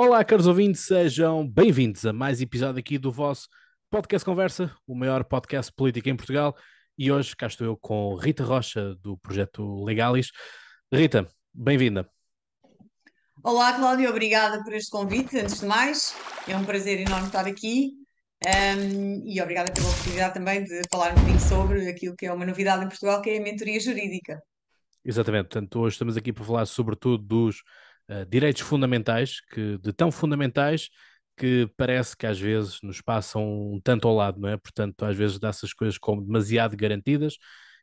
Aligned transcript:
Olá, 0.00 0.24
caros 0.24 0.46
ouvintes, 0.46 0.82
sejam 0.82 1.44
bem-vindos 1.44 2.06
a 2.06 2.12
mais 2.12 2.40
episódio 2.40 2.78
aqui 2.78 2.98
do 2.98 3.10
vosso 3.10 3.48
Podcast 3.90 4.24
Conversa, 4.24 4.72
o 4.86 4.94
maior 4.94 5.24
podcast 5.24 5.72
político 5.72 6.08
em 6.08 6.14
Portugal. 6.14 6.56
E 6.96 7.10
hoje 7.10 7.34
cá 7.34 7.48
estou 7.48 7.66
eu 7.66 7.76
com 7.76 8.14
Rita 8.14 8.44
Rocha, 8.44 8.94
do 9.02 9.18
projeto 9.18 9.82
Legalis. 9.82 10.30
Rita, 10.94 11.26
bem-vinda. 11.52 12.08
Olá, 13.42 13.72
Cláudio, 13.72 14.08
obrigada 14.08 14.62
por 14.62 14.72
este 14.72 14.88
convite. 14.88 15.36
Antes 15.36 15.58
de 15.58 15.66
mais, 15.66 16.14
é 16.46 16.56
um 16.56 16.64
prazer 16.64 17.00
enorme 17.00 17.26
estar 17.26 17.48
aqui 17.48 17.94
um, 18.46 19.28
e 19.28 19.42
obrigada 19.42 19.72
pela 19.72 19.88
oportunidade 19.88 20.34
também 20.34 20.62
de 20.62 20.80
falar 20.92 21.10
um 21.10 21.14
bocadinho 21.16 21.40
sobre 21.40 21.88
aquilo 21.90 22.14
que 22.14 22.26
é 22.26 22.32
uma 22.32 22.46
novidade 22.46 22.84
em 22.84 22.88
Portugal, 22.88 23.20
que 23.20 23.30
é 23.30 23.38
a 23.38 23.42
mentoria 23.42 23.80
jurídica. 23.80 24.40
Exatamente, 25.04 25.48
portanto, 25.48 25.80
hoje 25.80 25.94
estamos 25.94 26.16
aqui 26.16 26.32
para 26.32 26.44
falar 26.44 26.66
sobretudo 26.66 27.18
dos 27.18 27.64
uh, 28.10 28.24
direitos 28.28 28.62
fundamentais, 28.62 29.40
que 29.40 29.78
de 29.78 29.92
tão 29.92 30.10
fundamentais 30.10 30.88
que 31.36 31.70
parece 31.76 32.16
que 32.16 32.26
às 32.26 32.38
vezes 32.38 32.80
nos 32.82 33.00
passam 33.00 33.42
um 33.74 33.80
tanto 33.82 34.08
ao 34.08 34.14
lado, 34.14 34.40
não 34.40 34.48
é? 34.48 34.56
Portanto, 34.56 35.04
às 35.04 35.16
vezes 35.16 35.38
dá-se 35.38 35.64
as 35.64 35.72
coisas 35.72 35.96
como 35.96 36.22
demasiado 36.22 36.76
garantidas 36.76 37.36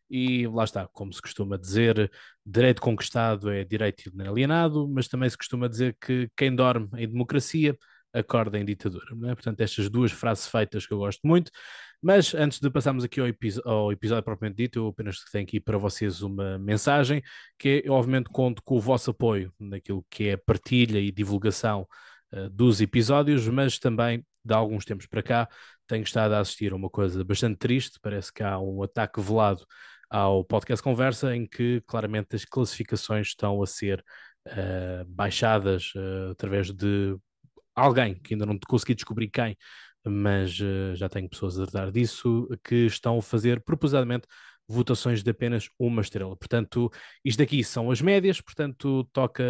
e 0.09 0.47
lá 0.47 0.63
está, 0.63 0.87
como 0.89 1.11
se 1.13 1.21
costuma 1.21 1.57
dizer, 1.57 2.11
direito 2.45 2.81
conquistado 2.81 3.49
é 3.49 3.63
direito 3.63 4.09
inalienado, 4.09 4.87
mas 4.87 5.07
também 5.07 5.29
se 5.29 5.37
costuma 5.37 5.67
dizer 5.67 5.97
que 5.99 6.29
quem 6.37 6.55
dorme 6.55 6.89
em 6.97 7.07
democracia 7.07 7.75
acorda 8.13 8.57
em 8.59 8.65
ditadura, 8.65 9.15
não 9.15 9.29
é? 9.29 9.35
Portanto, 9.35 9.61
estas 9.61 9.89
duas 9.89 10.11
frases 10.11 10.47
feitas 10.47 10.85
que 10.85 10.93
eu 10.93 10.97
gosto 10.99 11.21
muito. 11.25 11.51
Mas 12.05 12.35
antes 12.35 12.59
de 12.59 12.69
passarmos 12.69 13.03
aqui 13.03 13.19
ao, 13.19 13.25
ao, 13.65 13.91
episódio 13.91 14.23
propriamente 14.23 14.57
dito, 14.57 14.77
eu 14.77 14.87
apenas 14.89 15.23
tenho 15.31 15.43
aqui 15.43 15.59
para 15.59 15.75
vocês 15.75 16.21
uma 16.21 16.59
mensagem, 16.59 17.23
que 17.57 17.81
é, 17.83 17.89
eu 17.89 17.93
obviamente 17.93 18.29
conto 18.29 18.61
com 18.61 18.77
o 18.77 18.79
vosso 18.79 19.09
apoio 19.09 19.51
naquilo 19.59 20.05
que 20.07 20.27
é 20.27 20.37
partilha 20.37 20.99
e 20.99 21.11
divulgação 21.11 21.87
uh, 22.31 22.47
dos 22.51 22.79
episódios, 22.79 23.47
mas 23.47 23.79
também 23.79 24.23
de 24.45 24.53
alguns 24.53 24.85
tempos 24.85 25.07
para 25.07 25.23
cá 25.23 25.49
tenho 25.87 26.03
estado 26.03 26.33
a 26.33 26.41
assistir 26.41 26.73
a 26.73 26.75
uma 26.75 26.91
coisa 26.91 27.23
bastante 27.23 27.57
triste, 27.57 27.97
parece 27.99 28.31
que 28.31 28.43
há 28.43 28.59
um 28.59 28.83
ataque 28.83 29.19
velado 29.19 29.65
ao 30.07 30.45
podcast 30.45 30.83
Conversa, 30.83 31.35
em 31.35 31.47
que 31.47 31.81
claramente 31.87 32.35
as 32.35 32.45
classificações 32.45 33.29
estão 33.29 33.63
a 33.63 33.65
ser 33.65 34.05
uh, 34.49 35.03
baixadas 35.07 35.91
uh, 35.95 36.33
através 36.33 36.71
de 36.71 37.17
alguém 37.73 38.13
que 38.13 38.35
ainda 38.35 38.45
não 38.45 38.59
consegui 38.67 38.93
descobrir 38.93 39.27
quem, 39.27 39.57
mas 40.05 40.59
uh, 40.59 40.95
já 40.95 41.09
tenho 41.09 41.29
pessoas 41.29 41.59
a 41.59 41.65
tratar 41.65 41.91
disso, 41.91 42.47
que 42.63 42.85
estão 42.85 43.17
a 43.17 43.21
fazer 43.21 43.61
propositadamente 43.61 44.27
votações 44.67 45.23
de 45.23 45.29
apenas 45.29 45.69
uma 45.77 46.01
estrela. 46.01 46.35
Portanto, 46.35 46.91
isto 47.23 47.37
daqui 47.39 47.63
são 47.63 47.91
as 47.91 48.01
médias, 48.01 48.41
portanto, 48.41 49.07
toca 49.13 49.43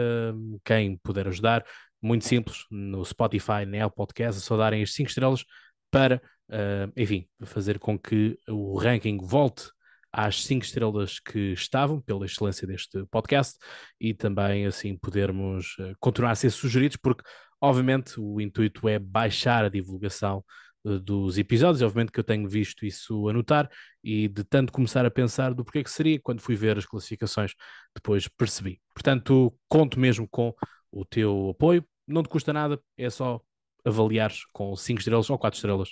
quem 0.64 0.98
puder 0.98 1.28
ajudar. 1.28 1.66
Muito 2.02 2.26
simples, 2.26 2.66
no 2.70 3.04
Spotify, 3.04 3.66
na 3.66 3.86
Apple 3.86 3.96
Podcast, 3.96 4.40
é 4.40 4.44
só 4.44 4.58
darem 4.58 4.84
as 4.84 4.94
5 4.94 5.10
estrelas 5.10 5.46
para, 5.90 6.22
uh, 6.50 6.92
enfim, 6.96 7.28
fazer 7.44 7.80
com 7.80 7.98
que 7.98 8.38
o 8.48 8.78
ranking 8.78 9.18
volte 9.18 9.72
às 10.12 10.44
5 10.46 10.66
estrelas 10.66 11.20
que 11.20 11.54
estavam, 11.54 12.00
pela 12.00 12.26
excelência 12.26 12.68
deste 12.68 13.06
podcast, 13.08 13.58
e 14.00 14.14
também 14.14 14.66
assim 14.66 14.96
podermos 14.98 15.76
uh, 15.80 15.96
continuar 16.00 16.32
a 16.32 16.36
ser 16.36 16.52
sugeridos, 16.52 16.98
porque 16.98 17.24
Obviamente, 17.66 18.20
o 18.20 18.40
intuito 18.40 18.88
é 18.88 19.00
baixar 19.00 19.66
a 19.66 19.70
divulgação 19.70 20.46
uh, 20.84 21.00
dos 21.00 21.40
episódios. 21.40 21.82
Obviamente 21.82 22.12
que 22.12 22.20
eu 22.20 22.24
tenho 22.24 22.48
visto 22.48 22.86
isso 22.86 23.28
anotar 23.28 23.68
e 24.04 24.28
de 24.28 24.44
tanto 24.44 24.72
começar 24.72 25.04
a 25.04 25.10
pensar 25.10 25.52
do 25.52 25.66
porquê 25.66 25.84
que 25.84 25.90
seria, 25.90 26.20
quando 26.22 26.42
fui 26.42 26.56
ver 26.56 26.78
as 26.78 26.86
classificações, 26.86 27.54
depois 27.96 28.28
percebi. 28.28 28.80
Portanto, 28.94 29.52
conto 29.68 30.00
mesmo 30.00 30.28
com 30.30 30.54
o 30.92 31.04
teu 31.04 31.50
apoio. 31.50 31.84
Não 32.08 32.22
te 32.22 32.30
custa 32.30 32.54
nada, 32.54 32.80
é 32.96 33.10
só 33.10 33.42
avaliares 33.84 34.46
com 34.54 34.76
5 34.76 35.00
estrelas 35.00 35.28
ou 35.32 35.38
4 35.40 35.58
estrelas, 35.58 35.90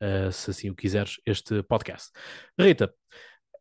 uh, 0.00 0.30
se 0.30 0.50
assim 0.52 0.70
o 0.70 0.76
quiseres, 0.76 1.16
este 1.26 1.60
podcast. 1.64 2.12
Rita, 2.56 2.94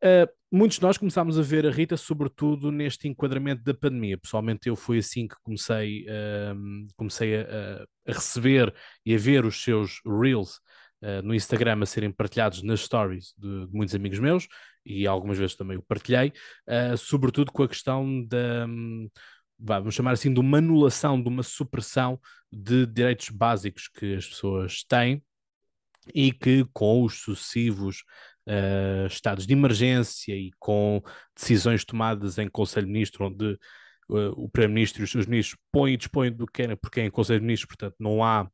Uh, 0.06 0.30
muitos 0.52 0.78
de 0.78 0.84
nós 0.84 1.00
começámos 1.00 1.40
a 1.40 1.42
ver 1.42 1.66
a 1.66 1.72
Rita, 1.72 1.98
sobretudo 1.98 2.72
neste 2.72 3.08
enquadramento 3.08 3.64
da 3.64 3.74
pandemia. 3.74 4.20
Pessoalmente, 4.20 4.70
eu 4.70 4.76
fui 4.76 5.00
assim 5.00 5.28
que 5.28 5.36
comecei, 5.42 6.06
uh, 6.06 6.88
comecei 6.96 7.38
a, 7.38 7.88
a, 8.08 8.14
receber 8.14 8.72
e 9.04 9.16
a 9.16 9.18
ver 9.18 9.46
os 9.46 9.64
seus 9.64 10.02
reels 10.06 10.58
uh, 11.02 11.24
no 11.24 11.34
Instagram 11.34 11.82
a 11.82 11.88
serem 11.88 12.12
partilhados 12.12 12.62
nas 12.62 12.82
stories 12.82 13.34
de, 13.36 13.66
de, 13.66 13.74
muitos 13.74 13.96
amigos 13.96 14.20
meus 14.20 14.48
e 14.86 15.08
algumas 15.08 15.40
vezes 15.40 15.56
também 15.56 15.76
o 15.76 15.82
partilhei, 15.82 16.32
ah, 16.68 16.96
sobretudo 16.96 17.52
com 17.52 17.64
a 17.64 17.68
questão 17.68 18.24
da. 18.24 18.68
Um, 18.68 19.10
vamos 19.58 19.96
chamar 19.96 20.12
assim, 20.12 20.32
de 20.32 20.40
uma 20.40 20.60
anulação, 20.60 21.20
de 21.20 21.28
uma 21.28 21.42
supressão 21.42 22.20
de 22.52 22.86
direitos 22.86 23.30
básicos 23.30 23.88
que 23.88 24.14
as 24.14 24.28
pessoas 24.28 24.84
têm 24.84 25.24
e 26.14 26.32
que 26.32 26.64
com 26.72 27.04
os 27.04 27.22
sucessivos 27.22 28.04
uh, 28.48 29.08
estados 29.08 29.46
de 29.46 29.54
emergência 29.54 30.34
e 30.34 30.52
com 30.60 31.02
decisões 31.36 31.84
tomadas 31.84 32.38
em 32.38 32.48
Conselho 32.50 32.88
de 32.88 32.94
Ministros, 32.94 33.32
onde 33.32 33.54
uh, 34.10 34.32
o 34.36 34.50
Primeiro-Ministro 34.50 35.02
e 35.02 35.06
os 35.06 35.12
seus 35.12 35.26
ministros 35.26 35.60
põem 35.72 35.94
e 35.94 35.98
dispõem 35.98 36.32
do 36.32 36.46
que 36.46 36.64
é, 36.64 36.76
porque 36.76 37.02
é 37.02 37.06
em 37.06 37.12
Conselho 37.12 37.40
de 37.40 37.46
Ministros, 37.46 37.68
portanto, 37.68 37.96
não 38.00 38.24
há, 38.24 38.50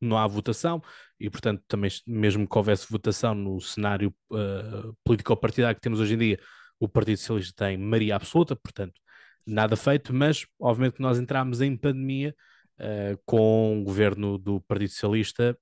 não 0.00 0.16
há 0.16 0.26
votação, 0.26 0.82
e 1.18 1.30
portanto, 1.30 1.62
também, 1.68 1.90
mesmo 2.06 2.48
que 2.48 2.58
houvesse 2.58 2.86
votação 2.90 3.34
no 3.34 3.60
cenário 3.60 4.14
uh, 4.30 4.96
político-partidário 5.04 5.76
que 5.76 5.82
temos 5.82 6.00
hoje 6.00 6.14
em 6.14 6.18
dia, 6.18 6.40
o 6.80 6.88
Partido 6.88 7.18
Socialista 7.18 7.64
tem 7.66 7.76
maioria 7.76 8.16
absoluta, 8.16 8.56
portanto, 8.56 8.94
nada 9.46 9.76
feito, 9.76 10.12
mas 10.12 10.46
obviamente 10.60 10.94
que 10.96 11.02
nós 11.02 11.18
entramos 11.18 11.60
em 11.60 11.76
pandemia 11.76 12.34
uh, 12.80 13.20
com 13.24 13.80
o 13.80 13.84
governo 13.84 14.38
do 14.38 14.60
Partido 14.62 14.90
Socialista 14.90 15.56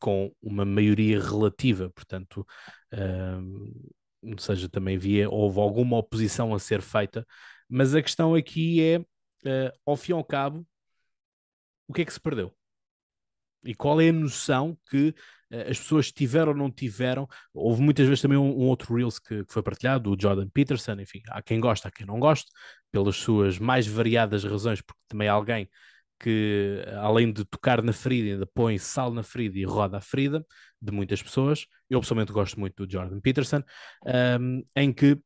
com 0.00 0.34
uma 0.42 0.64
maioria 0.64 1.20
relativa, 1.20 1.90
portanto, 1.90 2.46
uh, 2.94 3.92
ou 4.22 4.38
seja, 4.38 4.68
também 4.68 4.96
havia, 4.96 5.30
houve 5.30 5.60
alguma 5.60 5.98
oposição 5.98 6.54
a 6.54 6.58
ser 6.58 6.82
feita, 6.82 7.26
mas 7.68 7.94
a 7.94 8.02
questão 8.02 8.34
aqui 8.34 8.82
é, 8.82 8.98
uh, 8.98 9.72
ao 9.86 9.96
fim 9.96 10.12
e 10.12 10.14
ao 10.14 10.24
cabo, 10.24 10.66
o 11.86 11.92
que 11.92 12.02
é 12.02 12.04
que 12.04 12.12
se 12.12 12.20
perdeu? 12.20 12.52
E 13.62 13.74
qual 13.74 14.00
é 14.00 14.08
a 14.08 14.12
noção 14.12 14.76
que 14.90 15.10
uh, 15.52 15.70
as 15.70 15.78
pessoas 15.78 16.10
tiveram 16.10 16.52
ou 16.52 16.58
não 16.58 16.70
tiveram? 16.70 17.28
Houve 17.52 17.82
muitas 17.82 18.06
vezes 18.06 18.22
também 18.22 18.38
um, 18.38 18.62
um 18.62 18.68
outro 18.68 18.94
Reels 18.94 19.18
que, 19.18 19.44
que, 19.44 19.52
foi 19.52 19.62
partilhado, 19.62 20.16
do 20.16 20.20
Jordan 20.20 20.48
Peterson, 20.48 20.94
enfim, 21.00 21.20
há 21.28 21.42
quem 21.42 21.60
gosta, 21.60 21.88
há 21.88 21.90
quem 21.90 22.06
não 22.06 22.18
goste, 22.18 22.50
pelas 22.90 23.16
suas 23.16 23.58
mais 23.58 23.86
variadas 23.86 24.44
razões, 24.44 24.80
porque 24.80 25.00
também 25.08 25.28
alguém 25.28 25.68
que 26.20 26.84
além 26.98 27.32
de 27.32 27.44
tocar 27.46 27.82
na 27.82 27.92
ferida, 27.92 28.34
ainda 28.34 28.46
põe 28.46 28.76
sal 28.78 29.10
na 29.10 29.22
ferida 29.22 29.58
e 29.58 29.64
roda 29.64 29.96
a 29.96 30.00
ferida 30.00 30.44
de 30.80 30.92
muitas 30.92 31.22
pessoas. 31.22 31.66
Eu 31.88 32.00
pessoalmente 32.00 32.30
gosto 32.30 32.60
muito 32.60 32.86
do 32.86 32.92
Jordan 32.92 33.20
Peterson, 33.20 33.62
um, 34.38 34.62
em 34.76 34.92
que 34.92 35.12
uh, 35.12 35.22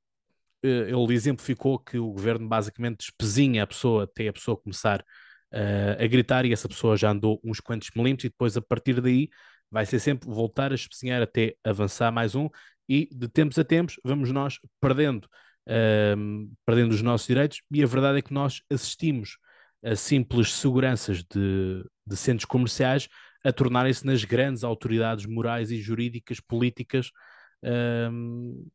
ele 0.63 1.13
exemplificou 1.13 1.79
que 1.79 1.99
o 1.99 2.13
governo 2.13 2.49
basicamente 2.49 2.99
despezinha 2.99 3.65
a 3.65 3.67
pessoa 3.67 4.05
até 4.05 4.29
a 4.29 4.33
pessoa 4.33 4.57
começar 4.57 5.01
uh, 5.01 6.03
a 6.03 6.07
gritar 6.07 6.45
e 6.45 6.53
essa 6.53 6.69
pessoa 6.69 6.97
já 6.97 7.11
andou 7.11 7.41
uns 7.45 7.59
quantos 7.59 7.91
milímetros 7.95 8.27
e 8.27 8.29
depois 8.29 8.57
a 8.57 8.63
partir 8.63 9.01
daí 9.01 9.29
vai 9.71 9.85
ser 9.85 9.99
sempre 9.99 10.29
voltar 10.29 10.71
a 10.71 10.77
espezinhar 10.77 11.21
até 11.21 11.57
avançar 11.65 12.13
mais 12.13 12.37
um 12.37 12.49
e 12.89 13.09
de 13.13 13.29
tempos 13.29 13.59
a 13.59 13.65
tempos 13.65 13.99
vamos 14.05 14.31
nós 14.31 14.61
perdendo, 14.81 15.27
perdendo 16.65 16.93
os 16.93 17.03
nossos 17.03 17.27
direitos 17.27 17.63
e 17.73 17.83
a 17.83 17.87
verdade 17.87 18.19
é 18.19 18.23
que 18.23 18.33
nós 18.33 18.63
assistimos 18.71 19.39
a 19.85 19.95
simples 19.95 20.53
seguranças 20.55 21.23
de, 21.23 21.85
de 22.07 22.17
centros 22.17 22.47
comerciais 22.47 23.09
a 23.45 23.53
tornarem-se 23.53 24.07
nas 24.07 24.25
grandes 24.25 24.65
autoridades 24.65 25.27
morais 25.27 25.71
e 25.71 25.77
jurídicas 25.81 26.41
políticas 26.41 27.11
um, 27.63 28.67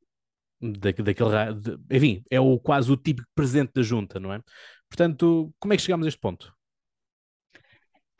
da, 0.61 0.91
daquele, 0.91 1.53
de, 1.55 1.77
enfim, 1.89 2.23
é 2.29 2.39
o, 2.39 2.59
quase 2.59 2.91
o 2.91 2.97
típico 2.97 3.27
presidente 3.33 3.71
da 3.73 3.81
junta, 3.81 4.19
não 4.19 4.31
é? 4.31 4.41
Portanto, 4.87 5.53
como 5.59 5.73
é 5.73 5.77
que 5.77 5.81
chegamos 5.83 6.05
a 6.05 6.09
este 6.09 6.19
ponto? 6.19 6.53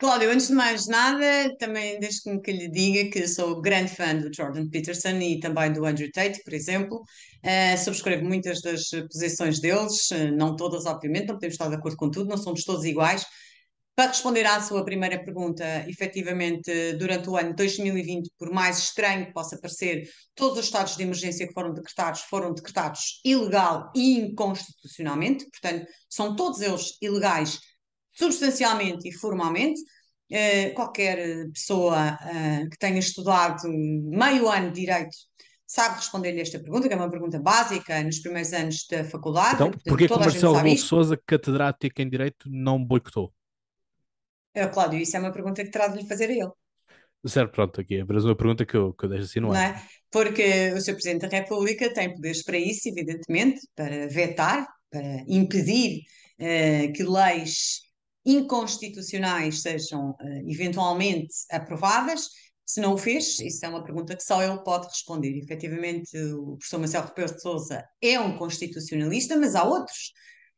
Cláudio, 0.00 0.30
antes 0.30 0.48
de 0.48 0.54
mais 0.54 0.86
nada, 0.86 1.54
também 1.58 2.00
deixe-me 2.00 2.40
que 2.40 2.50
lhe 2.50 2.70
diga 2.70 3.10
que 3.10 3.28
sou 3.28 3.60
grande 3.60 3.94
fã 3.94 4.16
do 4.16 4.34
Jordan 4.34 4.66
Peterson 4.70 5.18
e 5.18 5.38
também 5.38 5.70
do 5.74 5.84
Andrew 5.84 6.10
Tate, 6.10 6.42
por 6.42 6.54
exemplo. 6.54 7.02
Uh, 7.44 7.76
subscrevo 7.76 8.24
muitas 8.24 8.62
das 8.62 8.88
posições 9.12 9.60
deles, 9.60 10.10
uh, 10.10 10.34
não 10.34 10.56
todas, 10.56 10.86
obviamente, 10.86 11.26
não 11.26 11.34
podemos 11.34 11.52
estar 11.52 11.68
de 11.68 11.74
acordo 11.74 11.98
com 11.98 12.10
tudo, 12.10 12.30
não 12.30 12.38
somos 12.38 12.64
todos 12.64 12.86
iguais. 12.86 13.26
Para 13.94 14.08
responder 14.08 14.46
à 14.46 14.62
sua 14.62 14.82
primeira 14.86 15.22
pergunta, 15.22 15.62
efetivamente, 15.86 16.94
durante 16.94 17.28
o 17.28 17.36
ano 17.36 17.54
2020, 17.54 18.30
por 18.38 18.50
mais 18.50 18.78
estranho 18.78 19.26
que 19.26 19.34
possa 19.34 19.58
parecer, 19.60 20.08
todos 20.34 20.58
os 20.58 20.64
estados 20.64 20.96
de 20.96 21.02
emergência 21.02 21.46
que 21.46 21.52
foram 21.52 21.74
decretados 21.74 22.22
foram 22.22 22.54
decretados 22.54 23.20
ilegal 23.22 23.92
e 23.94 24.16
inconstitucionalmente, 24.16 25.44
portanto, 25.50 25.84
são 26.08 26.34
todos 26.34 26.62
eles 26.62 26.96
ilegais 27.02 27.60
substancialmente 28.20 29.08
e 29.08 29.12
formalmente. 29.12 29.80
Uh, 30.30 30.72
qualquer 30.74 31.50
pessoa 31.50 32.12
uh, 32.14 32.70
que 32.70 32.78
tenha 32.78 33.00
estudado 33.00 33.66
meio 33.66 34.48
ano 34.48 34.70
de 34.70 34.82
Direito 34.82 35.16
sabe 35.66 35.96
responder-lhe 35.96 36.40
esta 36.40 36.58
pergunta, 36.58 36.86
que 36.86 36.94
é 36.94 36.96
uma 36.96 37.10
pergunta 37.10 37.38
básica 37.40 38.02
nos 38.02 38.18
primeiros 38.20 38.52
anos 38.52 38.86
da 38.88 39.04
faculdade. 39.04 39.54
Então, 39.54 39.70
porquê 39.70 40.06
que 40.06 40.12
o 40.12 40.18
Marcelo 40.18 40.54
Rebelo 40.54 40.78
Sousa, 40.78 41.20
catedrático 41.26 42.02
em 42.02 42.08
Direito, 42.08 42.48
não 42.48 42.84
boicotou? 42.84 43.32
É, 44.54 44.66
Cláudio, 44.66 45.00
isso 45.00 45.16
é 45.16 45.20
uma 45.20 45.32
pergunta 45.32 45.64
que 45.64 45.70
terá 45.70 45.88
de 45.88 45.98
lhe 45.98 46.08
fazer 46.08 46.28
a 46.28 46.32
ele. 46.32 46.50
Certo, 47.26 47.52
pronto, 47.52 47.80
aqui 47.80 47.96
é 47.96 48.00
apenas 48.00 48.24
uma 48.24 48.36
pergunta 48.36 48.64
que 48.64 48.76
eu, 48.76 48.94
que 48.94 49.04
eu 49.04 49.08
deixo 49.08 49.24
assim 49.24 49.40
no 49.40 49.48
não 49.48 49.54
ar. 49.54 49.76
é? 49.76 49.82
Porque 50.10 50.72
o 50.72 50.80
Sr. 50.80 50.92
Presidente 50.94 51.28
da 51.28 51.28
República 51.28 51.92
tem 51.92 52.14
poderes 52.14 52.42
para 52.42 52.58
isso, 52.58 52.88
evidentemente, 52.88 53.60
para 53.74 54.08
vetar, 54.08 54.66
para 54.90 55.24
impedir 55.28 56.02
uh, 56.40 56.92
que 56.92 57.02
leis 57.02 57.82
inconstitucionais 58.34 59.62
sejam 59.62 60.10
uh, 60.10 60.50
eventualmente 60.50 61.34
aprovadas. 61.50 62.28
Se 62.64 62.80
não 62.80 62.94
o 62.94 62.98
fez, 62.98 63.40
isso 63.40 63.64
é 63.66 63.68
uma 63.68 63.82
pergunta 63.82 64.14
que 64.14 64.22
só 64.22 64.42
ele 64.42 64.62
pode 64.62 64.86
responder. 64.86 65.36
Efetivamente, 65.36 66.16
o 66.16 66.56
professor 66.56 66.78
Marcelo 66.78 67.06
Rebelo 67.08 67.34
de 67.34 67.42
Sousa 67.42 67.84
é 68.00 68.20
um 68.20 68.36
constitucionalista, 68.36 69.36
mas 69.36 69.54
há 69.54 69.64
outros, 69.64 70.12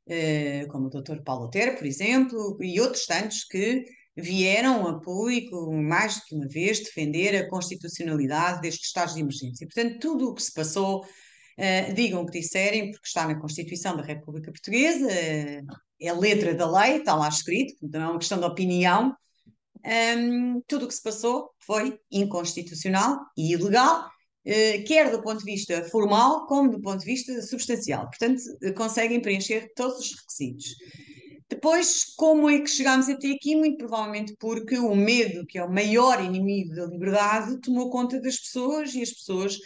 uh, 0.09 0.69
como 0.69 0.89
o 0.89 0.91
Dr. 0.91 1.23
Paulo 1.25 1.47
Otero, 1.47 1.77
por 1.77 1.87
exemplo, 1.87 2.59
e 2.61 2.81
outros 2.81 3.07
tantos 3.07 3.45
que 3.45 3.85
vieram 4.17 4.87
a 4.87 5.01
público 5.01 5.73
mais 5.73 6.17
do 6.17 6.23
que 6.27 6.35
uma 6.35 6.49
vez 6.49 6.81
defender 6.81 7.35
a 7.37 7.49
constitucionalidade 7.49 8.61
destes 8.61 8.89
estados 8.89 9.15
de 9.15 9.21
emergência. 9.21 9.67
Portanto, 9.67 9.99
tudo 9.99 10.29
o 10.29 10.35
que 10.35 10.43
se 10.43 10.53
passou, 10.53 11.01
uh, 11.03 11.95
digam 11.95 12.23
o 12.23 12.27
que 12.27 12.39
disserem, 12.39 12.91
porque 12.91 13.07
está 13.07 13.27
na 13.27 13.41
Constituição 13.41 13.97
da 13.97 14.03
República 14.03 14.53
Portuguesa, 14.53 15.07
uh, 15.07 15.67
é 16.03 16.13
letra 16.13 16.55
da 16.55 16.71
lei, 16.71 16.99
está 16.99 17.15
lá 17.15 17.29
escrito, 17.29 17.75
não 17.83 18.01
é 18.01 18.09
uma 18.09 18.19
questão 18.19 18.39
de 18.39 18.45
opinião. 18.45 19.15
Um, 19.85 20.61
tudo 20.67 20.85
o 20.85 20.89
que 20.89 20.95
se 20.95 21.03
passou 21.03 21.51
foi 21.59 21.99
inconstitucional 22.11 23.19
e 23.37 23.53
ilegal, 23.53 24.07
uh, 24.07 24.85
quer 24.87 25.11
do 25.11 25.23
ponto 25.23 25.39
de 25.39 25.45
vista 25.45 25.83
formal, 25.85 26.47
como 26.47 26.71
do 26.71 26.81
ponto 26.81 27.01
de 27.01 27.07
vista 27.07 27.41
substancial. 27.43 28.09
Portanto, 28.09 28.43
conseguem 28.77 29.21
preencher 29.21 29.73
todos 29.75 29.99
os 29.99 30.15
requisitos. 30.15 30.77
Depois, 31.53 32.05
como 32.17 32.49
é 32.49 32.61
que 32.61 32.71
chegámos 32.71 33.11
até 33.11 33.31
aqui? 33.31 33.55
Muito 33.55 33.77
provavelmente 33.77 34.35
porque 34.41 34.79
o 34.79 34.95
medo, 34.95 35.45
que 35.47 35.59
é 35.59 35.65
o 35.65 35.71
maior 35.71 36.25
inimigo 36.25 36.75
da 36.75 36.87
liberdade, 36.87 37.61
tomou 37.61 37.91
conta 37.91 38.19
das 38.19 38.39
pessoas 38.39 38.95
e 38.95 39.03
as 39.03 39.11
pessoas, 39.11 39.59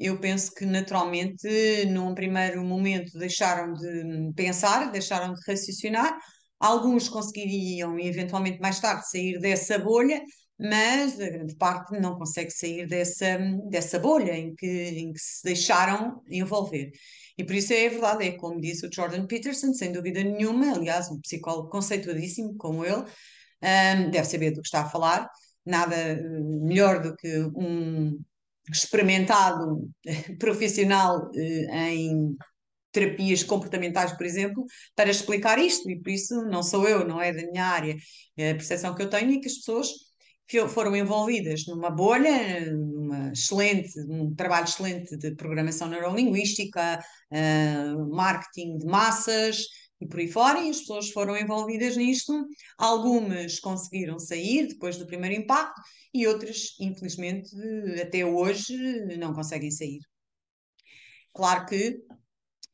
eu 0.00 0.18
penso 0.18 0.52
que 0.54 0.64
naturalmente, 0.64 1.46
num 1.90 2.14
primeiro 2.14 2.64
momento, 2.64 3.18
deixaram 3.18 3.74
de 3.74 4.32
pensar, 4.34 4.90
deixaram 4.90 5.34
de 5.34 5.40
raciocinar. 5.46 6.18
Alguns 6.58 7.08
conseguiriam, 7.08 7.98
eventualmente 7.98 8.60
mais 8.60 8.80
tarde, 8.80 9.08
sair 9.10 9.38
dessa 9.38 9.78
bolha, 9.78 10.22
mas 10.58 11.20
a 11.20 11.28
grande 11.28 11.54
parte 11.56 11.98
não 12.00 12.16
consegue 12.18 12.50
sair 12.50 12.86
dessa, 12.86 13.38
dessa 13.68 13.98
bolha 13.98 14.32
em 14.32 14.54
que, 14.54 14.66
em 14.66 15.12
que 15.12 15.20
se 15.20 15.42
deixaram 15.44 16.22
envolver. 16.30 16.90
E 17.36 17.44
por 17.44 17.54
isso 17.54 17.72
é 17.74 17.88
verdade, 17.90 18.26
é 18.26 18.32
como 18.32 18.60
disse 18.60 18.86
o 18.86 18.90
Jordan 18.92 19.26
Peterson, 19.26 19.74
sem 19.74 19.92
dúvida 19.92 20.22
nenhuma, 20.22 20.72
aliás, 20.72 21.10
um 21.10 21.20
psicólogo 21.20 21.68
conceituadíssimo 21.68 22.56
como 22.56 22.84
ele, 22.84 23.04
um, 23.62 24.10
deve 24.10 24.24
saber 24.24 24.50
do 24.50 24.62
que 24.62 24.68
está 24.68 24.82
a 24.82 24.88
falar, 24.88 25.28
nada 25.64 25.94
uh, 25.96 26.66
melhor 26.66 27.00
do 27.02 27.14
que 27.16 27.38
um 27.54 28.18
experimentado 28.72 29.88
profissional 30.38 31.30
uh, 31.30 31.74
em 31.74 32.36
terapias 32.92 33.42
comportamentais, 33.42 34.12
por 34.12 34.26
exemplo, 34.26 34.64
para 34.96 35.10
explicar 35.10 35.58
isto, 35.58 35.88
e 35.90 36.00
por 36.00 36.10
isso 36.10 36.34
não 36.46 36.62
sou 36.62 36.88
eu, 36.88 37.06
não 37.06 37.20
é 37.20 37.32
da 37.32 37.42
minha 37.50 37.64
área, 37.64 37.96
é 38.36 38.50
a 38.50 38.54
percepção 38.54 38.94
que 38.94 39.02
eu 39.02 39.08
tenho 39.08 39.32
é 39.32 39.40
que 39.40 39.46
as 39.46 39.54
pessoas 39.54 39.88
foram 40.68 40.96
envolvidas 40.96 41.64
numa 41.68 41.90
bolha, 41.90 42.72
numa 42.72 43.30
excelente, 43.30 43.92
um 44.08 44.34
trabalho 44.34 44.64
excelente 44.64 45.16
de 45.16 45.34
programação 45.36 45.88
neurolinguística, 45.88 46.98
uh, 47.30 48.14
marketing 48.14 48.78
de 48.78 48.86
massas 48.86 49.66
e 50.00 50.06
por 50.06 50.18
aí 50.18 50.28
fora, 50.28 50.60
e 50.60 50.70
as 50.70 50.80
pessoas 50.80 51.10
foram 51.10 51.36
envolvidas 51.36 51.96
nisto. 51.96 52.46
Algumas 52.78 53.60
conseguiram 53.60 54.18
sair 54.18 54.68
depois 54.68 54.96
do 54.96 55.06
primeiro 55.06 55.36
impacto 55.36 55.80
e 56.12 56.26
outras, 56.26 56.74
infelizmente, 56.80 57.50
até 58.00 58.24
hoje 58.24 58.76
não 59.18 59.34
conseguem 59.34 59.70
sair. 59.70 60.00
Claro 61.32 61.66
que 61.66 62.00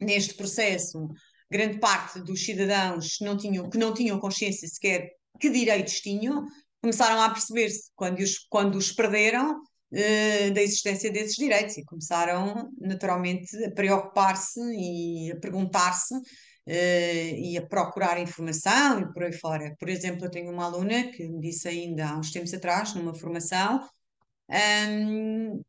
neste 0.00 0.34
processo, 0.34 1.08
grande 1.50 1.78
parte 1.78 2.20
dos 2.20 2.44
cidadãos 2.44 3.18
não 3.20 3.36
tinham, 3.36 3.68
que 3.68 3.78
não 3.78 3.92
tinham 3.92 4.20
consciência 4.20 4.68
sequer 4.68 5.10
que 5.40 5.50
direitos 5.50 6.00
tinham, 6.00 6.46
começaram 6.80 7.20
a 7.20 7.30
perceber-se 7.30 7.90
quando 7.94 8.20
os, 8.20 8.38
quando 8.48 8.76
os 8.76 8.92
perderam 8.92 9.58
uh, 9.58 10.54
da 10.54 10.62
existência 10.62 11.10
desses 11.10 11.36
direitos 11.36 11.76
e 11.76 11.84
começaram 11.84 12.70
naturalmente 12.80 13.64
a 13.64 13.70
preocupar-se 13.72 14.60
e 14.60 15.32
a 15.32 15.36
perguntar-se 15.36 16.14
e 16.66 17.56
a 17.56 17.66
procurar 17.66 18.20
informação 18.20 19.00
e 19.00 19.12
por 19.12 19.22
aí 19.22 19.32
fora. 19.32 19.74
Por 19.78 19.88
exemplo, 19.88 20.26
eu 20.26 20.30
tenho 20.30 20.52
uma 20.52 20.64
aluna 20.64 21.10
que 21.12 21.26
me 21.28 21.40
disse 21.40 21.68
ainda 21.68 22.08
há 22.08 22.18
uns 22.18 22.32
tempos 22.32 22.52
atrás, 22.52 22.94
numa 22.94 23.14
formação, 23.14 23.80
um, 24.50 25.62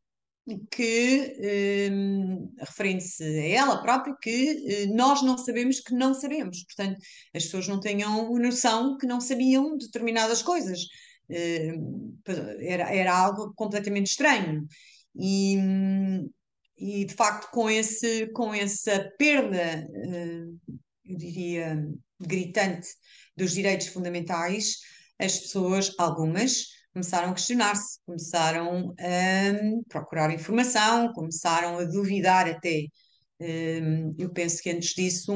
que, 0.70 1.90
um, 1.92 2.54
referindo-se 2.58 3.22
a 3.22 3.48
ela 3.48 3.82
própria, 3.82 4.14
que 4.20 4.86
uh, 4.86 4.96
nós 4.96 5.22
não 5.22 5.36
sabemos 5.36 5.80
que 5.80 5.94
não 5.94 6.14
sabemos. 6.14 6.64
Portanto, 6.64 6.98
as 7.34 7.44
pessoas 7.44 7.68
não 7.68 7.80
tenham 7.80 8.32
noção 8.38 8.96
que 8.96 9.06
não 9.06 9.20
sabiam 9.20 9.76
determinadas 9.76 10.42
coisas. 10.42 10.80
Uh, 11.30 12.22
era, 12.60 12.94
era 12.94 13.16
algo 13.16 13.52
completamente 13.54 14.08
estranho. 14.08 14.66
E, 15.14 15.56
e 16.78 17.04
de 17.04 17.14
facto, 17.14 17.50
com, 17.50 17.68
esse, 17.68 18.28
com 18.32 18.54
essa 18.54 19.10
perda, 19.18 19.86
uh, 19.90 20.78
eu 21.08 21.16
diria, 21.16 21.88
gritante 22.20 22.88
dos 23.36 23.52
direitos 23.52 23.88
fundamentais, 23.88 24.76
as 25.18 25.38
pessoas, 25.38 25.92
algumas, 25.98 26.66
começaram 26.92 27.30
a 27.30 27.34
questionar-se, 27.34 27.98
começaram 28.04 28.94
a 28.98 29.84
procurar 29.88 30.32
informação, 30.32 31.12
começaram 31.12 31.78
a 31.78 31.84
duvidar 31.84 32.48
até. 32.48 32.86
Um, 33.40 34.14
eu 34.18 34.30
penso 34.30 34.60
que 34.62 34.70
antes 34.70 34.94
disso, 34.94 35.32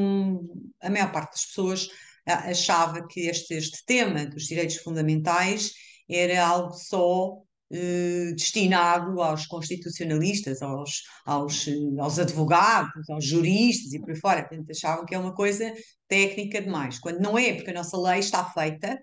a 0.80 0.90
maior 0.90 1.12
parte 1.12 1.32
das 1.32 1.46
pessoas 1.46 1.88
achava 2.26 3.06
que 3.06 3.28
este, 3.28 3.54
este 3.54 3.84
tema 3.84 4.26
dos 4.26 4.44
direitos 4.44 4.76
fundamentais 4.76 5.72
era 6.08 6.46
algo 6.46 6.72
só 6.74 7.41
eh, 7.72 8.32
destinado 8.32 9.22
aos 9.22 9.46
constitucionalistas, 9.46 10.60
aos, 10.60 11.02
aos, 11.24 11.66
aos 11.98 12.18
advogados, 12.18 13.08
aos 13.08 13.24
juristas 13.24 13.92
e 13.92 14.00
por 14.00 14.10
aí 14.10 14.16
fora. 14.16 14.46
Portanto, 14.46 14.70
achavam 14.70 15.06
que 15.06 15.14
é 15.14 15.18
uma 15.18 15.34
coisa 15.34 15.72
técnica 16.06 16.60
demais, 16.60 16.98
quando 16.98 17.20
não 17.20 17.38
é, 17.38 17.54
porque 17.54 17.70
a 17.70 17.74
nossa 17.74 17.96
lei 17.96 18.20
está 18.20 18.44
feita 18.44 18.98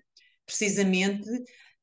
precisamente 0.46 1.28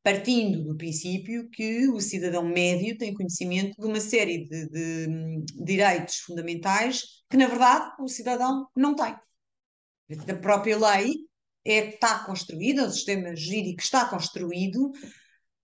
partindo 0.02 0.64
do 0.64 0.78
princípio 0.78 1.50
que 1.50 1.90
o 1.90 2.00
cidadão 2.00 2.48
médio 2.48 2.98
tem 2.98 3.14
conhecimento 3.14 3.76
de 3.78 3.86
uma 3.86 4.00
série 4.00 4.46
de, 4.46 4.70
de, 4.70 5.08
de 5.08 5.64
direitos 5.66 6.20
fundamentais 6.20 7.04
que, 7.30 7.36
na 7.36 7.48
verdade, 7.48 7.92
o 8.00 8.08
cidadão 8.08 8.66
não 8.74 8.96
tem. 8.96 9.14
A 10.30 10.36
própria 10.42 10.78
lei 10.78 11.16
é, 11.66 11.90
está 11.90 12.20
construída, 12.20 12.86
o 12.86 12.92
sistema 12.92 13.36
jurídico 13.36 13.82
está 13.82 14.06
construído 14.06 14.94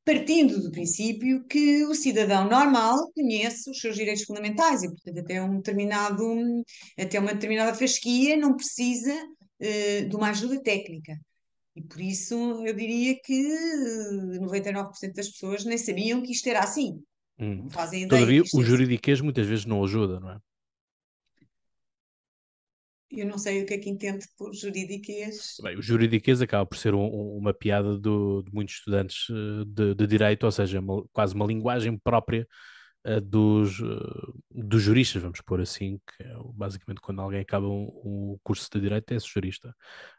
partindo 0.05 0.61
do 0.61 0.71
princípio 0.71 1.45
que 1.45 1.85
o 1.85 1.95
cidadão 1.95 2.49
normal 2.49 3.11
conhece 3.13 3.69
os 3.69 3.79
seus 3.79 3.95
direitos 3.95 4.23
fundamentais 4.23 4.83
e, 4.83 4.89
portanto, 4.89 5.19
até 5.19 5.41
um 5.41 5.57
determinado, 5.57 6.63
até 6.97 7.19
uma 7.19 7.33
determinada 7.33 7.73
fasquia 7.73 8.35
não 8.35 8.55
precisa 8.55 9.13
uh, 9.13 10.09
de 10.09 10.15
uma 10.15 10.29
ajuda 10.29 10.61
técnica. 10.61 11.17
E 11.75 11.81
por 11.81 11.99
isso 12.01 12.35
eu 12.65 12.73
diria 12.75 13.15
que 13.23 13.47
99% 14.39 15.13
das 15.15 15.29
pessoas 15.29 15.65
nem 15.65 15.77
sabiam 15.77 16.21
que 16.21 16.31
isto 16.31 16.47
era 16.47 16.59
assim. 16.59 16.99
Hum. 17.39 17.63
Não 17.63 17.69
fazem 17.69 18.03
ideia. 18.03 18.21
Todavia, 18.21 18.43
o 18.53 18.61
é 18.61 18.65
juridiquês 18.65 19.17
assim. 19.17 19.23
muitas 19.23 19.47
vezes 19.47 19.65
não 19.65 19.83
ajuda, 19.83 20.19
não 20.19 20.31
é? 20.31 20.37
Eu 23.15 23.27
não 23.27 23.37
sei 23.37 23.61
o 23.61 23.65
que 23.65 23.75
é 23.75 23.77
que 23.77 23.89
entende 23.89 24.25
por 24.37 24.53
juridiquês. 24.53 25.57
Bem, 25.61 25.77
o 25.77 25.81
juridiquês 25.81 26.41
acaba 26.41 26.65
por 26.65 26.77
ser 26.77 26.95
um, 26.95 27.07
uma 27.37 27.53
piada 27.53 27.97
do, 27.97 28.41
de 28.41 28.51
muitos 28.51 28.75
estudantes 28.75 29.27
eh, 29.29 29.63
de, 29.67 29.93
de 29.93 30.07
direito, 30.07 30.43
ou 30.43 30.51
seja, 30.51 30.79
uma, 30.79 31.05
quase 31.13 31.35
uma 31.35 31.45
linguagem 31.45 31.97
própria 31.97 32.47
dos, 33.21 33.79
uh, 33.79 34.33
dos 34.49 34.81
juristas, 34.81 35.21
vamos 35.21 35.41
pôr 35.41 35.59
assim, 35.59 35.99
que 36.07 36.23
é 36.23 36.33
basicamente 36.53 37.01
quando 37.01 37.21
alguém 37.21 37.41
acaba 37.41 37.67
um, 37.67 37.91
um 38.03 38.37
curso 38.41 38.69
de 38.71 38.79
direito 38.79 39.13
é 39.13 39.19
jurista. 39.19 39.75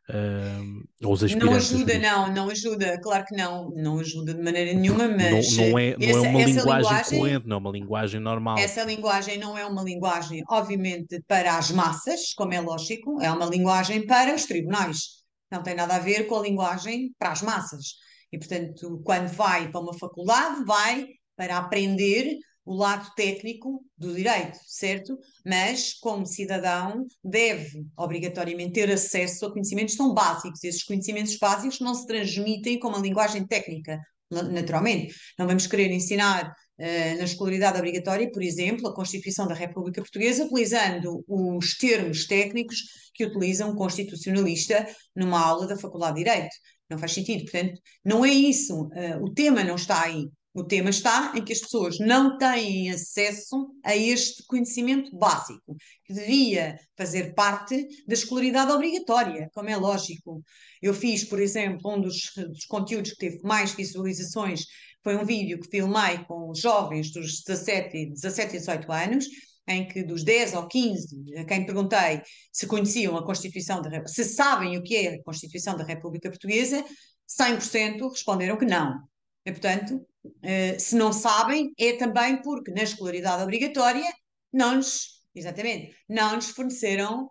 Uh, 0.08 0.84
ou 1.02 1.14
os 1.14 1.34
não 1.34 1.54
ajuda, 1.54 1.98
não, 1.98 2.32
não 2.32 2.50
ajuda, 2.50 3.00
claro 3.00 3.24
que 3.24 3.34
não, 3.34 3.70
não 3.70 3.98
ajuda 4.00 4.34
de 4.34 4.42
maneira 4.42 4.74
nenhuma, 4.74 5.08
mas 5.08 5.56
não, 5.56 5.68
não 5.68 5.78
é, 5.78 5.96
não 5.96 6.06
essa, 6.06 6.18
é 6.18 6.20
uma 6.20 6.44
linguagem, 6.44 6.82
linguagem 6.82 7.18
corrente, 7.18 7.46
não 7.46 7.56
é 7.56 7.58
uma 7.58 7.70
linguagem 7.70 8.20
normal. 8.20 8.58
Essa 8.58 8.84
linguagem 8.84 9.38
não 9.38 9.56
é 9.56 9.64
uma 9.64 9.82
linguagem, 9.82 10.42
obviamente, 10.50 11.22
para 11.26 11.56
as 11.56 11.70
massas, 11.70 12.34
como 12.34 12.52
é 12.52 12.60
lógico, 12.60 13.20
é 13.22 13.32
uma 13.32 13.46
linguagem 13.46 14.06
para 14.06 14.34
os 14.34 14.44
tribunais. 14.44 15.24
Não 15.50 15.62
tem 15.62 15.74
nada 15.74 15.96
a 15.96 16.00
ver 16.00 16.26
com 16.26 16.36
a 16.36 16.42
linguagem 16.42 17.14
para 17.18 17.30
as 17.30 17.40
massas. 17.40 17.94
E, 18.30 18.38
portanto, 18.38 19.00
quando 19.04 19.28
vai 19.28 19.70
para 19.70 19.80
uma 19.80 19.96
faculdade, 19.96 20.64
vai 20.64 21.06
para 21.36 21.56
aprender 21.56 22.36
o 22.64 22.74
lado 22.74 23.12
técnico 23.14 23.84
do 23.96 24.14
direito, 24.14 24.58
certo? 24.66 25.18
Mas, 25.44 25.92
como 25.94 26.26
cidadão, 26.26 27.06
deve 27.22 27.86
obrigatoriamente 27.96 28.72
ter 28.72 28.90
acesso 28.90 29.46
a 29.46 29.52
conhecimentos 29.52 29.96
tão 29.96 30.14
básicos. 30.14 30.64
Esses 30.64 30.82
conhecimentos 30.82 31.36
básicos 31.36 31.80
não 31.80 31.94
se 31.94 32.06
transmitem 32.06 32.78
com 32.78 32.88
uma 32.88 32.98
linguagem 32.98 33.46
técnica, 33.46 34.00
naturalmente. 34.30 35.14
Não 35.38 35.46
vamos 35.46 35.66
querer 35.66 35.90
ensinar 35.92 36.48
uh, 36.78 37.18
na 37.18 37.24
escolaridade 37.24 37.78
obrigatória, 37.78 38.30
por 38.30 38.42
exemplo, 38.42 38.88
a 38.88 38.94
Constituição 38.94 39.46
da 39.46 39.54
República 39.54 40.00
Portuguesa, 40.00 40.44
utilizando 40.44 41.22
os 41.28 41.76
termos 41.76 42.26
técnicos 42.26 42.78
que 43.12 43.26
utiliza 43.26 43.66
um 43.66 43.74
constitucionalista 43.74 44.86
numa 45.14 45.40
aula 45.40 45.66
da 45.66 45.76
Faculdade 45.76 46.16
de 46.16 46.24
Direito. 46.24 46.54
Não 46.88 46.98
faz 46.98 47.12
sentido. 47.12 47.42
Portanto, 47.42 47.80
não 48.04 48.24
é 48.24 48.30
isso. 48.30 48.84
Uh, 48.84 49.22
o 49.22 49.32
tema 49.32 49.62
não 49.62 49.76
está 49.76 50.02
aí. 50.02 50.28
O 50.54 50.62
tema 50.62 50.90
está 50.90 51.32
em 51.34 51.44
que 51.44 51.52
as 51.52 51.58
pessoas 51.58 51.98
não 51.98 52.38
têm 52.38 52.88
acesso 52.88 53.74
a 53.84 53.96
este 53.96 54.44
conhecimento 54.46 55.10
básico, 55.16 55.76
que 56.04 56.14
devia 56.14 56.78
fazer 56.96 57.34
parte 57.34 57.88
da 58.06 58.14
escolaridade 58.14 58.70
obrigatória, 58.70 59.50
como 59.52 59.68
é 59.68 59.76
lógico. 59.76 60.44
Eu 60.80 60.94
fiz, 60.94 61.24
por 61.24 61.40
exemplo, 61.40 61.92
um 61.92 62.00
dos, 62.00 62.30
dos 62.36 62.66
conteúdos 62.66 63.10
que 63.10 63.18
teve 63.18 63.40
mais 63.42 63.74
visualizações 63.74 64.64
foi 65.02 65.16
um 65.16 65.24
vídeo 65.24 65.58
que 65.58 65.68
filmei 65.68 66.18
com 66.28 66.54
jovens 66.54 67.10
dos 67.10 67.42
17, 67.42 68.10
17 68.10 68.54
e 68.54 68.58
18 68.60 68.92
anos, 68.92 69.26
em 69.66 69.88
que 69.88 70.04
dos 70.04 70.22
10 70.22 70.54
ou 70.54 70.68
15 70.68 71.36
a 71.36 71.44
quem 71.44 71.66
perguntei 71.66 72.22
se 72.52 72.66
conheciam 72.68 73.16
a 73.16 73.26
Constituição 73.26 73.82
da 73.82 74.06
se 74.06 74.22
sabem 74.24 74.78
o 74.78 74.84
que 74.84 74.96
é 74.96 75.14
a 75.14 75.22
Constituição 75.24 75.76
da 75.76 75.82
República 75.82 76.30
Portuguesa, 76.30 76.84
100% 77.28 78.08
responderam 78.08 78.56
que 78.56 78.66
não. 78.66 79.00
E, 79.44 79.50
portanto, 79.50 80.06
uh, 80.24 80.80
se 80.80 80.96
não 80.96 81.12
sabem, 81.12 81.72
é 81.78 81.94
também 81.96 82.40
porque 82.42 82.70
na 82.70 82.82
escolaridade 82.82 83.42
obrigatória 83.42 84.10
não 84.52 84.76
nos, 84.76 85.22
exatamente, 85.34 85.96
não 86.08 86.36
nos 86.36 86.50
forneceram, 86.50 87.30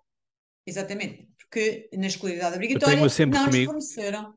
exatamente, 0.65 1.29
porque 1.38 1.89
na 1.93 2.07
escolaridade 2.07 2.55
obrigatória 2.55 2.95
não 2.95 3.03
nos 3.03 3.65
forneceram. 3.65 4.33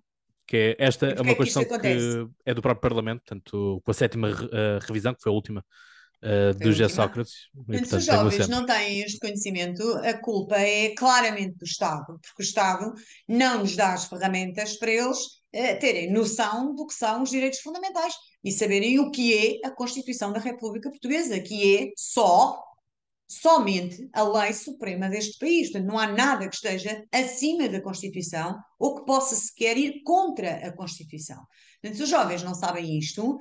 Que 0.47 0.57
é, 0.57 0.77
esta 0.79 1.07
é 1.07 1.21
uma 1.21 1.33
é 1.33 1.35
questão 1.35 1.65
que, 1.65 1.79
que, 1.79 2.29
é 2.45 2.55
do 2.55 2.63
próprio 2.63 2.81
Parlamento, 2.81 3.23
portanto, 3.27 3.83
com 3.85 3.91
a 3.91 3.95
sétima 3.95 4.31
uh, 4.31 4.79
revisão, 4.87 5.13
que 5.13 5.21
foi 5.21 5.33
a 5.33 5.35
última, 5.35 5.65
uh, 6.27 6.55
do 6.59 6.73
G. 6.73 6.89
Sócrates. 6.89 7.35
Portanto, 7.55 7.89
se 7.89 7.97
os 7.97 8.05
jovens 8.05 8.49
não 8.49 8.67
têm 8.67 9.01
este 9.01 9.19
conhecimento, 9.19 9.83
a 9.99 10.15
culpa 10.15 10.57
é 10.57 10.91
claramente 10.91 11.57
do 11.57 11.65
Estado, 11.65 12.19
porque 12.21 12.43
o 12.43 12.45
Estado 12.45 12.93
não 13.29 13.61
nos 13.61 13.77
dá 13.77 13.95
as 13.95 14.07
ferramentas 14.07 14.77
para 14.77 14.91
eles 14.91 15.19
uh, 15.19 15.79
terem 15.81 16.13
noção 16.13 16.75
do 16.75 16.87
que 16.87 16.95
são 16.95 17.23
os 17.23 17.31
direitos 17.31 17.61
fundamentais 17.61 18.15
e 18.43 18.51
saberem 18.51 18.99
o 18.99 19.11
que 19.11 19.61
é 19.63 19.67
a 19.67 19.71
Constituição 19.71 20.33
da 20.33 20.41
República 20.41 20.91
Portuguesa, 20.91 21.41
que 21.41 21.77
é 21.77 21.93
só 21.97 22.63
somente 23.29 24.09
a 24.13 24.23
lei 24.23 24.53
suprema 24.53 25.09
deste 25.09 25.39
país. 25.39 25.71
Portanto, 25.71 25.89
não 25.89 25.99
há 25.99 26.07
nada 26.07 26.49
que 26.49 26.55
esteja 26.55 27.05
acima 27.13 27.69
da 27.69 27.81
Constituição 27.81 28.57
ou 28.79 28.97
que 28.97 29.05
possa 29.05 29.35
sequer 29.35 29.77
ir 29.77 30.03
contra 30.05 30.67
a 30.67 30.73
Constituição. 30.73 31.43
Portanto, 31.83 31.97
se 31.97 32.03
os 32.05 32.09
jovens 32.09 32.43
não 32.43 32.55
sabem 32.55 32.99
isto, 32.99 33.39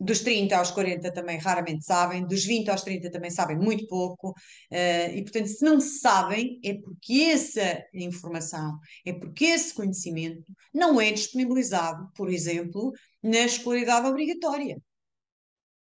dos 0.00 0.20
30 0.20 0.56
aos 0.56 0.70
40 0.70 1.12
também 1.12 1.38
raramente 1.38 1.84
sabem, 1.84 2.26
dos 2.26 2.44
20 2.44 2.70
aos 2.70 2.82
30 2.82 3.10
também 3.10 3.30
sabem 3.30 3.56
muito 3.56 3.86
pouco, 3.88 4.30
uh, 4.30 5.14
e 5.14 5.22
portanto, 5.22 5.48
se 5.48 5.64
não 5.64 5.80
sabem, 5.80 6.60
é 6.64 6.74
porque 6.74 7.14
essa 7.22 7.84
informação, 7.92 8.78
é 9.04 9.12
porque 9.12 9.46
esse 9.46 9.74
conhecimento 9.74 10.52
não 10.72 11.00
é 11.00 11.10
disponibilizado, 11.10 12.08
por 12.14 12.30
exemplo, 12.30 12.92
na 13.22 13.40
escolaridade 13.40 14.06
obrigatória. 14.06 14.80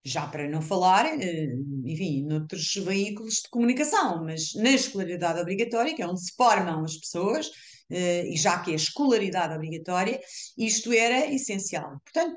Já 0.07 0.27
para 0.27 0.47
não 0.49 0.61
falar, 0.63 1.07
uh, 1.07 1.89
enfim, 1.89 2.25
noutros 2.25 2.73
veículos 2.75 3.37
de 3.37 3.49
comunicação, 3.51 4.23
mas 4.23 4.55
na 4.55 4.71
escolaridade 4.71 5.41
obrigatória, 5.41 5.95
que 5.95 6.03
é 6.03 6.07
onde 6.07 6.23
se 6.23 6.35
formam 6.37 6.85
as 6.85 6.97
pessoas, 6.97 7.49
uh, 7.49 8.27
e 8.27 8.37
já 8.37 8.61
que 8.61 8.71
é 8.71 8.75
escolaridade 8.75 9.55
obrigatória, 9.55 10.21
isto 10.57 10.93
era 10.93 11.27
essencial. 11.33 12.01
Portanto, 12.05 12.37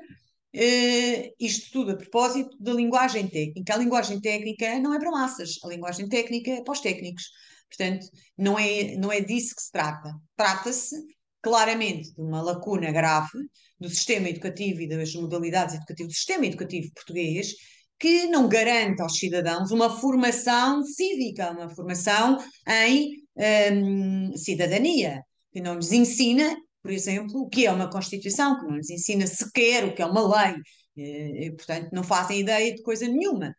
Uh, 0.54 1.34
isto 1.38 1.70
tudo 1.72 1.92
a 1.92 1.96
propósito 1.96 2.56
da 2.58 2.72
linguagem 2.72 3.28
técnica. 3.28 3.74
A 3.74 3.78
linguagem 3.78 4.20
técnica 4.20 4.78
não 4.78 4.94
é 4.94 4.98
para 4.98 5.10
massas, 5.10 5.56
a 5.62 5.68
linguagem 5.68 6.08
técnica 6.08 6.50
é 6.50 6.62
para 6.62 6.72
os 6.72 6.80
técnicos. 6.80 7.24
Portanto, 7.68 8.06
não 8.36 8.58
é, 8.58 8.96
não 8.96 9.12
é 9.12 9.20
disso 9.20 9.54
que 9.54 9.62
se 9.62 9.70
trata. 9.70 10.14
Trata-se 10.36 10.96
claramente 11.42 12.14
de 12.14 12.20
uma 12.20 12.42
lacuna 12.42 12.90
grave 12.90 13.38
do 13.78 13.88
sistema 13.88 14.28
educativo 14.28 14.80
e 14.80 14.88
das 14.88 15.14
modalidades 15.14 15.74
educativas 15.74 16.12
do 16.12 16.16
sistema 16.16 16.46
educativo 16.46 16.92
português 16.94 17.54
que 17.98 18.26
não 18.26 18.48
garante 18.48 19.02
aos 19.02 19.18
cidadãos 19.18 19.70
uma 19.70 19.90
formação 19.90 20.84
cívica, 20.84 21.50
uma 21.50 21.68
formação 21.68 22.38
em 22.66 23.10
um, 23.72 24.36
cidadania, 24.36 25.22
que 25.52 25.60
não 25.60 25.74
nos 25.74 25.92
ensina 25.92 26.56
por 26.88 26.94
exemplo, 26.94 27.42
o 27.42 27.50
que 27.50 27.66
é 27.66 27.70
uma 27.70 27.90
Constituição, 27.90 28.58
que 28.58 28.64
não 28.64 28.76
lhes 28.76 28.88
ensina 28.88 29.26
sequer 29.26 29.84
o 29.84 29.94
que 29.94 30.00
é 30.00 30.06
uma 30.06 30.26
lei, 30.26 30.54
e, 30.96 31.44
eh, 31.44 31.50
portanto 31.50 31.90
não 31.92 32.02
fazem 32.02 32.40
ideia 32.40 32.74
de 32.74 32.82
coisa 32.82 33.06
nenhuma. 33.06 33.54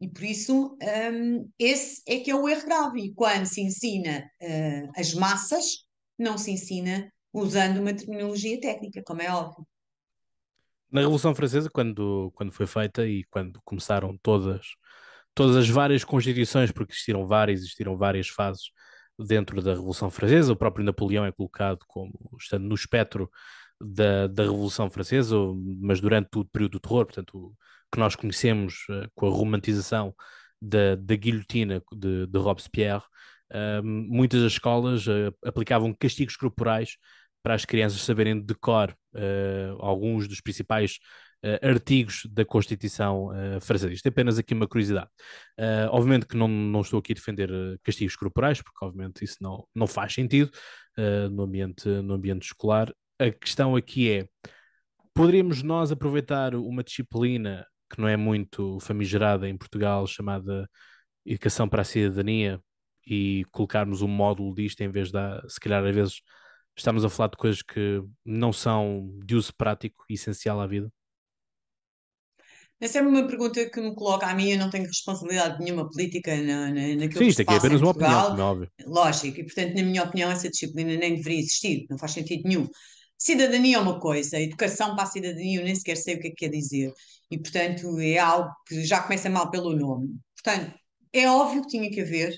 E 0.00 0.08
por 0.08 0.24
isso 0.24 0.78
um, 1.12 1.46
esse 1.58 2.00
é 2.08 2.20
que 2.20 2.30
é 2.30 2.34
o 2.34 2.48
erro 2.48 2.64
grave. 2.64 3.00
E 3.02 3.12
quando 3.12 3.44
se 3.44 3.60
ensina 3.60 4.26
uh, 4.40 4.92
as 4.96 5.12
massas, 5.12 5.84
não 6.18 6.38
se 6.38 6.52
ensina 6.52 7.12
usando 7.34 7.80
uma 7.80 7.92
terminologia 7.92 8.58
técnica, 8.58 9.02
como 9.04 9.20
é 9.20 9.30
óbvio. 9.30 9.66
Na 10.90 11.02
Revolução 11.02 11.34
Francesa, 11.34 11.68
quando, 11.68 12.32
quando 12.34 12.50
foi 12.50 12.66
feita 12.66 13.06
e 13.06 13.24
quando 13.24 13.60
começaram 13.62 14.16
todas, 14.22 14.68
todas 15.34 15.54
as 15.54 15.68
várias 15.68 16.02
constituições, 16.02 16.72
porque 16.72 16.94
existiram 16.94 17.26
várias, 17.26 17.60
existiram 17.60 17.94
várias 17.98 18.28
fases 18.28 18.70
dentro 19.26 19.62
da 19.62 19.72
Revolução 19.72 20.10
Francesa. 20.10 20.52
O 20.52 20.56
próprio 20.56 20.84
Napoleão 20.84 21.24
é 21.24 21.32
colocado 21.32 21.80
como 21.86 22.12
estando 22.38 22.64
no 22.64 22.74
espectro 22.74 23.30
da, 23.80 24.26
da 24.26 24.42
Revolução 24.42 24.90
Francesa, 24.90 25.36
mas 25.80 26.00
durante 26.00 26.28
o 26.36 26.44
período 26.44 26.72
do 26.72 26.80
terror, 26.80 27.06
portanto, 27.06 27.36
o, 27.36 27.54
que 27.92 27.98
nós 27.98 28.14
conhecemos 28.14 28.86
uh, 28.90 29.10
com 29.14 29.26
a 29.26 29.30
romantização 29.30 30.14
da, 30.60 30.94
da 30.94 31.16
guilhotina 31.16 31.82
de, 31.92 32.26
de 32.26 32.38
Robespierre, 32.38 33.02
uh, 33.52 33.82
muitas 33.82 34.42
das 34.42 34.52
escolas 34.52 35.06
uh, 35.06 35.34
aplicavam 35.44 35.94
castigos 35.94 36.36
corporais 36.36 36.96
para 37.42 37.54
as 37.54 37.64
crianças 37.64 38.02
saberem 38.02 38.40
de 38.40 38.54
cor 38.54 38.94
alguns 39.78 40.28
dos 40.28 40.42
principais 40.42 40.98
uh, 41.44 41.66
artigos 41.66 42.26
da 42.30 42.44
Constituição 42.44 43.26
uh, 43.26 43.60
francesa. 43.60 43.92
Isto 43.92 44.06
é 44.06 44.08
apenas 44.08 44.38
aqui 44.38 44.54
uma 44.54 44.66
curiosidade. 44.68 45.08
Uh, 45.58 45.88
obviamente 45.90 46.26
que 46.26 46.36
não, 46.36 46.48
não 46.48 46.80
estou 46.80 46.98
aqui 46.98 47.12
a 47.12 47.14
defender 47.14 47.50
castigos 47.82 48.16
corporais, 48.16 48.62
porque 48.62 48.84
obviamente 48.84 49.24
isso 49.24 49.36
não, 49.40 49.66
não 49.74 49.86
faz 49.86 50.14
sentido 50.14 50.50
no, 51.30 51.44
ambiente, 51.44 51.88
no 51.88 52.14
ambiente 52.14 52.42
escolar. 52.42 52.92
A 53.18 53.30
questão 53.30 53.74
aqui 53.74 54.10
é, 54.10 54.28
poderíamos 55.14 55.62
nós 55.62 55.90
aproveitar 55.90 56.54
uma 56.54 56.82
disciplina 56.82 57.66
que 57.90 58.00
não 58.00 58.08
é 58.08 58.16
muito 58.16 58.78
famigerada 58.80 59.48
em 59.48 59.56
Portugal, 59.56 60.06
chamada 60.06 60.68
Educação 61.24 61.68
para 61.68 61.82
a 61.82 61.84
Cidadania, 61.84 62.60
e 63.06 63.44
colocarmos 63.50 64.02
um 64.02 64.08
módulo 64.08 64.54
disto 64.54 64.80
em 64.82 64.88
vez 64.88 65.10
de, 65.10 65.18
se 65.48 65.58
calhar, 65.58 65.84
às 65.84 65.94
vezes 65.94 66.22
estamos 66.76 67.04
a 67.04 67.10
falar 67.10 67.28
de 67.28 67.36
coisas 67.36 67.62
que 67.62 68.02
não 68.24 68.52
são 68.52 69.10
de 69.24 69.34
uso 69.34 69.52
prático 69.56 70.04
e 70.08 70.14
essencial 70.14 70.60
à 70.60 70.66
vida? 70.66 70.90
Essa 72.80 72.98
é 72.98 73.02
uma 73.02 73.26
pergunta 73.26 73.68
que 73.68 73.80
me 73.80 73.94
coloca 73.94 74.26
a 74.26 74.34
mim, 74.34 74.52
eu 74.52 74.58
não 74.58 74.70
tenho 74.70 74.86
responsabilidade 74.86 75.62
nenhuma 75.62 75.88
política 75.90 76.34
na, 76.36 76.68
na, 76.68 76.94
naquilo 76.96 77.18
Sim, 77.18 77.28
isto 77.28 77.42
aqui 77.42 77.52
é 77.52 77.56
apenas 77.58 77.82
uma 77.82 77.90
opinião, 77.90 78.30
como 78.30 78.40
é 78.40 78.44
óbvio. 78.44 78.70
Lógico, 78.86 79.40
e 79.40 79.44
portanto, 79.44 79.74
na 79.74 79.82
minha 79.82 80.02
opinião, 80.02 80.30
essa 80.30 80.48
disciplina 80.48 80.96
nem 80.96 81.16
deveria 81.16 81.40
existir, 81.40 81.86
não 81.90 81.98
faz 81.98 82.12
sentido 82.12 82.48
nenhum. 82.48 82.66
Cidadania 83.18 83.76
é 83.76 83.80
uma 83.80 84.00
coisa, 84.00 84.40
educação 84.40 84.94
para 84.94 85.04
a 85.04 85.06
cidadania 85.06 85.60
eu 85.60 85.64
nem 85.64 85.74
sequer 85.74 85.96
sei 85.96 86.14
o 86.14 86.20
que 86.20 86.28
é 86.28 86.30
que 86.30 86.36
quer 86.36 86.48
dizer, 86.48 86.90
e 87.30 87.38
portanto 87.38 88.00
é 88.00 88.16
algo 88.16 88.50
que 88.66 88.82
já 88.82 89.02
começa 89.02 89.28
mal 89.28 89.50
pelo 89.50 89.76
nome. 89.76 90.08
Portanto, 90.42 90.74
é 91.12 91.28
óbvio 91.28 91.60
que 91.60 91.68
tinha 91.68 91.90
que 91.90 92.00
haver, 92.00 92.34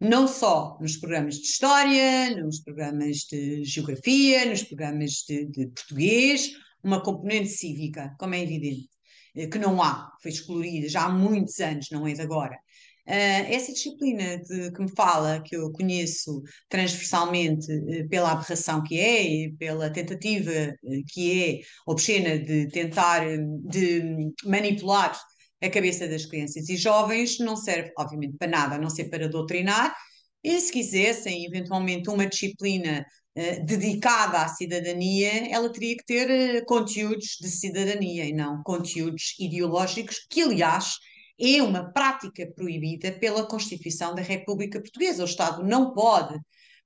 não 0.00 0.26
só 0.26 0.78
nos 0.80 0.96
programas 0.96 1.34
de 1.34 1.42
História, 1.42 2.34
nos 2.42 2.60
programas 2.60 3.18
de 3.30 3.62
Geografia, 3.62 4.46
nos 4.46 4.62
programas 4.62 5.10
de, 5.28 5.44
de 5.50 5.66
português, 5.66 6.50
uma 6.82 7.02
componente 7.02 7.48
cívica, 7.48 8.16
como 8.18 8.34
é 8.34 8.42
evidente. 8.42 8.88
Eh, 9.34 9.46
que 9.46 9.58
não 9.58 9.82
há, 9.82 10.12
foi 10.22 10.30
excluída 10.30 10.88
já 10.88 11.04
há 11.04 11.08
muitos 11.08 11.58
anos, 11.60 11.88
não 11.90 12.06
é 12.06 12.12
de 12.12 12.20
agora. 12.22 12.56
Uh, 13.04 13.50
essa 13.50 13.72
disciplina 13.72 14.38
de, 14.38 14.70
que 14.70 14.80
me 14.80 14.90
fala, 14.94 15.42
que 15.42 15.56
eu 15.56 15.72
conheço 15.72 16.40
transversalmente 16.68 17.66
uh, 17.72 18.08
pela 18.08 18.30
aberração 18.30 18.80
que 18.80 18.96
é 18.96 19.22
e 19.24 19.52
pela 19.54 19.90
tentativa 19.90 20.50
uh, 20.84 21.02
que 21.08 21.60
é 21.60 21.60
obscena 21.84 22.38
de 22.38 22.68
tentar 22.68 23.26
de 23.64 24.32
manipular 24.44 25.18
a 25.60 25.68
cabeça 25.70 26.06
das 26.06 26.26
crianças 26.26 26.68
e 26.68 26.76
jovens, 26.76 27.38
não 27.40 27.56
serve, 27.56 27.92
obviamente, 27.98 28.36
para 28.36 28.48
nada, 28.48 28.74
a 28.76 28.78
não 28.78 28.90
ser 28.90 29.08
para 29.08 29.28
doutrinar. 29.28 29.94
E 30.42 30.60
se 30.60 30.72
quisessem, 30.72 31.44
eventualmente, 31.44 32.10
uma 32.10 32.26
disciplina 32.26 33.04
eh, 33.34 33.60
dedicada 33.60 34.42
à 34.42 34.48
cidadania, 34.48 35.50
ela 35.50 35.72
teria 35.72 35.96
que 35.96 36.04
ter 36.04 36.60
uh, 36.60 36.66
conteúdos 36.66 37.38
de 37.40 37.48
cidadania 37.48 38.26
e 38.26 38.32
não 38.32 38.62
conteúdos 38.62 39.34
ideológicos, 39.38 40.26
que 40.28 40.42
aliás 40.42 40.98
é 41.40 41.62
uma 41.62 41.90
prática 41.92 42.46
proibida 42.54 43.10
pela 43.10 43.46
Constituição 43.46 44.14
da 44.14 44.20
República 44.20 44.78
Portuguesa. 44.78 45.22
O 45.22 45.26
Estado 45.26 45.64
não 45.64 45.94
pode 45.94 46.38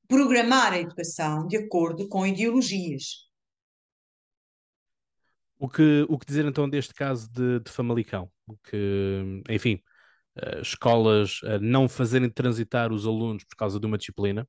programar 0.07 0.73
a 0.73 0.79
educação 0.79 1.49
de 1.49 1.57
acordo 1.57 2.09
com 2.09 2.25
ideologias. 2.25 3.27
O 5.59 5.69
que, 5.69 6.07
o 6.09 6.17
que 6.17 6.27
dizer 6.27 6.45
então 6.45 6.71
deste 6.71 6.95
caso 6.95 7.29
de, 7.33 7.59
de 7.59 7.73
Famalicão? 7.73 8.31
Que, 8.71 9.43
enfim, 9.51 9.83
uh, 10.39 10.61
escolas 10.61 11.41
não 11.61 11.89
fazerem 11.89 12.31
transitar 12.31 12.93
os 12.93 13.05
alunos 13.05 13.43
por 13.43 13.57
causa 13.57 13.81
de 13.81 13.87
uma 13.87 13.99
disciplina, 13.99 14.47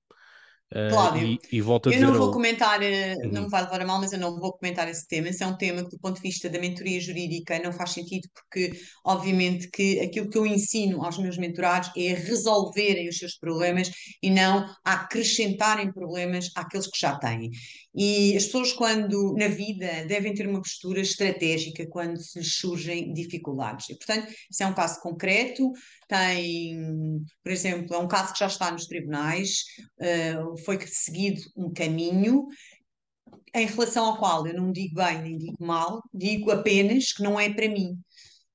Uh, 0.74 0.90
Cláudio, 0.90 1.26
e, 1.26 1.40
e 1.50 1.62
volto 1.62 1.88
a 1.88 1.94
eu 1.94 2.02
não 2.02 2.14
vou 2.14 2.30
comentar, 2.30 2.82
uhum. 2.82 3.32
não 3.32 3.44
me 3.44 3.50
vai 3.50 3.64
levar 3.64 3.82
a 3.82 3.86
mal, 3.86 4.02
mas 4.02 4.12
eu 4.12 4.20
não 4.20 4.38
vou 4.38 4.52
comentar 4.52 4.88
esse 4.90 5.08
tema. 5.08 5.30
Esse 5.30 5.42
é 5.42 5.48
um 5.48 5.56
tema 5.56 5.82
que, 5.84 5.92
do 5.92 6.00
ponto 6.00 6.18
de 6.18 6.22
vista 6.22 6.50
da 6.50 6.60
mentoria 6.60 7.00
jurídica, 7.00 7.58
não 7.60 7.72
faz 7.72 7.92
sentido, 7.92 8.28
porque, 8.34 8.78
obviamente, 9.06 9.70
que 9.70 10.02
aquilo 10.02 10.30
que 10.30 10.38
eu 10.38 10.46
ensino 10.46 11.06
aos 11.06 11.18
meus 11.18 11.38
mentorados 11.38 11.90
é 11.96 12.14
resolverem 12.14 13.08
os 13.08 13.18
seus 13.18 13.38
problemas 13.38 13.90
e 14.22 14.30
não 14.30 14.70
acrescentarem 14.84 15.92
problemas 15.92 16.52
àqueles 16.54 16.88
que 16.88 17.00
já 17.00 17.18
têm. 17.18 17.50
E 17.96 18.36
as 18.36 18.46
pessoas, 18.46 18.74
quando 18.74 19.34
na 19.38 19.48
vida, 19.48 20.06
devem 20.06 20.34
ter 20.34 20.48
uma 20.48 20.62
postura 20.62 21.00
estratégica 21.00 21.88
quando 21.88 22.22
se 22.22 22.40
lhes 22.40 22.56
surgem 22.56 23.14
dificuldades. 23.14 23.90
E, 23.90 23.98
portanto, 23.98 24.28
isso 24.52 24.64
é 24.64 24.68
um 24.68 24.74
caso 24.74 25.00
concreto 25.00 25.72
tem, 26.08 27.22
por 27.44 27.52
exemplo, 27.52 27.96
é 27.96 27.98
um 27.98 28.08
caso 28.08 28.34
que 28.34 28.40
já 28.40 28.48
está 28.48 28.72
nos 28.72 28.86
tribunais, 28.86 29.64
uh, 30.00 30.58
foi 30.64 30.80
seguido 30.88 31.42
um 31.56 31.72
caminho 31.72 32.48
em 33.54 33.66
relação 33.66 34.06
ao 34.06 34.18
qual 34.18 34.46
eu 34.48 34.54
não 34.54 34.72
digo 34.72 34.96
bem 34.96 35.22
nem 35.22 35.38
digo 35.38 35.66
mal, 35.66 36.02
digo 36.14 36.52
apenas 36.52 37.12
que 37.14 37.24
não 37.24 37.40
é 37.40 37.52
para 37.52 37.68
mim. 37.68 37.98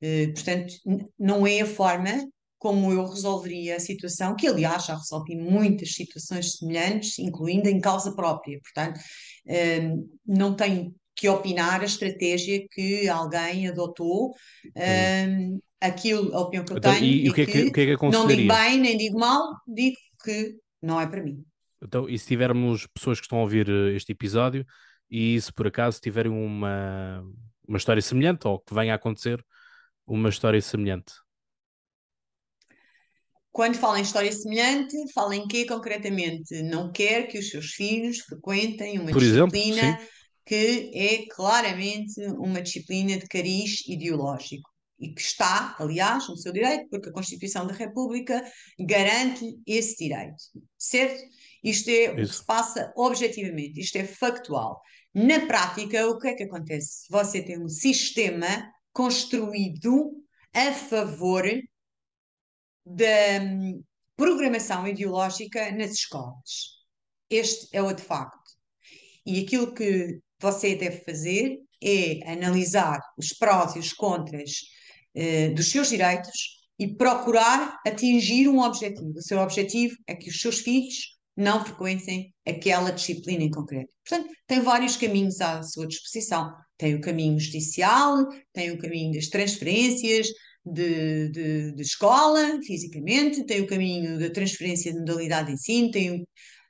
Uh, 0.02 0.32
portanto, 0.34 0.74
não 1.18 1.46
é 1.46 1.60
a 1.60 1.66
forma 1.66 2.26
como 2.58 2.92
eu 2.92 3.04
resolveria 3.04 3.76
a 3.76 3.80
situação, 3.80 4.36
que 4.36 4.46
aliás 4.46 4.86
já 4.86 4.96
resolvi 4.96 5.34
muitas 5.34 5.94
situações 5.94 6.58
semelhantes, 6.58 7.18
incluindo 7.18 7.68
em 7.68 7.80
causa 7.80 8.14
própria. 8.14 8.60
Portanto, 8.60 9.00
uh, 9.46 10.08
não 10.24 10.54
tenho 10.54 10.94
que 11.14 11.28
opinar 11.28 11.80
a 11.80 11.84
estratégia 11.84 12.66
que 12.70 13.08
alguém 13.08 13.68
adotou. 13.68 14.34
Um, 14.76 15.60
aquilo, 15.82 16.34
a 16.34 16.40
opinião 16.40 16.64
que 16.64 16.72
eu 16.72 16.78
então, 16.78 16.92
tenho 16.94 17.04
e, 17.04 17.26
e 17.26 17.30
o 17.30 17.34
que 17.34 17.42
é 17.42 17.46
que, 17.46 17.70
que, 17.70 17.80
é 17.80 17.96
que 17.96 18.10
não 18.10 18.26
digo 18.26 18.48
bem 18.48 18.78
nem 18.78 18.96
digo 18.96 19.18
mal, 19.18 19.48
digo 19.66 19.96
que 20.22 20.56
não 20.80 21.00
é 21.00 21.06
para 21.06 21.22
mim. 21.22 21.44
Então, 21.82 22.08
e 22.08 22.16
se 22.16 22.26
tivermos 22.26 22.86
pessoas 22.86 23.18
que 23.18 23.26
estão 23.26 23.38
a 23.38 23.42
ouvir 23.42 23.68
eh, 23.68 23.96
este 23.96 24.12
episódio 24.12 24.64
e 25.10 25.40
se 25.40 25.52
por 25.52 25.66
acaso 25.66 26.00
tiverem 26.00 26.30
uma, 26.30 27.24
uma 27.66 27.76
história 27.76 28.00
semelhante 28.00 28.46
ou 28.46 28.60
que 28.60 28.72
venha 28.72 28.92
a 28.92 28.96
acontecer 28.96 29.44
uma 30.06 30.28
história 30.28 30.60
semelhante? 30.62 31.12
Quando 33.50 33.74
fala 33.74 33.98
em 33.98 34.02
história 34.02 34.32
semelhante, 34.32 34.96
fala 35.12 35.36
em 35.36 35.46
quê 35.46 35.66
concretamente? 35.66 36.62
Não 36.62 36.90
quer 36.90 37.26
que 37.26 37.38
os 37.38 37.50
seus 37.50 37.72
filhos 37.72 38.20
frequentem 38.20 38.98
uma 38.98 39.10
por 39.10 39.20
disciplina 39.20 39.78
exemplo, 39.78 40.06
que 40.46 40.90
é 40.94 41.26
claramente 41.28 42.18
uma 42.38 42.62
disciplina 42.62 43.18
de 43.18 43.26
cariz 43.26 43.86
ideológico 43.86 44.71
e 45.02 45.12
que 45.12 45.20
está, 45.20 45.74
aliás, 45.80 46.28
no 46.28 46.36
seu 46.36 46.52
direito, 46.52 46.88
porque 46.88 47.08
a 47.08 47.12
Constituição 47.12 47.66
da 47.66 47.74
República 47.74 48.40
garante 48.78 49.44
esse 49.66 49.96
direito, 49.96 50.36
certo? 50.78 51.20
Isto 51.62 51.90
é 51.90 52.04
Isso. 52.04 52.12
o 52.12 52.16
que 52.16 52.26
se 52.26 52.46
passa 52.46 52.92
objetivamente, 52.96 53.80
isto 53.80 53.96
é 53.96 54.04
factual. 54.04 54.80
Na 55.12 55.44
prática, 55.46 56.06
o 56.08 56.18
que 56.18 56.28
é 56.28 56.34
que 56.34 56.44
acontece? 56.44 57.06
Você 57.10 57.42
tem 57.42 57.60
um 57.60 57.68
sistema 57.68 58.72
construído 58.92 60.12
a 60.54 60.72
favor 60.72 61.44
da 62.86 63.42
hum, 63.42 63.82
programação 64.16 64.86
ideológica 64.86 65.72
nas 65.72 65.92
escolas. 65.92 66.82
Este 67.28 67.68
é 67.72 67.82
o 67.82 67.92
de 67.92 68.02
facto. 68.02 68.52
E 69.26 69.40
aquilo 69.40 69.74
que 69.74 70.20
você 70.38 70.76
deve 70.76 70.98
fazer 71.04 71.58
é 71.82 72.30
analisar 72.30 73.00
os 73.18 73.32
prós 73.32 73.74
e 73.74 73.80
os 73.80 73.92
contras 73.92 74.52
eh, 75.14 75.50
dos 75.50 75.70
seus 75.70 75.88
direitos 75.88 76.62
e 76.78 76.88
procurar 76.96 77.78
atingir 77.86 78.48
um 78.48 78.60
objetivo. 78.60 79.12
O 79.16 79.22
seu 79.22 79.38
objetivo 79.38 79.94
é 80.06 80.14
que 80.14 80.28
os 80.28 80.40
seus 80.40 80.60
filhos 80.60 81.12
não 81.36 81.64
frequentem 81.64 82.32
aquela 82.46 82.90
disciplina 82.90 83.42
em 83.42 83.50
concreto. 83.50 83.90
Portanto, 84.06 84.32
tem 84.46 84.60
vários 84.60 84.96
caminhos 84.96 85.40
à 85.40 85.62
sua 85.62 85.86
disposição. 85.86 86.52
Tem 86.76 86.94
o 86.94 87.00
caminho 87.00 87.38
judicial, 87.38 88.26
tem 88.52 88.70
o 88.70 88.78
caminho 88.78 89.12
das 89.12 89.28
transferências 89.28 90.28
de, 90.64 91.28
de, 91.30 91.72
de 91.72 91.82
escola, 91.82 92.60
fisicamente, 92.64 93.44
tem 93.44 93.60
o 93.60 93.66
caminho 93.66 94.18
da 94.18 94.30
transferência 94.30 94.92
de 94.92 94.98
modalidade 94.98 95.48
de 95.48 95.54
ensino, 95.54 95.90
tem 95.90 96.10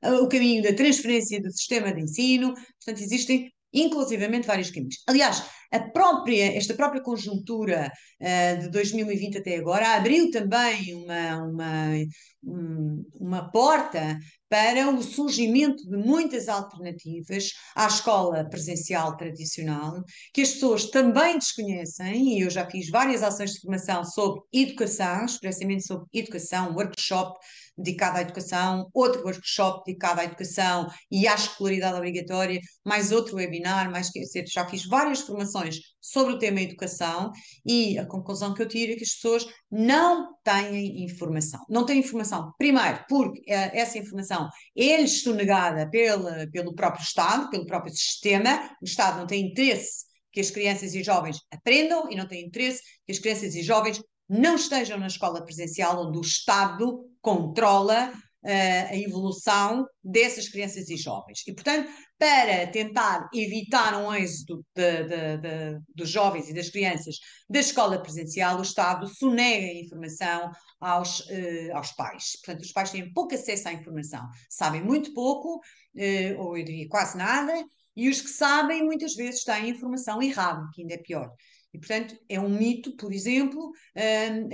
o, 0.03 0.25
o 0.25 0.29
caminho 0.29 0.63
da 0.63 0.73
transferência 0.73 1.41
do 1.41 1.51
sistema 1.51 1.93
de 1.93 2.03
ensino. 2.03 2.55
Portanto, 2.55 3.03
existem 3.03 3.53
inclusivamente 3.73 4.47
vários 4.47 4.71
caminhos. 4.71 4.97
Aliás, 5.07 5.43
a 5.73 5.81
própria, 5.91 6.57
esta 6.57 6.75
própria 6.75 7.03
conjuntura 7.03 7.91
uh, 8.21 8.61
de 8.63 8.69
2020 8.71 9.39
até 9.39 9.57
agora 9.57 9.97
abriu 9.97 10.31
também 10.31 10.95
uma, 10.95 11.43
uma, 11.45 11.89
um, 11.89 12.07
uma 12.45 13.51
porta 13.51 14.19
para 14.49 14.91
o 14.91 15.03
surgimento 15.03 15.89
de 15.89 15.97
muitas 15.97 16.49
alternativas 16.49 17.53
à 17.75 17.87
escola 17.87 18.45
presencial 18.49 19.17
tradicional, 19.17 20.03
que 20.35 20.43
as 20.43 20.53
pessoas 20.53 20.91
também 20.91 21.39
desconhecem, 21.39 22.37
e 22.37 22.43
eu 22.43 22.51
já 22.51 22.69
fiz 22.69 22.91
várias 22.91 23.23
ações 23.23 23.53
de 23.53 23.61
formação 23.61 24.05
sobre 24.05 24.43
educação, 24.53 25.25
expressamente 25.25 25.87
sobre 25.87 26.07
educação, 26.13 26.75
workshop 26.75 27.39
dedicado 27.79 28.19
à 28.19 28.23
educação, 28.23 28.89
outro 28.93 29.23
workshop 29.23 29.85
dedicado 29.87 30.21
à 30.21 30.25
educação 30.25 30.87
e 31.11 31.27
à 31.27 31.35
escolaridade 31.35 31.97
obrigatória, 31.97 32.61
mais 32.85 33.13
outro 33.13 33.37
webinar, 33.37 33.91
mais 33.91 34.09
dizer, 34.11 34.45
já 34.47 34.67
fiz 34.67 34.85
várias 34.85 35.21
formações 35.21 35.77
sobre 36.03 36.35
o 36.35 36.39
tema 36.39 36.61
educação 36.61 37.31
e 37.65 37.97
a 37.97 38.05
conclusão 38.05 38.53
que 38.53 38.61
eu 38.61 38.67
tiro 38.67 38.93
é 38.93 38.97
que 38.97 39.05
as 39.05 39.15
pessoas 39.15 39.47
não 39.71 40.35
têm 40.43 41.05
informação. 41.05 41.65
Não 41.69 41.87
têm 41.87 42.01
informação, 42.01 42.53
primeiro, 42.59 43.05
porque 43.09 43.43
essa 43.47 43.99
informação 43.99 44.49
é-lhes 44.77 45.23
sonegada 45.23 45.89
pela, 45.89 46.47
pelo 46.51 46.75
próprio 46.75 47.05
Estado, 47.05 47.49
pelo 47.49 47.65
próprio 47.65 47.95
sistema, 47.95 48.77
o 48.83 48.85
Estado 48.85 49.19
não 49.19 49.27
tem 49.27 49.47
interesse 49.47 50.07
que 50.33 50.41
as 50.41 50.51
crianças 50.51 50.95
e 50.95 51.03
jovens 51.03 51.39
aprendam 51.53 52.11
e 52.11 52.17
não 52.17 52.27
tem 52.27 52.45
interesse 52.45 52.83
que 53.07 53.13
as 53.13 53.19
crianças 53.19 53.55
e 53.55 53.63
jovens 53.63 54.03
não 54.29 54.57
estejam 54.57 54.99
na 54.99 55.07
escola 55.07 55.45
presencial 55.45 56.07
onde 56.07 56.19
o 56.19 56.23
Estado 56.23 57.07
controla 57.21 58.13
a 58.45 58.97
evolução 58.97 59.87
dessas 60.03 60.49
crianças 60.49 60.89
e 60.91 60.97
jovens. 60.97 61.43
E, 61.47 61.55
portanto, 61.55 61.89
para 62.19 62.67
tentar 62.69 63.29
evitar 63.35 63.97
um 63.97 64.13
êxito 64.15 64.65
de, 64.75 65.05
de, 65.05 65.37
de, 65.39 65.81
dos 65.95 66.09
jovens 66.09 66.49
e 66.49 66.55
das 66.55 66.69
crianças 66.71 67.17
da 67.49 67.61
escola 67.61 68.03
presencial, 68.03 68.59
o 68.59 68.63
Estado 68.63 69.07
sonega 69.07 69.67
a 69.67 69.81
informação 69.81 70.51
aos, 70.81 71.21
uh, 71.21 71.75
aos 71.75 71.93
pais. 71.93 72.37
Portanto, 72.45 72.65
os 72.65 72.73
pais 72.73 72.91
têm 72.91 73.13
pouco 73.13 73.35
acesso 73.35 73.69
à 73.69 73.73
informação, 73.73 74.27
sabem 74.49 74.83
muito 74.83 75.13
pouco, 75.15 75.57
uh, 75.57 76.41
ou 76.41 76.57
eu 76.57 76.65
diria 76.65 76.89
quase 76.89 77.17
nada, 77.17 77.53
e 77.97 78.09
os 78.09 78.21
que 78.21 78.31
sabem 78.31 78.85
muitas 78.85 79.15
vezes 79.15 79.45
têm 79.45 79.69
informação 79.69 80.23
errada, 80.23 80.69
que 80.75 80.83
ainda 80.83 80.95
é 80.95 80.99
pior. 80.99 81.31
E, 81.75 81.79
portanto, 81.79 82.17
é 82.29 82.39
um 82.39 82.49
mito, 82.49 82.95
por 82.97 83.13
exemplo, 83.13 83.73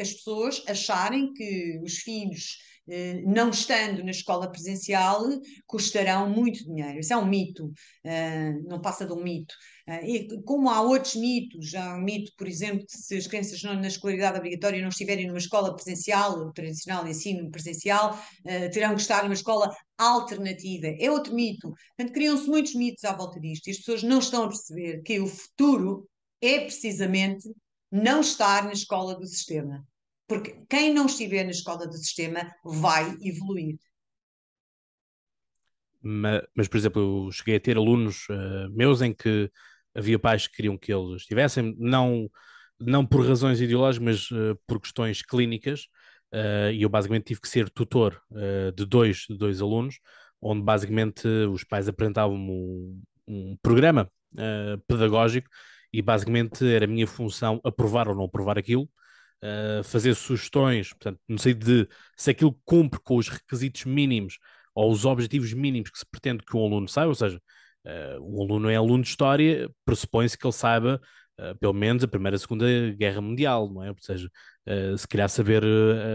as 0.01 0.12
pessoas 0.12 0.62
acharem 0.68 1.33
que 1.33 1.81
os 1.83 1.98
filhos, 1.98 2.59
não 3.27 3.51
estando 3.51 4.03
na 4.03 4.11
escola 4.11 4.51
presencial, 4.51 5.24
custarão 5.66 6.29
muito 6.29 6.64
dinheiro. 6.64 6.98
Isso 6.98 7.12
é 7.12 7.16
um 7.16 7.27
mito, 7.27 7.66
uh, 7.66 8.68
não 8.68 8.81
passa 8.81 9.07
de 9.07 9.12
um 9.12 9.22
mito. 9.22 9.55
Ah, 9.87 10.03
e 10.03 10.29
como 10.42 10.68
há 10.68 10.83
outros 10.83 11.14
mitos, 11.14 11.74
há 11.74 11.96
um 11.96 12.03
mito, 12.03 12.33
por 12.37 12.46
exemplo, 12.46 12.85
que 12.87 12.96
se 12.96 13.16
as 13.16 13.27
crianças 13.27 13.62
não, 13.62 13.74
na 13.74 13.88
escolaridade 13.88 14.38
obrigatória 14.38 14.83
não 14.83 14.90
estiverem 14.90 15.27
numa 15.27 15.38
escola 15.38 15.74
presencial, 15.74 16.53
tradicional 16.53 17.07
ensino 17.09 17.51
presencial, 17.51 18.18
terão 18.72 18.94
que 18.94 19.01
estar 19.01 19.22
numa 19.22 19.33
escola 19.33 19.74
alternativa. 19.96 20.88
É 21.01 21.11
outro 21.11 21.35
mito. 21.35 21.72
Portanto, 21.96 22.14
criam-se 22.14 22.46
muitos 22.46 22.74
mitos 22.74 23.05
à 23.05 23.16
volta 23.16 23.40
disto 23.40 23.68
e 23.68 23.70
as 23.70 23.79
pessoas 23.79 24.03
não 24.03 24.18
estão 24.18 24.44
a 24.44 24.48
perceber 24.48 25.03
que 25.03 25.18
o 25.20 25.27
futuro 25.27 26.07
é 26.40 26.61
precisamente 26.61 27.48
não 27.90 28.20
estar 28.20 28.64
na 28.64 28.72
escola 28.72 29.18
do 29.18 29.27
sistema. 29.27 29.87
Porque 30.29 30.62
quem 30.69 30.93
não 30.93 31.07
estiver 31.07 31.43
na 31.43 31.51
escola 31.51 31.87
do 31.87 31.97
sistema 31.97 32.41
vai 32.62 33.17
evoluir. 33.23 33.79
Mas, 36.01 36.43
mas 36.55 36.69
por 36.69 36.77
exemplo, 36.77 37.27
eu 37.27 37.33
cheguei 37.33 37.57
a 37.57 37.61
ter 37.61 37.77
alunos 37.77 38.29
uh, 38.29 38.71
meus 38.71 39.03
em 39.03 39.12
que 39.12 39.51
havia 39.95 40.19
pais 40.19 40.47
que 40.47 40.57
queriam 40.57 40.77
que 40.79 40.93
eles 40.93 41.23
estivessem, 41.23 41.75
não, 41.79 42.31
não 42.79 43.05
por 43.05 43.27
razões 43.27 43.61
ideológicas, 43.61 44.05
mas 44.05 44.31
uh, 44.31 44.57
por 44.67 44.81
questões 44.81 45.23
clínicas, 45.23 45.87
uh, 46.33 46.71
e 46.73 46.83
eu 46.83 46.88
basicamente 46.88 47.25
tive 47.25 47.41
que 47.41 47.49
ser 47.49 47.69
tutor 47.71 48.23
de, 48.77 48.85
dois, 48.85 49.25
de 49.29 49.37
dois 49.37 49.61
alunos, 49.61 49.99
onde 50.41 50.62
basicamente 50.62 51.27
os 51.27 51.64
pais 51.64 51.88
apresentavam 51.88 52.37
um, 52.37 53.03
um 53.27 53.57
programa 53.61 54.09
pedagógico 54.87 55.49
e 55.93 56.01
basicamente 56.01 56.64
era 56.64 56.85
a 56.85 56.88
minha 56.88 57.07
função 57.07 57.61
aprovar 57.64 58.09
ou 58.09 58.14
não 58.14 58.25
aprovar 58.25 58.57
aquilo. 58.57 58.88
Uh, 59.42 59.85
fazer 59.85 60.14
sugestões, 60.14 60.90
portanto, 60.90 61.20
não 61.29 61.38
sei 61.38 61.55
de 61.55 61.88
se 62.16 62.31
aquilo 62.31 62.59
cumpre 62.64 63.01
com 63.01 63.16
os 63.16 63.29
requisitos 63.29 63.85
mínimos 63.85 64.38
ou 64.74 64.92
os 64.92 65.05
objetivos 65.05 65.53
mínimos 65.53 65.90
que 65.90 65.98
se 65.98 66.07
pretende 66.09 66.44
que 66.44 66.57
um 66.57 66.64
aluno 66.64 66.88
saiba, 66.88 67.09
ou 67.09 67.14
seja, 67.14 67.40
uh, 67.85 68.20
o 68.20 68.42
aluno 68.42 68.70
é 68.70 68.77
aluno 68.77 69.03
de 69.03 69.09
história, 69.09 69.68
pressupõe-se 69.85 70.38
que 70.38 70.46
ele 70.46 70.53
saiba 70.53 71.01
uh, 71.40 71.59
pelo 71.59 71.72
menos 71.72 72.05
a 72.05 72.09
Primeira 72.09 72.37
e 72.37 72.38
a 72.38 72.38
Segunda 72.38 72.66
Guerra 72.92 73.20
Mundial, 73.20 73.72
não 73.72 73.83
é? 73.83 73.90
Ou 73.90 73.96
seja, 74.01 74.31
uh, 74.68 74.96
se 74.96 75.09
calhar 75.09 75.29
saber 75.29 75.64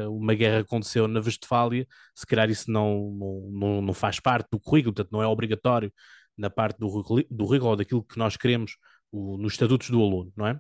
uma 0.09 0.33
guerra 0.33 0.59
aconteceu 0.62 1.07
na 1.09 1.19
Westfália, 1.19 1.86
se 2.15 2.25
calhar 2.25 2.49
isso 2.49 2.71
não, 2.71 3.12
não, 3.51 3.81
não 3.81 3.93
faz 3.93 4.19
parte 4.19 4.47
do 4.51 4.59
currículo, 4.59 4.93
portanto 4.93 5.12
não 5.12 5.21
é 5.21 5.27
obrigatório 5.27 5.91
na 6.38 6.49
parte 6.49 6.77
do, 6.79 7.03
do 7.29 7.65
ou 7.65 7.75
daquilo 7.75 8.03
que 8.03 8.17
nós 8.17 8.38
queremos 8.38 8.77
o, 9.12 9.38
nos 9.38 9.53
estatutos 9.53 9.89
do 9.89 10.01
aluno, 10.01 10.31
não 10.36 10.47
é? 10.47 10.59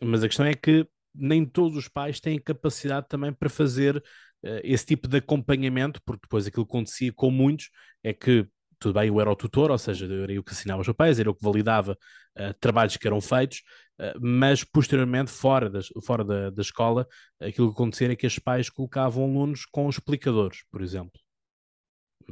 mas 0.00 0.22
a 0.24 0.28
questão 0.28 0.46
é 0.46 0.54
que 0.54 0.86
nem 1.14 1.44
todos 1.44 1.76
os 1.76 1.88
pais 1.88 2.20
têm 2.20 2.38
capacidade 2.38 3.06
também 3.08 3.32
para 3.32 3.48
fazer 3.48 3.96
uh, 3.96 4.60
esse 4.62 4.86
tipo 4.86 5.08
de 5.08 5.18
acompanhamento, 5.18 6.00
porque 6.04 6.22
depois 6.22 6.46
aquilo 6.46 6.66
que 6.66 6.70
acontecia 6.72 7.12
com 7.12 7.30
muitos 7.30 7.70
é 8.02 8.12
que 8.12 8.46
tudo 8.82 8.98
bem, 8.98 9.08
eu 9.08 9.20
era 9.20 9.30
o 9.30 9.36
tutor, 9.36 9.70
ou 9.70 9.78
seja, 9.78 10.06
eu 10.06 10.24
era 10.24 10.32
eu 10.32 10.42
que 10.42 10.50
assinava 10.50 10.80
os 10.80 10.86
papéis, 10.88 11.20
era 11.20 11.28
eu 11.28 11.34
que 11.34 11.44
validava 11.44 11.96
uh, 12.36 12.54
trabalhos 12.58 12.96
que 12.96 13.06
eram 13.06 13.20
feitos, 13.20 13.62
uh, 14.00 14.18
mas 14.20 14.64
posteriormente, 14.64 15.30
fora, 15.30 15.70
das, 15.70 15.86
fora 16.04 16.24
da, 16.24 16.50
da 16.50 16.62
escola, 16.62 17.06
aquilo 17.40 17.68
que 17.68 17.74
acontecia 17.74 18.10
é 18.10 18.16
que 18.16 18.26
os 18.26 18.38
pais 18.40 18.68
colocavam 18.68 19.24
alunos 19.24 19.64
com 19.66 19.88
explicadores, 19.88 20.64
por 20.70 20.82
exemplo. 20.82 21.20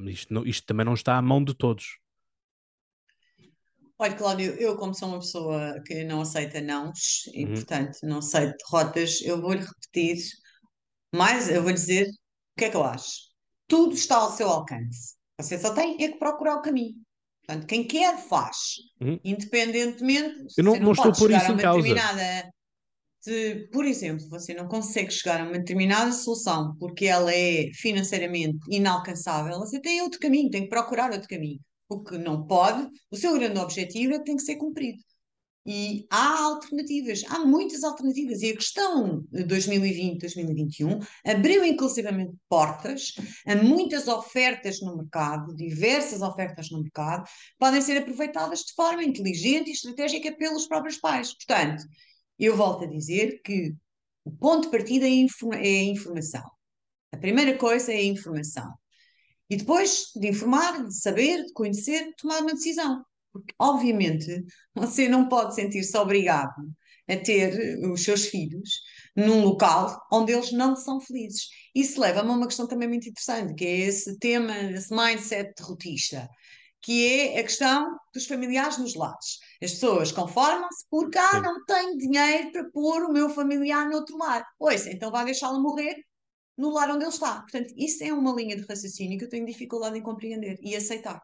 Isto, 0.08 0.34
não, 0.34 0.44
isto 0.44 0.66
também 0.66 0.84
não 0.84 0.94
está 0.94 1.16
à 1.16 1.22
mão 1.22 1.42
de 1.42 1.54
todos. 1.54 1.99
Olha, 4.02 4.16
Cláudio, 4.16 4.54
eu 4.54 4.78
como 4.78 4.94
sou 4.94 5.10
uma 5.10 5.18
pessoa 5.18 5.78
que 5.84 6.04
não 6.04 6.22
aceita 6.22 6.58
nãos 6.58 7.26
e, 7.34 7.44
uhum. 7.44 7.52
portanto, 7.52 7.98
não 8.02 8.20
aceito 8.20 8.56
derrotas, 8.56 9.20
eu 9.20 9.38
vou-lhe 9.38 9.60
repetir, 9.60 10.24
mas 11.14 11.50
eu 11.50 11.62
vou 11.62 11.70
dizer 11.70 12.06
o 12.08 12.58
que 12.58 12.64
é 12.64 12.70
que 12.70 12.76
eu 12.78 12.82
acho. 12.82 13.28
Tudo 13.68 13.92
está 13.92 14.16
ao 14.16 14.32
seu 14.32 14.48
alcance. 14.48 15.16
Você 15.38 15.58
só 15.58 15.74
tem 15.74 16.02
é 16.02 16.08
que 16.08 16.18
procurar 16.18 16.56
o 16.56 16.62
caminho. 16.62 16.94
Portanto, 17.46 17.66
quem 17.66 17.86
quer 17.86 18.16
faz, 18.26 18.56
uhum. 19.02 19.20
independentemente. 19.22 20.46
Eu 20.56 20.64
não, 20.64 20.76
não, 20.76 20.80
não 20.80 20.92
estou 20.92 21.12
por 21.12 21.30
isso 21.30 21.52
em 21.52 21.58
causa. 21.58 22.50
De, 23.26 23.68
por 23.70 23.84
exemplo, 23.84 24.26
você 24.30 24.54
não 24.54 24.66
consegue 24.66 25.10
chegar 25.10 25.42
a 25.42 25.44
uma 25.44 25.58
determinada 25.58 26.10
solução 26.10 26.74
porque 26.78 27.04
ela 27.04 27.30
é 27.34 27.66
financeiramente 27.74 28.56
inalcançável, 28.70 29.58
você 29.58 29.78
tem 29.78 30.00
outro 30.00 30.18
caminho, 30.18 30.48
tem 30.48 30.62
que 30.62 30.70
procurar 30.70 31.12
outro 31.12 31.28
caminho 31.28 31.60
o 31.90 32.02
que 32.02 32.16
não 32.16 32.46
pode, 32.46 32.88
o 33.10 33.16
seu 33.16 33.34
grande 33.34 33.58
objetivo 33.58 34.14
é 34.14 34.18
que 34.18 34.24
tem 34.24 34.36
que 34.36 34.42
ser 34.42 34.56
cumprido. 34.56 35.02
E 35.66 36.06
há 36.10 36.42
alternativas, 36.44 37.22
há 37.28 37.40
muitas 37.40 37.84
alternativas. 37.84 38.40
E 38.40 38.50
a 38.50 38.56
questão 38.56 39.24
de 39.30 39.44
2020, 39.44 40.20
2021 40.20 40.98
abriu 41.24 41.64
inclusivamente 41.64 42.32
portas 42.48 43.12
a 43.46 43.54
muitas 43.56 44.08
ofertas 44.08 44.80
no 44.80 44.96
mercado, 44.96 45.54
diversas 45.54 46.22
ofertas 46.22 46.70
no 46.70 46.82
mercado, 46.82 47.28
podem 47.58 47.82
ser 47.82 47.98
aproveitadas 47.98 48.60
de 48.60 48.72
forma 48.72 49.04
inteligente 49.04 49.68
e 49.68 49.72
estratégica 49.72 50.34
pelos 50.34 50.66
próprios 50.66 50.96
pais. 50.96 51.34
Portanto, 51.34 51.84
eu 52.38 52.56
volto 52.56 52.84
a 52.84 52.88
dizer 52.88 53.42
que 53.42 53.74
o 54.24 54.30
ponto 54.30 54.64
de 54.64 54.70
partida 54.70 55.06
é, 55.06 55.10
é 55.10 55.80
a 55.80 55.84
informação. 55.84 56.44
A 57.12 57.18
primeira 57.18 57.58
coisa 57.58 57.92
é 57.92 57.96
a 57.96 58.04
informação. 58.04 58.79
E 59.50 59.56
depois 59.56 60.12
de 60.14 60.28
informar, 60.28 60.86
de 60.86 60.96
saber, 60.96 61.44
de 61.44 61.52
conhecer, 61.52 62.06
de 62.06 62.16
tomar 62.16 62.40
uma 62.40 62.54
decisão. 62.54 63.04
Porque, 63.32 63.52
obviamente, 63.58 64.44
você 64.74 65.08
não 65.08 65.28
pode 65.28 65.56
sentir-se 65.56 65.96
obrigado 65.98 66.54
a 67.08 67.16
ter 67.16 67.78
os 67.90 68.04
seus 68.04 68.26
filhos 68.26 68.70
num 69.16 69.42
local 69.42 70.00
onde 70.12 70.32
eles 70.32 70.52
não 70.52 70.76
são 70.76 71.00
felizes. 71.00 71.48
Isso 71.74 72.00
leva-me 72.00 72.30
a 72.30 72.32
uma 72.32 72.46
questão 72.46 72.68
também 72.68 72.88
muito 72.88 73.08
interessante, 73.08 73.54
que 73.54 73.66
é 73.66 73.78
esse 73.80 74.16
tema, 74.18 74.56
esse 74.56 74.94
mindset 74.94 75.52
derrotista, 75.56 76.28
que 76.80 77.06
é 77.06 77.40
a 77.40 77.42
questão 77.42 77.98
dos 78.14 78.26
familiares 78.26 78.78
nos 78.78 78.94
lados. 78.94 79.40
As 79.60 79.72
pessoas 79.72 80.12
conformam-se 80.12 80.86
porque, 80.88 81.18
ah, 81.18 81.40
não 81.40 81.64
tenho 81.64 81.98
dinheiro 81.98 82.52
para 82.52 82.70
pôr 82.70 83.02
o 83.02 83.12
meu 83.12 83.28
familiar 83.28 83.88
no 83.88 83.96
outro 83.96 84.16
lado. 84.16 84.44
Pois, 84.56 84.86
então 84.86 85.10
vai 85.10 85.24
deixá-lo 85.24 85.60
morrer 85.60 85.96
no 86.60 86.70
lar 86.70 86.90
onde 86.90 87.04
ele 87.04 87.12
está. 87.12 87.40
Portanto, 87.40 87.72
isso 87.74 88.04
é 88.04 88.12
uma 88.12 88.34
linha 88.34 88.54
de 88.54 88.66
raciocínio 88.66 89.18
que 89.18 89.24
eu 89.24 89.28
tenho 89.28 89.46
dificuldade 89.46 89.98
em 89.98 90.02
compreender 90.02 90.58
e 90.60 90.76
aceitar. 90.76 91.22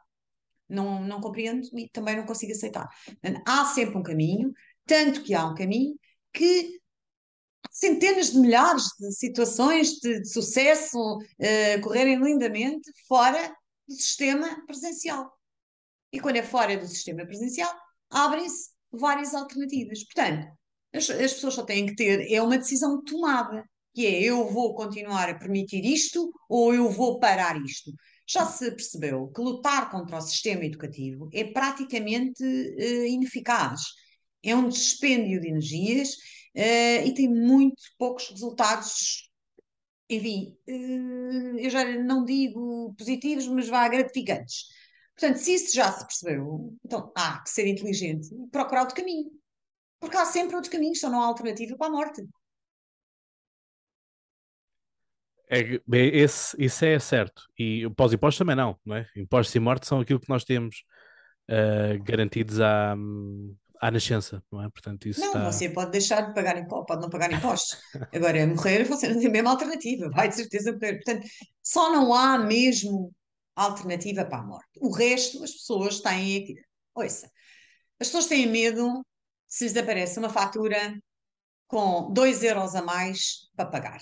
Não, 0.68 1.05
não 1.05 1.20
compreendo 1.20 1.68
e 1.75 1.88
também 1.90 2.16
não 2.16 2.25
consigo 2.25 2.53
aceitar. 2.53 2.88
Portanto, 3.05 3.42
há 3.46 3.66
sempre 3.66 3.99
um 3.99 4.03
caminho, 4.03 4.53
tanto 4.87 5.22
que 5.22 5.35
há 5.35 5.46
um 5.46 5.55
caminho 5.55 5.94
que 6.33 6.81
centenas 7.70 8.33
de 8.33 8.38
milhares 8.38 8.85
de 8.99 9.12
situações 9.12 9.92
de, 10.01 10.20
de 10.22 10.29
sucesso 10.29 10.99
uh, 10.99 11.81
correrem 11.83 12.16
lindamente 12.16 12.90
fora 13.07 13.55
do 13.87 13.94
sistema 13.94 14.64
presencial. 14.66 15.31
E 16.11 16.18
quando 16.18 16.37
é 16.37 16.42
fora 16.42 16.79
do 16.79 16.88
sistema 16.88 17.27
presencial, 17.27 17.72
abrem-se 18.11 18.70
várias 18.90 19.35
alternativas. 19.35 20.03
Portanto, 20.05 20.49
as, 20.94 21.11
as 21.11 21.35
pessoas 21.35 21.55
só 21.55 21.62
têm 21.62 21.87
que 21.87 21.94
ter 21.94 22.33
é 22.33 22.40
uma 22.40 22.57
decisão 22.57 23.03
tomada 23.05 23.68
que 23.96 24.06
é 24.06 24.24
eu 24.24 24.46
vou 24.46 24.74
continuar 24.74 25.30
a 25.30 25.35
permitir 25.35 25.82
isto 25.82 26.30
ou 26.50 26.74
eu 26.74 26.90
vou 26.90 27.18
parar 27.18 27.59
isto. 27.64 27.90
Já 28.28 28.44
se 28.44 28.70
percebeu 28.70 29.28
que 29.28 29.40
lutar 29.40 29.90
contra 29.90 30.18
o 30.18 30.20
sistema 30.20 30.66
educativo 30.66 31.30
é 31.32 31.44
praticamente 31.44 32.44
uh, 32.44 33.06
ineficaz. 33.06 33.80
É 34.42 34.54
um 34.54 34.68
dispêndio 34.68 35.40
de 35.40 35.48
energias 35.48 36.11
uh, 36.54 37.06
e 37.06 37.14
tem 37.14 37.26
muito 37.26 37.82
poucos 37.98 38.28
resultados, 38.28 39.30
enfim, 40.11 40.54
uh, 40.68 41.59
eu 41.59 41.70
já 41.70 41.82
não 41.98 42.22
digo 42.22 42.94
positivos, 42.98 43.46
mas 43.48 43.66
vá 43.66 43.88
gratificantes. 43.88 44.66
Portanto, 45.18 45.38
se 45.38 45.54
isso 45.54 45.74
já 45.74 45.90
se 45.90 46.06
percebeu, 46.06 46.76
então 46.85 47.11
há 47.16 47.40
que 47.42 47.48
ser 47.48 47.66
inteligente 47.66 48.28
e 48.35 48.46
procurar 48.50 48.82
outro 48.82 48.96
caminho. 48.96 49.30
Porque 49.98 50.18
há 50.18 50.26
sempre 50.26 50.54
outros 50.54 50.70
caminhos, 50.70 51.00
só 51.00 51.09
não 51.09 51.22
há 51.22 51.24
alternativa 51.24 51.74
para 51.78 51.87
a 51.87 51.90
morte. 51.90 52.22
É, 55.48 55.80
esse, 55.92 56.56
isso 56.59 56.85
é 56.85 56.98
certo. 56.98 57.42
E 57.59 57.88
pós-impostos 57.90 58.38
também 58.38 58.56
não, 58.56 58.76
não 58.85 58.96
é? 58.96 59.06
Impostos 59.16 59.54
e 59.54 59.61
mortes 59.61 59.88
são 59.88 60.00
aquilo 60.00 60.20
que 60.20 60.28
nós 60.28 60.44
temos 60.44 60.85
uh, 61.48 62.02
garantidos 62.02 62.61
à, 62.61 62.96
à 63.80 63.90
nascença, 63.90 64.42
não 64.50 64.62
é? 64.62 64.68
Portanto, 64.68 65.09
isso 65.09 65.20
não, 65.20 65.28
está... 65.28 65.52
você 65.52 65.68
pode 65.68 65.92
deixar 65.92 66.22
de 66.22 66.35
pagar 66.35 66.59
impostos, 66.59 66.87
pode 66.87 67.02
não 67.02 67.11
pagar 67.11 67.32
impostos. 67.32 67.78
Agora, 68.12 68.46
morrer, 68.46 68.85
você 68.85 69.09
não 69.09 69.20
tem 69.20 69.30
mesmo 69.30 69.48
alternativa, 69.48 70.11
vai 70.11 70.28
de 70.28 70.35
certeza 70.35 70.72
morrer. 70.72 70.94
Portanto, 70.94 71.26
só 71.62 71.92
não 71.92 72.12
há 72.12 72.38
mesmo 72.38 73.12
alternativa 73.54 74.24
para 74.24 74.38
a 74.38 74.44
morte. 74.44 74.78
O 74.80 74.90
resto, 74.92 75.42
as 75.44 75.52
pessoas 75.52 76.00
têm 76.00 76.42
aqui. 76.42 76.54
Ouça, 76.94 77.30
as 78.00 78.09
pessoas 78.09 78.26
têm 78.26 78.46
medo 78.46 79.06
se 79.46 79.64
lhes 79.64 79.76
aparece 79.76 80.18
uma 80.18 80.28
fatura 80.28 80.98
com 81.68 82.12
2 82.12 82.42
euros 82.42 82.74
a 82.74 82.82
mais 82.82 83.48
para 83.54 83.66
pagar 83.66 84.00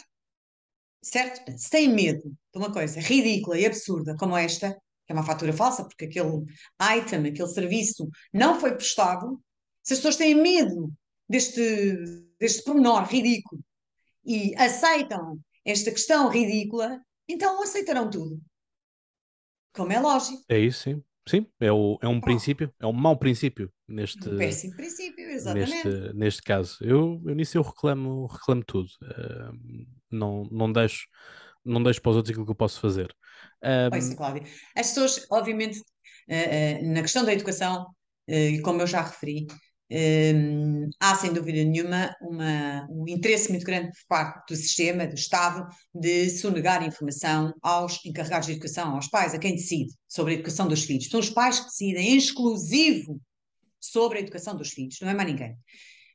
certo? 1.04 1.56
Se 1.58 1.70
têm 1.70 1.88
medo 1.88 2.22
de 2.22 2.58
uma 2.58 2.72
coisa 2.72 3.00
ridícula 3.00 3.58
e 3.58 3.66
absurda 3.66 4.16
como 4.16 4.36
esta, 4.36 4.72
que 5.06 5.12
é 5.12 5.14
uma 5.14 5.24
fatura 5.24 5.52
falsa, 5.52 5.84
porque 5.84 6.06
aquele 6.06 6.44
item, 6.98 7.26
aquele 7.26 7.48
serviço 7.48 8.08
não 8.32 8.58
foi 8.58 8.74
prestado, 8.74 9.40
se 9.82 9.92
as 9.92 9.98
pessoas 9.98 10.16
têm 10.16 10.34
medo 10.34 10.90
deste, 11.28 11.96
deste 12.38 12.64
pormenor 12.64 13.04
ridículo 13.04 13.62
e 14.24 14.54
aceitam 14.56 15.38
esta 15.64 15.90
questão 15.90 16.28
ridícula, 16.28 17.00
então 17.28 17.62
aceitarão 17.62 18.08
tudo. 18.08 18.40
Como 19.74 19.92
é 19.92 20.00
lógico. 20.00 20.42
É 20.48 20.58
isso, 20.58 20.84
sim. 20.84 21.04
Sim, 21.26 21.46
é, 21.58 21.72
o, 21.72 21.98
é 22.02 22.08
um 22.08 22.20
princípio, 22.20 22.72
é 22.78 22.86
um 22.86 22.92
mau 22.92 23.16
princípio 23.16 23.72
neste, 23.88 24.28
um 24.28 24.36
péssimo 24.36 24.76
princípio, 24.76 25.30
exatamente. 25.30 25.88
Neste, 25.88 26.14
neste 26.14 26.42
caso. 26.42 26.76
Eu, 26.82 27.22
eu 27.24 27.34
nisso 27.34 27.56
eu 27.56 27.62
reclamo, 27.62 28.26
reclamo 28.26 28.62
tudo. 28.66 28.88
Uh, 29.02 29.86
não, 30.10 30.44
não, 30.50 30.70
deixo, 30.70 31.06
não 31.64 31.82
deixo 31.82 32.02
para 32.02 32.10
os 32.10 32.16
outros 32.16 32.30
aquilo 32.30 32.44
que 32.44 32.50
eu 32.50 32.56
posso 32.56 32.78
fazer. 32.78 33.14
Um... 33.62 33.90
Pois, 33.90 34.12
Cláudia. 34.12 34.42
As 34.76 34.88
pessoas, 34.88 35.26
obviamente, 35.30 35.78
uh, 35.78 36.82
uh, 36.82 36.92
na 36.92 37.00
questão 37.00 37.24
da 37.24 37.32
educação, 37.32 37.86
e 38.28 38.60
como 38.60 38.80
eu 38.80 38.86
já 38.86 39.02
referi, 39.02 39.46
um, 39.90 40.88
há 40.98 41.14
sem 41.14 41.32
dúvida 41.32 41.62
nenhuma 41.62 42.14
uma, 42.20 42.86
um 42.90 43.06
interesse 43.06 43.50
muito 43.50 43.64
grande 43.64 43.88
por 43.88 44.06
parte 44.08 44.52
do 44.52 44.56
sistema, 44.56 45.06
do 45.06 45.14
Estado, 45.14 45.66
de 45.94 46.30
sonegar 46.30 46.86
informação 46.86 47.52
aos 47.62 48.04
encarregados 48.04 48.46
de 48.46 48.52
educação, 48.52 48.94
aos 48.94 49.08
pais, 49.08 49.34
a 49.34 49.38
quem 49.38 49.54
decide 49.54 49.92
sobre 50.08 50.32
a 50.32 50.34
educação 50.36 50.66
dos 50.66 50.84
filhos. 50.84 51.08
São 51.08 51.20
os 51.20 51.30
pais 51.30 51.60
que 51.60 51.66
decidem 51.66 52.14
em 52.14 52.16
exclusivo 52.16 53.20
sobre 53.80 54.18
a 54.18 54.20
educação 54.22 54.56
dos 54.56 54.70
filhos, 54.70 54.98
não 55.00 55.10
é 55.10 55.14
mais 55.14 55.28
ninguém. 55.28 55.56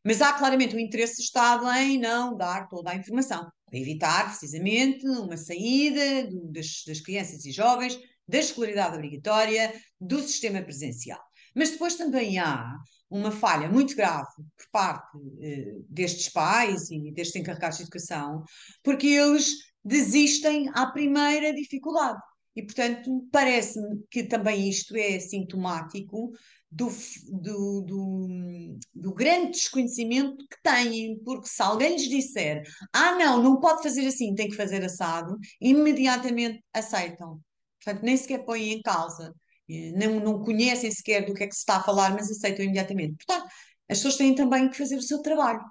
Mas 0.04 0.22
há 0.22 0.34
claramente 0.34 0.76
um 0.76 0.80
interesse 0.80 1.18
do 1.18 1.24
Estado 1.24 1.70
em 1.72 2.00
não 2.00 2.36
dar 2.36 2.68
toda 2.68 2.92
a 2.92 2.96
informação, 2.96 3.48
para 3.66 3.80
evitar 3.80 4.30
precisamente 4.30 5.06
uma 5.08 5.38
saída 5.38 6.28
do, 6.28 6.52
das, 6.52 6.84
das 6.88 7.02
crianças 7.02 7.46
e 7.46 7.52
jovens 7.52 8.00
da 8.28 8.40
escolaridade 8.40 8.96
obrigatória 8.96 9.74
do 10.00 10.20
sistema 10.22 10.62
presencial. 10.62 11.20
Mas 11.56 11.72
depois 11.72 11.96
também 11.96 12.40
há 12.40 12.76
uma 13.10 13.32
falha 13.32 13.70
muito 13.70 13.96
grave 13.96 14.30
por 14.58 14.70
parte 14.72 15.18
uh, 15.18 15.86
destes 15.90 16.30
pais 16.30 16.90
e 16.92 17.12
destes 17.12 17.36
encarregados 17.36 17.78
de 17.78 17.84
educação, 17.84 18.44
porque 18.84 19.08
eles 19.08 19.56
desistem 19.84 20.70
à 20.74 20.88
primeira 20.88 21.54
dificuldade. 21.54 22.20
E, 22.56 22.64
portanto, 22.64 23.28
parece-me 23.32 24.04
que 24.10 24.24
também 24.24 24.68
isto 24.70 24.96
é 24.96 25.20
sintomático 25.20 26.32
do, 26.72 26.90
do, 27.32 27.82
do, 27.82 28.78
do, 28.94 29.14
grande 29.14 29.52
desconhecimento 29.52 30.46
que 30.48 30.62
têm, 30.62 31.18
porque 31.24 31.48
se 31.48 31.62
alguém 31.62 31.94
lhes 31.94 32.08
disser 32.08 32.64
ah, 32.94 33.16
não, 33.16 33.42
não 33.42 33.60
pode 33.60 33.82
fazer 33.82 34.06
assim, 34.06 34.36
tem 34.36 34.50
que 34.50 34.56
fazer 34.56 34.84
assado, 34.84 35.38
imediatamente 35.60 36.64
aceitam. 36.74 37.40
Portanto, 37.84 38.04
nem 38.04 38.18
sequer 38.18 38.46
põem 38.46 38.74
em 38.74 38.82
causa, 38.82 39.34
não, 39.96 40.20
não 40.20 40.40
conhecem 40.44 40.92
sequer 40.92 41.26
do 41.26 41.34
que 41.34 41.44
é 41.44 41.48
que 41.48 41.54
se 41.56 41.62
está 41.62 41.78
a 41.78 41.84
falar, 41.84 42.14
mas 42.14 42.30
aceitam 42.32 42.66
imediatamente. 42.66 43.16
Portanto, 43.26 43.48
as 43.90 43.98
pessoas 43.98 44.18
têm 44.18 44.36
também 44.36 44.70
que 44.70 44.78
fazer 44.78 44.96
o 44.96 45.02
seu 45.02 45.22
trabalho. 45.22 45.62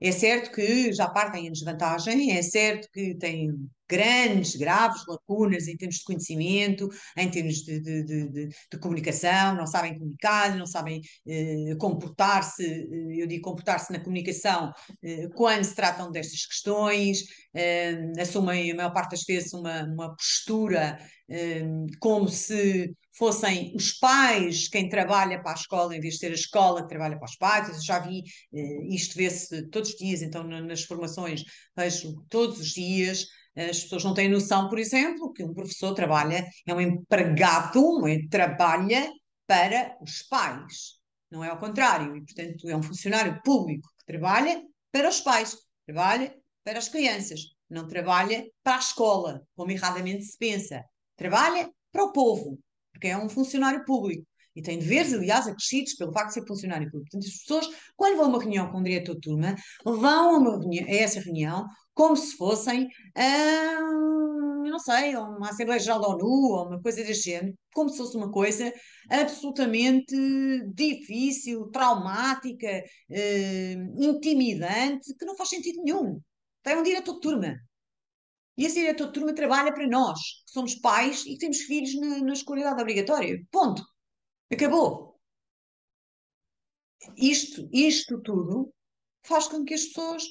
É 0.00 0.12
certo 0.12 0.52
que 0.52 0.92
já 0.92 1.08
partem 1.08 1.46
em 1.46 1.52
desvantagem, 1.52 2.32
é 2.36 2.42
certo 2.42 2.88
que 2.92 3.14
têm 3.16 3.50
grandes, 3.88 4.56
graves 4.56 5.04
lacunas 5.06 5.68
em 5.68 5.76
termos 5.76 5.96
de 5.96 6.04
conhecimento, 6.04 6.88
em 7.16 7.30
termos 7.30 7.62
de, 7.62 7.80
de, 7.80 8.02
de, 8.04 8.48
de 8.48 8.78
comunicação, 8.80 9.54
não 9.54 9.66
sabem 9.66 9.96
comunicar, 9.98 10.56
não 10.56 10.66
sabem 10.66 11.00
eh, 11.26 11.74
comportar-se, 11.78 12.64
eh, 12.64 13.22
eu 13.22 13.26
digo 13.26 13.42
comportar-se 13.48 13.92
na 13.92 14.00
comunicação 14.00 14.72
eh, 15.02 15.28
quando 15.34 15.64
se 15.64 15.74
tratam 15.74 16.10
destas 16.10 16.44
questões, 16.46 17.24
eh, 17.54 17.96
assumem 18.20 18.72
a 18.72 18.74
maior 18.74 18.92
parte 18.92 19.12
das 19.12 19.24
vezes 19.24 19.52
uma, 19.52 19.84
uma 19.84 20.14
postura 20.16 20.98
eh, 21.28 21.62
como 22.00 22.28
se 22.28 22.94
fossem 23.16 23.72
os 23.74 23.92
pais 23.92 24.68
quem 24.68 24.88
trabalha 24.88 25.40
para 25.42 25.52
a 25.52 25.54
escola, 25.54 25.96
em 25.96 26.00
vez 26.00 26.14
de 26.14 26.20
ser 26.20 26.32
a 26.32 26.34
escola 26.34 26.82
que 26.82 26.88
trabalha 26.88 27.16
para 27.16 27.24
os 27.24 27.36
pais. 27.36 27.68
Eu 27.68 27.82
já 27.82 27.98
vi 27.98 28.22
eh, 28.52 28.86
isto 28.88 29.16
vê-se 29.16 29.68
todos 29.68 29.90
os 29.90 29.96
dias, 29.96 30.22
então 30.22 30.44
nas 30.44 30.84
formações 30.84 31.42
vejo 31.76 32.22
todos 32.28 32.60
os 32.60 32.70
dias. 32.70 33.26
As 33.56 33.80
pessoas 33.84 34.04
não 34.04 34.12
têm 34.12 34.28
noção, 34.28 34.68
por 34.68 34.78
exemplo, 34.78 35.32
que 35.32 35.42
um 35.42 35.54
professor 35.54 35.94
trabalha, 35.94 36.46
é 36.66 36.74
um 36.74 36.80
empregado, 36.80 38.02
trabalha 38.30 39.10
para 39.46 39.96
os 40.02 40.22
pais, 40.22 40.96
não 41.30 41.42
é 41.42 41.48
ao 41.48 41.58
contrário, 41.58 42.16
e 42.16 42.20
portanto 42.24 42.68
é 42.68 42.76
um 42.76 42.82
funcionário 42.82 43.40
público 43.42 43.88
que 43.98 44.04
trabalha 44.04 44.62
para 44.92 45.08
os 45.08 45.20
pais, 45.20 45.56
trabalha 45.86 46.36
para 46.62 46.78
as 46.78 46.88
crianças, 46.88 47.40
não 47.70 47.86
trabalha 47.86 48.44
para 48.62 48.76
a 48.76 48.80
escola, 48.80 49.42
como 49.54 49.70
erradamente 49.70 50.24
se 50.24 50.36
pensa, 50.36 50.84
trabalha 51.16 51.70
para 51.90 52.04
o 52.04 52.12
povo, 52.12 52.58
porque 52.96 53.08
é 53.08 53.16
um 53.16 53.28
funcionário 53.28 53.84
público 53.84 54.26
e 54.54 54.62
tem 54.62 54.78
deveres, 54.78 55.12
aliás, 55.12 55.46
acrescidos 55.46 55.94
pelo 55.94 56.12
facto 56.12 56.28
de 56.28 56.34
ser 56.34 56.46
funcionário 56.46 56.90
público. 56.90 57.10
Portanto, 57.10 57.30
as 57.30 57.38
pessoas, 57.40 57.68
quando 57.94 58.16
vão 58.16 58.24
a 58.24 58.28
uma 58.28 58.40
reunião 58.40 58.72
com 58.72 58.78
o 58.78 58.82
diretor 58.82 59.14
de 59.14 59.20
turma, 59.20 59.54
vão 59.84 60.46
a, 60.46 60.58
reunião, 60.58 60.86
a 60.86 60.90
essa 60.90 61.20
reunião 61.20 61.66
como 61.92 62.16
se 62.16 62.36
fossem, 62.36 62.88
hum, 63.16 64.62
não 64.64 64.78
sei, 64.78 65.14
uma 65.14 65.50
Assembleia 65.50 65.78
Geral 65.78 66.00
da 66.00 66.08
ONU 66.08 66.24
ou 66.24 66.66
uma 66.68 66.80
coisa 66.80 67.04
deste 67.04 67.30
género, 67.30 67.54
como 67.74 67.90
se 67.90 67.98
fosse 67.98 68.16
uma 68.16 68.30
coisa 68.30 68.72
absolutamente 69.10 70.16
difícil, 70.74 71.66
traumática, 71.70 72.82
hum, 73.10 73.94
intimidante, 73.98 75.14
que 75.18 75.24
não 75.26 75.36
faz 75.36 75.50
sentido 75.50 75.82
nenhum. 75.82 76.18
Tem 76.62 76.76
um 76.76 76.82
diretor 76.82 77.14
de 77.14 77.20
turma. 77.20 77.56
E 78.56 78.64
esse 78.64 78.80
diretor 78.80 79.06
de 79.06 79.12
turma 79.12 79.34
trabalha 79.34 79.72
para 79.72 79.86
nós, 79.86 80.18
que 80.46 80.52
somos 80.52 80.74
pais 80.76 81.24
e 81.26 81.32
que 81.32 81.38
temos 81.38 81.58
filhos 81.58 81.94
na, 82.00 82.18
na 82.18 82.32
escolaridade 82.32 82.80
obrigatória. 82.80 83.38
Ponto. 83.50 83.84
Acabou. 84.50 85.18
Isto, 87.16 87.68
isto 87.72 88.20
tudo 88.22 88.72
faz 89.22 89.46
com 89.48 89.64
que 89.64 89.74
as 89.74 89.84
pessoas 89.84 90.24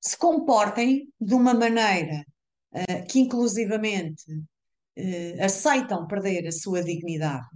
se 0.00 0.16
comportem 0.16 1.12
de 1.20 1.34
uma 1.34 1.52
maneira 1.52 2.24
uh, 2.72 3.06
que, 3.08 3.18
inclusivamente, 3.18 4.24
uh, 4.32 5.44
aceitam 5.44 6.06
perder 6.06 6.46
a 6.46 6.52
sua 6.52 6.82
dignidade 6.82 7.48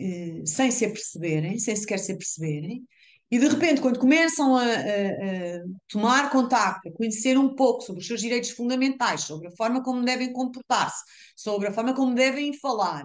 uh, 0.00 0.46
sem 0.46 0.70
se 0.70 0.84
aperceberem, 0.84 1.58
sem 1.58 1.76
sequer 1.76 1.98
se 1.98 2.12
aperceberem, 2.12 2.86
e 3.34 3.38
de 3.38 3.48
repente, 3.48 3.80
quando 3.80 3.98
começam 3.98 4.54
a, 4.54 4.62
a, 4.62 4.66
a, 4.66 5.64
tomar 5.88 6.30
contacto, 6.30 6.88
a 6.88 6.92
conhecer 6.92 7.36
um 7.36 7.52
pouco 7.56 7.82
sobre 7.82 8.00
os 8.00 8.06
seus 8.06 8.20
direitos 8.20 8.50
fundamentais, 8.50 9.22
sobre 9.22 9.48
a 9.48 9.56
forma 9.56 9.82
como 9.82 10.04
devem 10.04 10.32
comportar-se, 10.32 11.02
sobre 11.34 11.66
a 11.66 11.72
forma 11.72 11.92
como 11.94 12.14
devem 12.14 12.56
falar, 12.56 13.02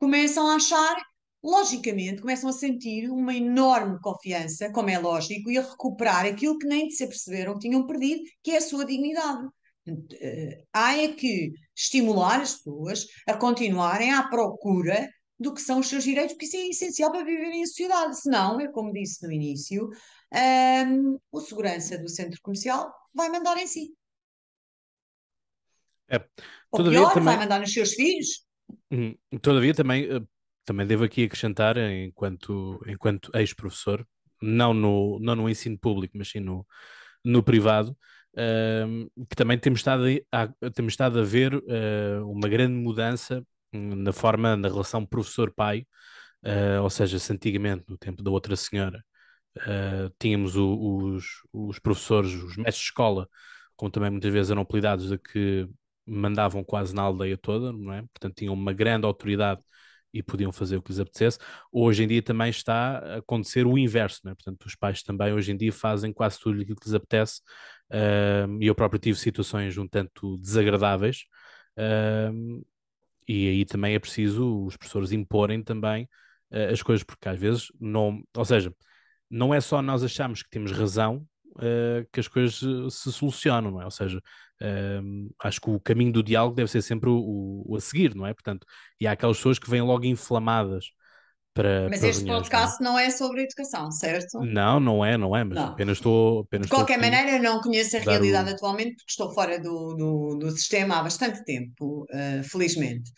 começam 0.00 0.48
a 0.48 0.56
achar 0.56 0.96
logicamente 1.44 2.22
começam 2.22 2.50
a 2.50 2.52
sentir 2.52 3.08
uma 3.08 3.34
enorme 3.36 4.00
confiança, 4.00 4.72
como 4.72 4.90
é 4.90 4.98
lógico, 4.98 5.48
e 5.48 5.58
a 5.58 5.62
recuperar 5.62 6.26
aquilo 6.26 6.58
que 6.58 6.66
nem 6.66 6.90
se 6.90 7.04
aperceberam 7.04 7.54
que 7.54 7.68
tinham 7.68 7.86
perdido, 7.86 8.22
que 8.42 8.50
é 8.50 8.56
a 8.56 8.60
sua 8.60 8.84
dignidade. 8.84 9.46
Eh, 10.20 10.64
há 10.72 10.96
é 10.96 11.08
que 11.08 11.52
estimular 11.74 12.40
as 12.40 12.56
pessoas 12.56 13.06
a 13.28 13.34
continuarem 13.36 14.12
à 14.12 14.24
procura 14.24 15.08
do 15.42 15.52
que 15.52 15.60
são 15.60 15.80
os 15.80 15.88
seus 15.88 16.04
direitos, 16.04 16.32
porque 16.32 16.46
isso 16.46 16.56
é 16.56 16.68
essencial 16.68 17.10
para 17.10 17.24
viverem 17.24 17.62
em 17.62 17.66
sociedade. 17.66 18.20
Senão, 18.20 18.60
é 18.60 18.68
como 18.68 18.92
disse 18.92 19.26
no 19.26 19.32
início, 19.32 19.90
um, 20.88 21.18
o 21.30 21.40
segurança 21.40 21.98
do 21.98 22.08
centro 22.08 22.40
comercial 22.42 22.92
vai 23.14 23.28
mandar 23.28 23.56
em 23.58 23.66
si. 23.66 23.94
É. 26.08 26.24
Ou 26.70 26.84
pior, 26.84 27.12
também... 27.12 27.24
vai 27.24 27.36
mandar 27.38 27.60
nos 27.60 27.72
seus 27.72 27.92
filhos. 27.92 28.46
Hum, 28.90 29.14
todavia, 29.40 29.74
também 29.74 30.04
eh, 30.04 30.22
também 30.64 30.86
devo 30.86 31.04
aqui 31.04 31.24
acrescentar, 31.24 31.76
enquanto, 31.76 32.80
enquanto 32.86 33.30
ex-professor, 33.34 34.06
não 34.40 34.72
no, 34.72 35.18
não 35.20 35.34
no 35.34 35.48
ensino 35.48 35.78
público, 35.78 36.16
mas 36.16 36.30
sim 36.30 36.40
no, 36.40 36.66
no 37.24 37.42
privado, 37.42 37.96
uh, 38.34 39.26
que 39.28 39.36
também 39.36 39.58
temos 39.58 39.80
estado 39.80 40.04
a, 40.30 40.48
temos 40.70 40.92
estado 40.92 41.20
a 41.20 41.24
ver 41.24 41.54
uh, 41.54 42.30
uma 42.30 42.48
grande 42.48 42.74
mudança 42.74 43.44
na 43.72 44.12
forma, 44.12 44.56
na 44.56 44.68
relação 44.68 45.04
professor-pai, 45.06 45.86
uh, 46.44 46.82
ou 46.82 46.90
seja, 46.90 47.18
se 47.18 47.32
antigamente, 47.32 47.84
no 47.88 47.96
tempo 47.98 48.22
da 48.22 48.30
outra 48.30 48.56
senhora, 48.56 49.02
tínhamos 50.18 50.56
o, 50.56 51.14
os, 51.14 51.26
os 51.52 51.78
professores, 51.78 52.32
os 52.32 52.56
mestres 52.56 52.76
de 52.76 52.84
escola, 52.84 53.28
como 53.76 53.90
também 53.90 54.10
muitas 54.10 54.32
vezes 54.32 54.50
eram 54.50 54.62
apelidados, 54.62 55.10
de 55.10 55.18
que 55.18 55.68
mandavam 56.06 56.64
quase 56.64 56.94
na 56.94 57.02
aldeia 57.02 57.36
toda, 57.36 57.72
não 57.72 57.92
é? 57.92 58.02
Portanto, 58.02 58.34
tinham 58.34 58.54
uma 58.54 58.72
grande 58.72 59.06
autoridade 59.06 59.60
e 60.12 60.22
podiam 60.22 60.52
fazer 60.52 60.76
o 60.76 60.82
que 60.82 60.90
lhes 60.90 61.00
apetecesse. 61.00 61.38
Hoje 61.72 62.04
em 62.04 62.08
dia 62.08 62.22
também 62.22 62.50
está 62.50 62.98
a 62.98 63.16
acontecer 63.16 63.66
o 63.66 63.78
inverso, 63.78 64.20
né? 64.24 64.34
portanto, 64.34 64.66
os 64.66 64.74
pais 64.74 65.02
também 65.02 65.32
hoje 65.32 65.52
em 65.52 65.56
dia 65.56 65.72
fazem 65.72 66.12
quase 66.12 66.38
tudo 66.38 66.60
o 66.60 66.64
que 66.64 66.74
lhes 66.84 66.94
apetece, 66.94 67.40
uh, 67.90 68.62
e 68.62 68.66
eu 68.66 68.74
próprio 68.74 69.00
tive 69.00 69.18
situações 69.18 69.76
um 69.78 69.88
tanto 69.88 70.36
desagradáveis, 70.38 71.24
uh, 71.78 72.66
e 73.28 73.48
aí 73.48 73.64
também 73.64 73.94
é 73.94 73.98
preciso 73.98 74.64
os 74.64 74.76
professores 74.76 75.12
imporem 75.12 75.62
também 75.62 76.04
uh, 76.52 76.72
as 76.72 76.82
coisas, 76.82 77.04
porque 77.04 77.28
às 77.28 77.38
vezes 77.38 77.68
não, 77.80 78.22
ou 78.36 78.44
seja, 78.44 78.74
não 79.30 79.54
é 79.54 79.60
só 79.60 79.80
nós 79.82 80.02
achamos 80.02 80.42
que 80.42 80.50
temos 80.50 80.72
razão 80.72 81.26
uh, 81.56 82.06
que 82.12 82.20
as 82.20 82.28
coisas 82.28 82.56
se 82.94 83.12
solucionam, 83.12 83.70
não 83.70 83.80
é? 83.80 83.84
Ou 83.84 83.90
seja, 83.90 84.18
uh, 84.18 85.34
acho 85.40 85.60
que 85.60 85.70
o 85.70 85.80
caminho 85.80 86.12
do 86.12 86.22
diálogo 86.22 86.54
deve 86.56 86.70
ser 86.70 86.82
sempre 86.82 87.08
o, 87.08 87.64
o, 87.66 87.76
a 87.76 87.80
seguir, 87.80 88.14
não 88.14 88.26
é? 88.26 88.34
Portanto, 88.34 88.66
e 89.00 89.06
há 89.06 89.12
aquelas 89.12 89.36
pessoas 89.36 89.58
que 89.58 89.70
vêm 89.70 89.82
logo 89.82 90.04
inflamadas 90.04 90.92
para. 91.54 91.88
Mas 91.88 92.00
para 92.00 92.08
este 92.08 92.24
reuniões, 92.24 92.48
podcast 92.48 92.82
não 92.82 92.98
é? 92.98 93.02
não 93.04 93.08
é? 93.08 93.10
sobre 93.10 93.42
educação, 93.42 93.90
certo? 93.90 94.40
Não, 94.40 94.80
não 94.80 95.04
é, 95.04 95.16
não 95.16 95.36
é, 95.36 95.44
mas 95.44 95.56
não. 95.56 95.66
apenas 95.68 95.98
estou. 95.98 96.40
Apenas 96.40 96.66
de 96.66 96.70
qualquer 96.70 96.98
estou 96.98 97.10
maneira, 97.10 97.36
eu 97.36 97.42
não 97.42 97.60
conheço 97.60 97.96
a 97.96 98.00
realidade 98.00 98.50
o... 98.50 98.54
atualmente 98.54 98.96
porque 98.96 99.10
estou 99.10 99.32
fora 99.32 99.58
do, 99.58 99.94
do, 99.94 100.38
do 100.38 100.50
sistema 100.52 100.98
há 100.98 101.02
bastante 101.02 101.44
tempo, 101.44 102.04
uh, 102.04 102.42
felizmente. 102.44 103.10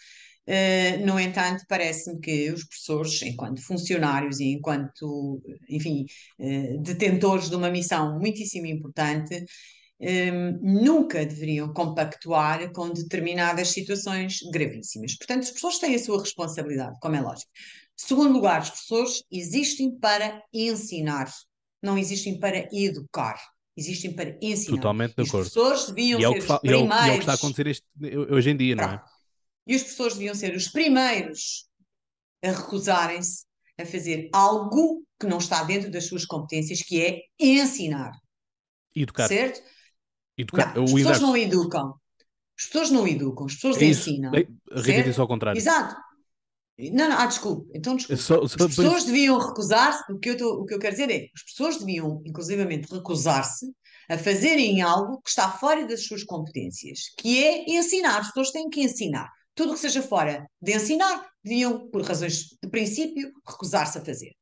Uh, 0.47 1.07
no 1.07 1.19
entanto, 1.19 1.65
parece-me 1.67 2.21
que 2.21 2.51
os 2.51 2.65
professores, 2.65 3.23
enquanto 3.23 3.63
funcionários 3.63 4.41
e 4.41 4.53
enquanto, 4.53 5.43
enfim, 5.71 6.05
uh, 6.39 6.83
detentores 6.83 7.49
de 7.49 7.57
uma 7.57 7.71
missão 7.71 8.19
muitíssimo 8.19 8.67
importante, 8.67 9.45
um, 10.05 10.59
nunca 10.61 11.25
deveriam 11.25 11.73
compactuar 11.73 12.71
com 12.73 12.91
determinadas 12.91 13.69
situações 13.69 14.41
gravíssimas. 14.53 15.17
Portanto, 15.17 15.45
as 15.45 15.51
pessoas 15.51 15.79
têm 15.79 15.95
a 15.95 15.99
sua 15.99 16.21
responsabilidade, 16.21 16.99
como 17.01 17.17
é 17.17 17.21
lógico. 17.21 17.51
Segundo 17.97 18.33
lugar, 18.33 18.61
os 18.61 18.71
professores 18.71 19.25
existem 19.31 19.97
para 19.99 20.43
ensinar, 20.53 21.33
não 21.83 21.97
existem 21.97 22.39
para 22.39 22.69
educar. 22.73 23.41
Existem 23.77 24.13
para 24.13 24.39
ensinar. 24.41 24.77
Totalmente 24.77 25.15
de 25.17 25.23
acordo. 25.23 25.47
Os 25.47 25.53
professores 25.53 25.87
deviam 25.87 26.21
e 26.21 26.25
é 26.25 26.41
ser 26.41 26.53
os 26.53 26.59
primeiros. 26.61 27.07
E 27.07 27.11
é 27.11 27.11
o 27.11 27.15
que 27.15 27.21
está 27.21 27.33
a 27.33 27.35
acontecer 27.35 27.67
este, 27.67 27.87
hoje 28.31 28.51
em 28.51 28.57
dia, 28.57 28.77
não 28.77 28.85
é? 28.85 29.03
E 29.67 29.75
os 29.75 29.83
professores 29.83 30.15
deviam 30.15 30.35
ser 30.35 30.55
os 30.55 30.69
primeiros 30.69 31.67
a 32.45 32.51
recusarem-se 32.51 33.45
a 33.81 33.85
fazer 33.85 34.29
algo 34.33 35.03
que 35.19 35.27
não 35.27 35.39
está 35.39 35.65
dentro 35.65 35.91
das 35.91 36.07
suas 36.07 36.25
competências, 36.25 36.83
que 36.83 37.01
é 37.01 37.23
ensinar. 37.41 38.13
Educar. 38.95 39.27
Certo? 39.27 39.61
Não, 40.75 40.85
as 40.85 40.93
pessoas 40.93 41.21
não 41.21 41.37
educam. 41.37 41.95
As 42.59 42.67
pessoas 42.67 42.91
não 42.91 43.07
educam, 43.07 43.47
as 43.47 43.55
pessoas 43.55 43.77
é 43.83 43.85
ensinam. 43.87 44.31
Rita 44.31 45.03
disse 45.03 45.21
ao 45.21 45.27
contrário. 45.27 45.59
Exato. 45.59 45.97
Não, 46.93 47.09
não, 47.09 47.19
ah, 47.19 47.27
desculpe. 47.27 47.71
Então, 47.75 47.95
desculpe. 47.95 48.15
As 48.15 48.55
pessoas 48.55 48.75
depois... 48.75 49.05
deviam 49.05 49.39
recusar-se, 49.39 50.13
o, 50.13 50.19
que 50.19 50.31
eu 50.31 50.35
o 50.35 50.65
que 50.65 50.75
eu 50.75 50.79
quero 50.79 50.95
dizer 50.95 51.11
é, 51.11 51.29
as 51.35 51.43
pessoas 51.45 51.79
deviam, 51.79 52.21
inclusivamente, 52.25 52.93
recusar-se 52.93 53.67
a 54.09 54.19
fazerem 54.19 54.83
algo 54.83 55.21
que 55.23 55.31
está 55.31 55.51
fora 55.51 55.87
das 55.87 56.05
suas 56.05 56.25
competências, 56.25 57.13
que 57.17 57.43
é 57.45 57.71
ensinar. 57.71 58.19
As 58.19 58.29
pessoas 58.29 58.51
têm 58.51 58.69
que 58.69 58.83
ensinar. 58.83 59.31
Tudo 59.55 59.71
o 59.71 59.75
que 59.75 59.81
seja 59.81 60.03
fora 60.03 60.47
de 60.61 60.75
ensinar, 60.75 61.29
deviam, 61.43 61.89
por 61.91 62.03
razões 62.03 62.49
de 62.61 62.69
princípio, 62.69 63.31
recusar-se 63.47 63.99
a 63.99 64.05
fazer. 64.05 64.33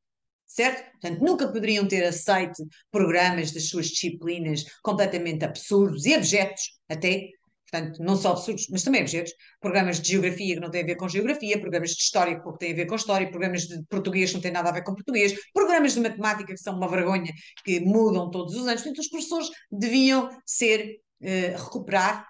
Certo? 0.53 0.83
Portanto, 0.91 1.19
nunca 1.19 1.47
poderiam 1.47 1.87
ter 1.87 2.03
aceito 2.03 2.63
programas 2.91 3.51
das 3.51 3.69
suas 3.69 3.87
disciplinas 3.87 4.63
completamente 4.83 5.43
absurdos 5.43 6.05
e 6.05 6.13
abjetos, 6.13 6.79
até, 6.87 7.29
portanto, 7.71 8.03
não 8.03 8.15
só 8.15 8.33
absurdos, 8.33 8.67
mas 8.69 8.83
também 8.83 9.01
objetos, 9.01 9.33
programas 9.59 9.99
de 9.99 10.09
geografia 10.09 10.53
que 10.53 10.61
não 10.61 10.69
têm 10.69 10.83
a 10.83 10.85
ver 10.85 10.95
com 10.95 11.09
geografia, 11.09 11.59
programas 11.59 11.89
de 11.95 12.03
história 12.03 12.35
que 12.35 12.43
pouco 12.43 12.59
têm 12.59 12.71
a 12.71 12.75
ver 12.75 12.85
com 12.85 12.93
história, 12.93 13.27
programas 13.31 13.63
de 13.63 13.83
português 13.85 14.29
que 14.29 14.35
não 14.35 14.41
têm 14.43 14.51
nada 14.51 14.69
a 14.69 14.73
ver 14.73 14.83
com 14.83 14.93
português, 14.93 15.33
programas 15.51 15.95
de 15.95 16.01
matemática 16.01 16.53
que 16.53 16.59
são 16.59 16.77
uma 16.77 16.87
vergonha, 16.87 17.33
que 17.65 17.79
mudam 17.79 18.29
todos 18.29 18.53
os 18.53 18.67
anos. 18.67 18.83
Portanto, 18.83 18.99
os 18.99 19.09
professores 19.09 19.49
deviam 19.71 20.29
ser, 20.45 20.99
uh, 21.19 21.63
recuperar 21.63 22.27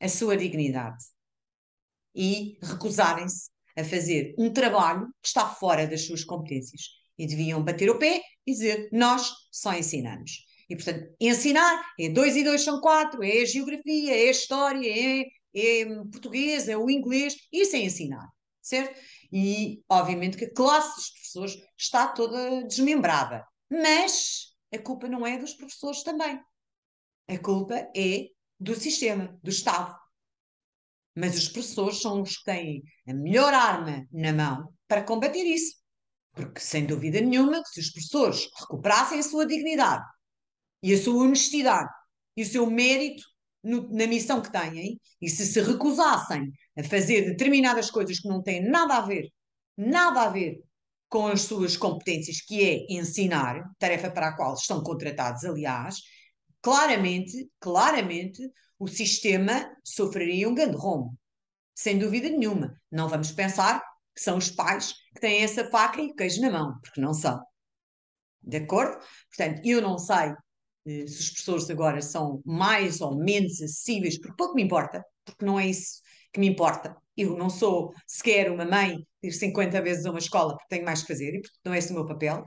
a 0.00 0.08
sua 0.08 0.36
dignidade 0.36 1.04
e 2.12 2.58
recusarem-se 2.60 3.50
a 3.78 3.84
fazer 3.84 4.34
um 4.36 4.52
trabalho 4.52 5.06
que 5.22 5.28
está 5.28 5.46
fora 5.46 5.86
das 5.86 6.06
suas 6.06 6.24
competências. 6.24 7.01
E 7.18 7.26
deviam 7.26 7.62
bater 7.62 7.90
o 7.90 7.98
pé 7.98 8.22
e 8.46 8.52
dizer: 8.52 8.88
Nós 8.92 9.30
só 9.50 9.74
ensinamos. 9.74 10.44
E, 10.68 10.76
portanto, 10.76 11.14
ensinar 11.20 11.84
é 11.98 12.08
2 12.08 12.36
e 12.36 12.44
2 12.44 12.62
são 12.62 12.80
4, 12.80 13.22
é 13.22 13.42
a 13.42 13.44
geografia, 13.44 14.16
é 14.16 14.28
a 14.28 14.30
história, 14.30 14.88
é, 14.88 15.26
é 15.54 15.84
português, 16.10 16.68
é 16.68 16.76
o 16.76 16.88
inglês, 16.88 17.36
isso 17.52 17.76
é 17.76 17.80
ensinar, 17.80 18.26
certo? 18.62 18.98
E, 19.30 19.82
obviamente, 19.88 20.36
que 20.36 20.46
a 20.46 20.54
classe 20.54 20.96
dos 20.96 21.10
professores 21.10 21.56
está 21.76 22.08
toda 22.08 22.64
desmembrada. 22.64 23.44
Mas 23.70 24.54
a 24.72 24.78
culpa 24.78 25.08
não 25.08 25.26
é 25.26 25.38
dos 25.38 25.54
professores 25.54 26.02
também. 26.02 26.40
A 27.28 27.38
culpa 27.38 27.74
é 27.94 28.28
do 28.58 28.74
sistema, 28.74 29.38
do 29.42 29.50
Estado. 29.50 29.94
Mas 31.14 31.36
os 31.36 31.48
professores 31.48 32.00
são 32.00 32.22
os 32.22 32.38
que 32.38 32.44
têm 32.44 32.82
a 33.06 33.12
melhor 33.12 33.52
arma 33.52 34.06
na 34.10 34.32
mão 34.32 34.72
para 34.88 35.02
combater 35.02 35.44
isso. 35.44 35.81
Porque, 36.34 36.60
sem 36.60 36.86
dúvida 36.86 37.20
nenhuma, 37.20 37.62
se 37.66 37.80
os 37.80 37.90
professores 37.90 38.48
recuperassem 38.58 39.18
a 39.18 39.22
sua 39.22 39.46
dignidade, 39.46 40.04
e 40.82 40.92
a 40.92 41.00
sua 41.00 41.22
honestidade 41.22 41.88
e 42.36 42.42
o 42.42 42.46
seu 42.46 42.68
mérito 42.68 43.22
no, 43.62 43.88
na 43.92 44.06
missão 44.06 44.42
que 44.42 44.50
têm, 44.50 45.00
e 45.20 45.28
se 45.28 45.46
se 45.46 45.60
recusassem 45.60 46.50
a 46.76 46.82
fazer 46.82 47.22
determinadas 47.22 47.90
coisas 47.90 48.18
que 48.18 48.28
não 48.28 48.42
têm 48.42 48.68
nada 48.68 48.96
a 48.96 49.00
ver, 49.02 49.28
nada 49.76 50.22
a 50.22 50.28
ver 50.28 50.60
com 51.08 51.28
as 51.28 51.42
suas 51.42 51.76
competências, 51.76 52.40
que 52.40 52.64
é 52.64 52.86
ensinar, 52.92 53.62
tarefa 53.78 54.10
para 54.10 54.28
a 54.28 54.36
qual 54.36 54.54
estão 54.54 54.82
contratados, 54.82 55.44
aliás, 55.44 56.00
claramente, 56.60 57.48
claramente, 57.60 58.42
o 58.78 58.88
sistema 58.88 59.70
sofreria 59.84 60.48
um 60.48 60.54
grande 60.54 60.76
rombo. 60.76 61.14
Sem 61.74 61.98
dúvida 61.98 62.28
nenhuma. 62.28 62.80
Não 62.90 63.08
vamos 63.08 63.30
pensar 63.30 63.82
que 64.14 64.20
são 64.20 64.38
os 64.38 64.50
pais 64.50 64.92
que 65.14 65.20
têm 65.20 65.42
essa 65.42 65.68
faca 65.70 66.00
e 66.00 66.14
queijo 66.14 66.40
na 66.40 66.50
mão, 66.50 66.78
porque 66.82 67.00
não 67.00 67.14
são. 67.14 67.40
De 68.42 68.56
acordo? 68.58 68.98
Portanto, 69.28 69.62
eu 69.64 69.80
não 69.80 69.98
sei 69.98 70.32
eh, 70.86 71.06
se 71.06 71.20
os 71.20 71.30
professores 71.30 71.70
agora 71.70 72.02
são 72.02 72.42
mais 72.44 73.00
ou 73.00 73.16
menos 73.16 73.60
acessíveis, 73.62 74.18
porque 74.18 74.36
pouco 74.36 74.54
me 74.54 74.62
importa, 74.62 75.04
porque 75.24 75.44
não 75.44 75.58
é 75.58 75.66
isso 75.66 76.02
que 76.32 76.40
me 76.40 76.48
importa. 76.48 76.96
Eu 77.16 77.36
não 77.36 77.50
sou 77.50 77.92
sequer 78.06 78.50
uma 78.50 78.64
mãe 78.64 78.96
de 79.22 79.28
ir 79.28 79.32
50 79.32 79.80
vezes 79.82 80.06
a 80.06 80.10
uma 80.10 80.18
escola 80.18 80.56
porque 80.56 80.68
tenho 80.68 80.84
mais 80.84 81.02
que 81.02 81.08
fazer 81.08 81.34
e 81.34 81.40
porque 81.42 81.56
não 81.64 81.74
é 81.74 81.78
esse 81.78 81.92
o 81.92 81.94
meu 81.94 82.06
papel. 82.06 82.44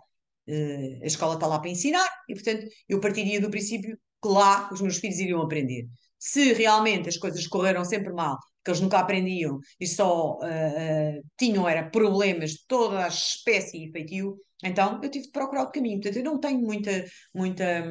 Uh, 0.48 1.04
a 1.04 1.06
escola 1.08 1.36
está 1.36 1.48
lá 1.48 1.60
para 1.60 1.70
ensinar 1.70 2.08
e, 2.30 2.34
portanto, 2.34 2.68
eu 2.88 3.00
partiria 3.00 3.42
do 3.42 3.50
princípio 3.50 3.98
que 4.22 4.28
lá 4.28 4.70
os 4.72 4.82
meus 4.82 4.98
filhos 4.98 5.18
iriam 5.20 5.42
aprender. 5.42 5.88
Se 6.20 6.54
realmente 6.54 7.10
as 7.10 7.18
coisas 7.18 7.48
correram 7.48 7.86
sempre 7.86 8.14
mal, 8.14 8.38
que 8.66 8.72
eles 8.72 8.82
nunca 8.82 8.98
aprendiam 8.98 9.60
e 9.80 9.86
só 9.88 10.40
uh, 10.40 11.24
tinham 11.38 11.70
era 11.70 11.88
problemas 11.90 12.52
de 12.52 12.68
toda 12.68 13.06
a 13.06 13.08
espécie 13.08 13.86
e 13.86 13.92
feitio, 13.92 14.38
então 14.64 15.00
eu 15.04 15.10
tive 15.10 15.26
de 15.26 15.32
procurar 15.32 15.64
o 15.64 15.72
caminho. 15.72 16.02
Portanto, 16.02 16.18
eu 16.18 16.24
não 16.24 16.40
tenho 16.40 16.60
muita, 16.60 17.06
muita, 17.34 17.84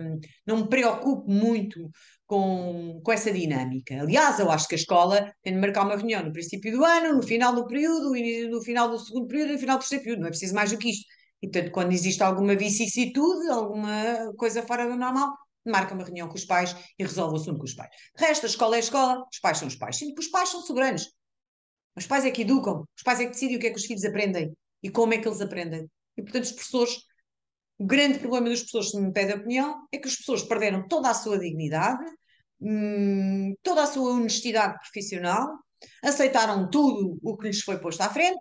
não 0.44 0.58
me 0.58 0.68
preocupo 0.68 1.30
muito 1.30 1.90
com, 2.26 3.00
com 3.04 3.12
essa 3.12 3.30
dinâmica. 3.30 4.00
Aliás, 4.00 4.40
eu 4.40 4.50
acho 4.50 4.66
que 4.66 4.74
a 4.74 4.78
escola 4.78 5.32
tem 5.42 5.54
de 5.54 5.60
marcar 5.60 5.84
uma 5.84 5.96
reunião 5.96 6.24
no 6.24 6.32
princípio 6.32 6.72
do 6.72 6.84
ano, 6.84 7.14
no 7.16 7.22
final 7.22 7.54
do 7.54 7.66
período, 7.66 8.12
no 8.50 8.62
final 8.62 8.90
do 8.90 8.98
segundo 8.98 9.28
período 9.28 9.50
e 9.50 9.52
no 9.54 9.60
final 9.60 9.76
do 9.76 9.80
terceiro 9.80 10.04
período. 10.04 10.20
Não 10.20 10.26
é 10.28 10.30
preciso 10.30 10.54
mais 10.54 10.72
do 10.72 10.78
que 10.78 10.90
isto. 10.90 11.04
E, 11.42 11.48
portanto, 11.48 11.72
quando 11.72 11.92
existe 11.92 12.22
alguma 12.22 12.56
vicissitude, 12.56 13.48
alguma 13.50 14.32
coisa 14.36 14.62
fora 14.62 14.88
do 14.88 14.96
normal, 14.96 15.32
marca 15.64 15.94
uma 15.94 16.04
reunião 16.04 16.28
com 16.28 16.34
os 16.34 16.44
pais 16.44 16.74
e 16.98 17.02
resolve 17.02 17.34
o 17.34 17.36
assunto 17.36 17.58
com 17.58 17.64
os 17.64 17.74
pais. 17.74 17.90
O 18.16 18.20
resto, 18.20 18.44
a 18.44 18.48
escola 18.48 18.76
é 18.76 18.78
a 18.78 18.80
escola, 18.80 19.24
os 19.32 19.38
pais 19.38 19.58
são 19.58 19.68
os 19.68 19.76
pais. 19.76 19.96
Sendo 19.96 20.14
que 20.14 20.20
os 20.20 20.28
pais 20.28 20.48
são 20.48 20.60
soberanos. 20.62 21.10
Os 21.96 22.06
pais 22.06 22.24
é 22.24 22.30
que 22.30 22.42
educam, 22.42 22.84
os 22.96 23.02
pais 23.02 23.20
é 23.20 23.24
que 23.24 23.32
decidem 23.32 23.56
o 23.56 23.60
que 23.60 23.68
é 23.68 23.70
que 23.70 23.78
os 23.78 23.84
filhos 23.84 24.04
aprendem 24.04 24.52
e 24.82 24.90
como 24.90 25.14
é 25.14 25.18
que 25.18 25.28
eles 25.28 25.40
aprendem. 25.40 25.88
E, 26.16 26.22
portanto, 26.22 26.44
os 26.44 26.52
professores, 26.52 26.96
o 27.78 27.86
grande 27.86 28.18
problema 28.18 28.48
dos 28.48 28.60
professores, 28.60 28.90
se 28.90 29.00
me 29.00 29.12
pede 29.12 29.32
a 29.32 29.36
opinião, 29.36 29.86
é 29.92 29.98
que 29.98 30.08
os 30.08 30.14
professores 30.14 30.42
perderam 30.42 30.86
toda 30.88 31.10
a 31.10 31.14
sua 31.14 31.38
dignidade, 31.38 32.04
hum, 32.60 33.54
toda 33.62 33.84
a 33.84 33.86
sua 33.86 34.12
honestidade 34.12 34.78
profissional, 34.80 35.48
aceitaram 36.02 36.68
tudo 36.68 37.18
o 37.22 37.36
que 37.36 37.46
lhes 37.46 37.60
foi 37.60 37.78
posto 37.78 38.00
à 38.02 38.08
frente. 38.08 38.40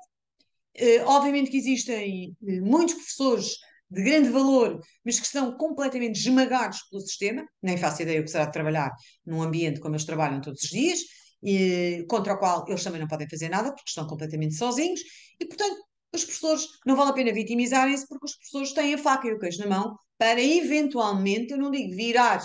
Uh, 0.76 1.06
obviamente 1.06 1.52
que 1.52 1.58
existem 1.58 2.36
uh, 2.42 2.66
muitos 2.66 2.96
professores 2.96 3.58
de 3.94 4.04
grande 4.04 4.30
valor, 4.30 4.80
mas 5.06 5.20
que 5.20 5.26
estão 5.26 5.56
completamente 5.56 6.20
esmagados 6.20 6.82
pelo 6.90 7.02
sistema, 7.02 7.46
nem 7.62 7.78
faço 7.78 8.02
ideia 8.02 8.20
o 8.20 8.24
que 8.24 8.32
será 8.32 8.46
de 8.46 8.52
trabalhar 8.52 8.92
num 9.26 9.42
ambiente 9.42 9.80
como 9.80 9.94
eles 9.94 10.06
trabalham 10.06 10.42
todos 10.42 10.64
os 10.64 10.70
dias, 10.70 11.00
e, 11.44 12.06
contra 12.10 12.34
o 12.34 12.38
qual 12.38 12.66
eles 12.68 12.84
também 12.84 13.00
não 13.00 13.08
podem 13.08 13.30
fazer 13.30 13.50
nada, 13.50 13.70
porque 13.70 13.90
estão 13.90 14.08
completamente 14.08 14.56
sozinhos, 14.56 15.00
e 15.40 15.46
portanto 15.46 15.78
os 16.14 16.24
professores 16.24 16.68
não 16.86 16.96
vale 16.96 17.12
a 17.12 17.14
pena 17.14 17.34
vitimizarem-se, 17.34 18.08
porque 18.08 18.26
os 18.26 18.36
professores 18.36 18.74
têm 18.74 18.94
a 18.94 18.98
faca 18.98 19.28
e 19.28 19.34
o 19.34 19.40
queijo 19.40 19.60
na 19.60 19.68
mão 19.68 19.96
para 20.18 20.42
eventualmente, 20.42 21.52
eu 21.52 21.58
não 21.58 21.72
digo 21.72 21.96
virar 21.96 22.42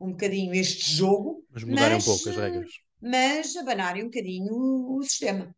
um 0.00 0.10
bocadinho 0.10 0.54
este 0.54 0.92
jogo, 0.92 1.44
mas 1.50 1.64
mudarem 1.64 1.94
mas, 1.96 2.04
um 2.04 2.06
pouco 2.06 2.28
as 2.28 2.36
regras. 2.36 2.70
Mas 3.00 3.56
abanarem 3.56 4.02
um 4.02 4.06
bocadinho 4.06 4.54
o 4.54 5.02
sistema. 5.02 5.54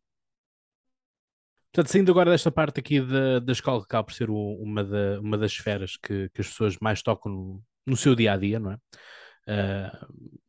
Portanto, 1.73 1.91
saindo 1.91 2.11
agora 2.11 2.31
desta 2.31 2.51
parte 2.51 2.79
aqui 2.81 2.99
da, 2.99 3.39
da 3.39 3.51
escola, 3.53 3.79
que 3.79 3.85
acaba 3.85 4.03
por 4.03 4.13
ser 4.13 4.29
uma, 4.29 4.83
da, 4.83 5.19
uma 5.21 5.37
das 5.37 5.51
esferas 5.53 5.95
que, 5.95 6.29
que 6.29 6.41
as 6.41 6.47
pessoas 6.47 6.77
mais 6.81 7.01
tocam 7.01 7.31
no, 7.31 7.63
no 7.85 7.95
seu 7.95 8.13
dia 8.13 8.33
a 8.33 8.37
dia, 8.37 8.59
não 8.59 8.73
é? 8.73 8.77
Uh, 9.47 10.39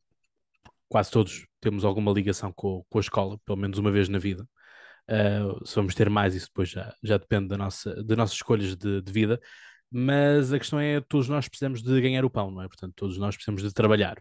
quase 0.88 1.10
todos 1.10 1.46
temos 1.60 1.84
alguma 1.84 2.12
ligação 2.12 2.52
com, 2.52 2.84
com 2.88 2.98
a 2.98 3.00
escola, 3.00 3.38
pelo 3.46 3.56
menos 3.56 3.78
uma 3.78 3.92
vez 3.92 4.08
na 4.08 4.18
vida. 4.18 4.48
Uh, 5.08 5.64
se 5.64 5.76
vamos 5.76 5.94
ter 5.94 6.10
mais, 6.10 6.34
isso 6.34 6.46
depois 6.48 6.70
já, 6.70 6.94
já 7.02 7.16
depende 7.18 7.48
da 7.48 7.56
nossa, 7.56 8.02
das 8.02 8.16
nossas 8.18 8.34
escolhas 8.34 8.76
de, 8.76 9.00
de, 9.00 9.12
vida. 9.12 9.40
Mas 9.90 10.52
a 10.52 10.58
questão 10.58 10.80
é: 10.80 11.00
todos 11.00 11.28
nós 11.28 11.48
precisamos 11.48 11.82
de 11.82 12.00
ganhar 12.00 12.24
o 12.24 12.30
pão, 12.30 12.50
não 12.50 12.62
é? 12.62 12.66
Portanto, 12.66 12.94
todos 12.96 13.16
nós 13.16 13.36
precisamos 13.36 13.62
de 13.62 13.72
trabalhar. 13.72 14.20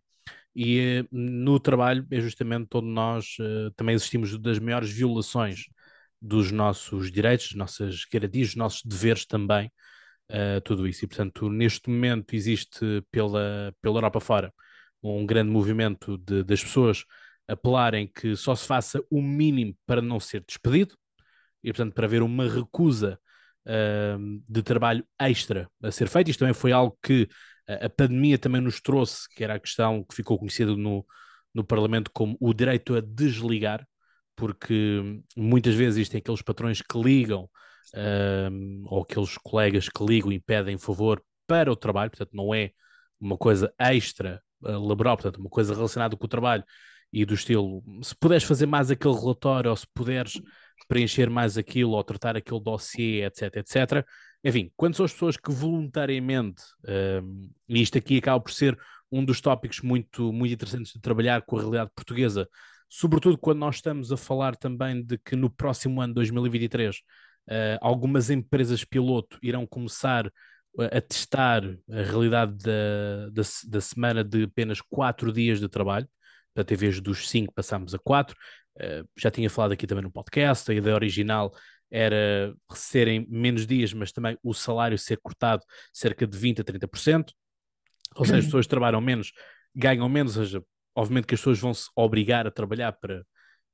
E 0.55 1.01
uh, 1.01 1.07
no 1.11 1.59
trabalho 1.59 2.05
é 2.11 2.19
justamente 2.21 2.69
onde 2.75 2.87
nós 2.87 3.37
uh, 3.39 3.71
também 3.75 3.95
existimos 3.95 4.37
das 4.37 4.59
maiores 4.59 4.91
violações 4.91 5.65
dos 6.21 6.51
nossos 6.51 7.11
direitos, 7.11 7.47
das 7.47 7.55
nossas 7.55 8.05
garantias, 8.05 8.49
dos 8.49 8.55
nossos 8.55 8.81
deveres 8.83 9.25
também, 9.25 9.71
uh, 10.29 10.61
tudo 10.63 10.87
isso. 10.87 11.03
E, 11.05 11.07
portanto, 11.07 11.49
neste 11.49 11.89
momento 11.89 12.35
existe 12.35 13.03
pela, 13.11 13.73
pela 13.81 13.97
Europa 13.97 14.19
fora 14.19 14.53
um 15.03 15.25
grande 15.25 15.49
movimento 15.49 16.17
de, 16.19 16.43
das 16.43 16.63
pessoas 16.63 17.03
apelarem 17.47 18.07
que 18.07 18.35
só 18.35 18.55
se 18.55 18.67
faça 18.67 19.03
o 19.09 19.21
mínimo 19.21 19.75
para 19.85 20.01
não 20.01 20.19
ser 20.19 20.43
despedido, 20.45 20.95
e, 21.63 21.71
portanto, 21.71 21.93
para 21.93 22.05
haver 22.05 22.21
uma 22.21 22.47
recusa 22.47 23.19
uh, 23.65 24.43
de 24.47 24.61
trabalho 24.61 25.05
extra 25.19 25.69
a 25.81 25.91
ser 25.91 26.07
feito. 26.07 26.29
Isto 26.29 26.39
também 26.39 26.53
foi 26.53 26.71
algo 26.71 26.97
que 27.03 27.27
a 27.67 27.89
pandemia 27.89 28.37
também 28.37 28.61
nos 28.61 28.81
trouxe, 28.81 29.29
que 29.33 29.43
era 29.43 29.55
a 29.55 29.59
questão 29.59 30.03
que 30.03 30.15
ficou 30.15 30.37
conhecida 30.37 30.75
no, 30.75 31.05
no 31.53 31.63
Parlamento 31.63 32.11
como 32.13 32.35
o 32.39 32.53
direito 32.53 32.95
a 32.95 33.01
desligar, 33.01 33.87
porque 34.41 35.21
muitas 35.37 35.75
vezes 35.75 35.97
existem 35.97 36.17
aqueles 36.17 36.41
patrões 36.41 36.81
que 36.81 36.99
ligam, 36.99 37.47
ou 38.85 39.03
aqueles 39.03 39.37
colegas 39.37 39.87
que 39.87 40.03
ligam 40.03 40.31
e 40.31 40.39
pedem 40.39 40.79
favor 40.79 41.23
para 41.45 41.71
o 41.71 41.75
trabalho, 41.75 42.09
portanto, 42.09 42.31
não 42.33 42.51
é 42.51 42.71
uma 43.19 43.37
coisa 43.37 43.71
extra 43.77 44.41
uh, 44.63 44.79
laboral, 44.79 45.15
portanto, 45.15 45.37
uma 45.37 45.49
coisa 45.49 45.75
relacionada 45.75 46.17
com 46.17 46.25
o 46.25 46.27
trabalho 46.27 46.63
e 47.13 47.23
do 47.23 47.35
estilo, 47.35 47.83
se 48.01 48.15
puderes 48.15 48.43
fazer 48.43 48.65
mais 48.65 48.89
aquele 48.89 49.13
relatório, 49.13 49.69
ou 49.69 49.77
se 49.77 49.85
puderes 49.93 50.41
preencher 50.87 51.29
mais 51.29 51.55
aquilo, 51.55 51.91
ou 51.91 52.03
tratar 52.03 52.35
aquele 52.35 52.61
dossiê, 52.61 53.23
etc, 53.23 53.57
etc. 53.57 54.03
Enfim, 54.43 54.71
quando 54.75 54.95
são 54.95 55.05
as 55.05 55.13
pessoas 55.13 55.37
que 55.37 55.51
voluntariamente, 55.51 56.63
e 57.69 57.79
isto 57.79 57.95
aqui 57.95 58.17
acaba 58.17 58.39
por 58.39 58.51
ser 58.51 58.75
um 59.11 59.23
dos 59.23 59.39
tópicos 59.39 59.81
muito, 59.81 60.33
muito 60.33 60.53
interessantes 60.53 60.93
de 60.93 60.99
trabalhar 60.99 61.43
com 61.43 61.57
a 61.57 61.59
realidade 61.59 61.91
portuguesa, 61.93 62.49
sobretudo 62.91 63.37
quando 63.37 63.59
nós 63.59 63.75
estamos 63.75 64.11
a 64.11 64.17
falar 64.17 64.55
também 64.55 65.01
de 65.01 65.17
que 65.17 65.35
no 65.35 65.49
próximo 65.49 66.01
ano, 66.01 66.13
2023, 66.13 67.01
Uh, 67.47 67.75
algumas 67.81 68.29
empresas 68.29 68.85
piloto 68.85 69.39
irão 69.41 69.65
começar 69.65 70.31
a 70.79 71.01
testar 71.01 71.63
a 71.89 72.01
realidade 72.03 72.55
da, 72.63 73.29
da, 73.29 73.41
da 73.67 73.81
semana 73.81 74.23
de 74.23 74.43
apenas 74.43 74.79
quatro 74.79 75.33
dias 75.33 75.59
de 75.59 75.67
trabalho. 75.67 76.07
Portanto, 76.53 76.71
em 76.71 76.77
vez 76.77 77.01
dos 77.01 77.29
cinco, 77.29 77.53
passamos 77.53 77.93
a 77.93 77.99
quatro. 77.99 78.37
Uh, 78.77 79.07
já 79.17 79.29
tinha 79.29 79.49
falado 79.49 79.73
aqui 79.73 79.85
também 79.85 80.03
no 80.03 80.11
podcast, 80.11 80.71
a 80.71 80.73
ideia 80.73 80.95
original 80.95 81.53
era 81.89 82.55
serem 82.73 83.27
menos 83.27 83.67
dias, 83.67 83.91
mas 83.91 84.13
também 84.13 84.37
o 84.41 84.53
salário 84.53 84.97
ser 84.97 85.17
cortado 85.17 85.61
cerca 85.91 86.25
de 86.25 86.37
20% 86.37 86.61
a 86.61 86.63
30%. 86.63 87.33
Ou 88.15 88.23
seja, 88.23 88.39
as 88.39 88.45
pessoas 88.45 88.67
trabalham 88.67 89.01
menos, 89.01 89.33
ganham 89.75 90.07
menos, 90.07 90.37
ou 90.37 90.45
seja, 90.45 90.63
obviamente 90.95 91.27
que 91.27 91.35
as 91.35 91.39
pessoas 91.39 91.59
vão 91.59 91.73
se 91.73 91.89
obrigar 91.95 92.47
a 92.47 92.51
trabalhar 92.51 92.93
para 92.93 93.23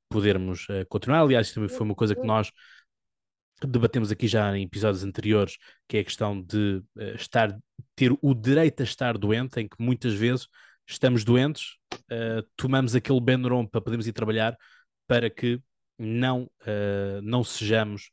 podermos 0.08 0.68
uh, 0.68 0.86
continuar. 0.88 1.20
Aliás, 1.20 1.52
também 1.52 1.68
foi 1.68 1.84
uma 1.84 1.94
coisa 1.94 2.14
que 2.14 2.26
nós 2.26 2.50
debatemos 3.66 4.12
aqui 4.12 4.28
já 4.28 4.56
em 4.56 4.64
episódios 4.64 5.02
anteriores, 5.02 5.56
que 5.88 5.96
é 5.96 6.00
a 6.00 6.04
questão 6.04 6.40
de 6.40 6.82
uh, 6.96 7.14
estar, 7.14 7.56
ter 7.96 8.12
o 8.22 8.34
direito 8.34 8.80
a 8.80 8.84
estar 8.84 9.18
doente, 9.18 9.60
em 9.60 9.68
que 9.68 9.76
muitas 9.80 10.14
vezes 10.14 10.46
estamos 10.86 11.24
doentes, 11.24 11.76
uh, 11.94 12.46
tomamos 12.56 12.94
aquele 12.94 13.20
Benuron 13.20 13.66
para 13.66 13.80
podermos 13.80 14.06
ir 14.06 14.12
trabalhar, 14.12 14.56
para 15.06 15.28
que 15.28 15.60
não, 15.98 16.44
uh, 16.62 17.20
não 17.22 17.42
sejamos 17.42 18.10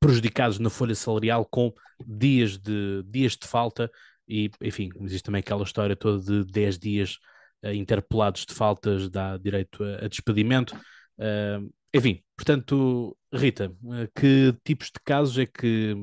prejudicados 0.00 0.58
na 0.58 0.70
folha 0.70 0.94
salarial 0.94 1.44
com 1.44 1.70
dias 2.06 2.56
de, 2.56 3.02
dias 3.06 3.36
de 3.36 3.46
falta 3.46 3.90
e, 4.26 4.50
enfim, 4.62 4.88
existe 5.02 5.24
também 5.24 5.40
aquela 5.40 5.62
história 5.62 5.94
toda 5.94 6.24
de 6.24 6.50
10 6.50 6.78
dias 6.78 7.18
interpelados 7.72 8.44
de 8.46 8.54
faltas 8.54 9.08
dá 9.08 9.36
direito 9.38 9.82
a, 9.84 10.04
a 10.04 10.08
despedimento. 10.08 10.76
enfim, 11.94 12.22
portanto, 12.36 13.16
Rita, 13.34 13.74
eh, 13.92 14.08
que 14.14 14.52
tipos 14.64 14.88
de 14.88 15.00
casos 15.04 15.38
é 15.38 15.46
que, 15.46 15.96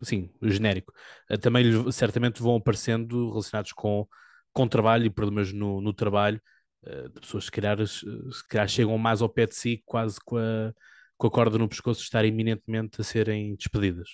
assim, 0.00 0.30
genérico, 0.42 0.92
eh, 1.30 1.36
também 1.38 1.90
certamente 1.92 2.42
vão 2.42 2.56
aparecendo 2.56 3.30
relacionados 3.30 3.72
com, 3.72 4.06
com 4.52 4.68
trabalho 4.68 5.06
e 5.06 5.10
problemas 5.10 5.52
no, 5.52 5.80
no 5.80 5.92
trabalho, 5.94 6.40
eh, 6.84 7.08
de 7.08 7.20
pessoas 7.20 7.48
que 7.48 7.60
calhar, 7.60 7.86
se 7.86 8.04
calhar 8.48 8.68
chegam 8.68 8.98
mais 8.98 9.22
ao 9.22 9.28
pé 9.28 9.46
de 9.46 9.54
si, 9.54 9.82
quase 9.86 10.18
com 10.24 10.36
a, 10.38 10.72
com 11.16 11.26
a 11.26 11.30
corda 11.30 11.58
no 11.58 11.68
pescoço, 11.68 12.02
estarem 12.02 12.32
iminentemente 12.32 13.00
a 13.00 13.04
serem 13.04 13.56
despedidas. 13.56 14.08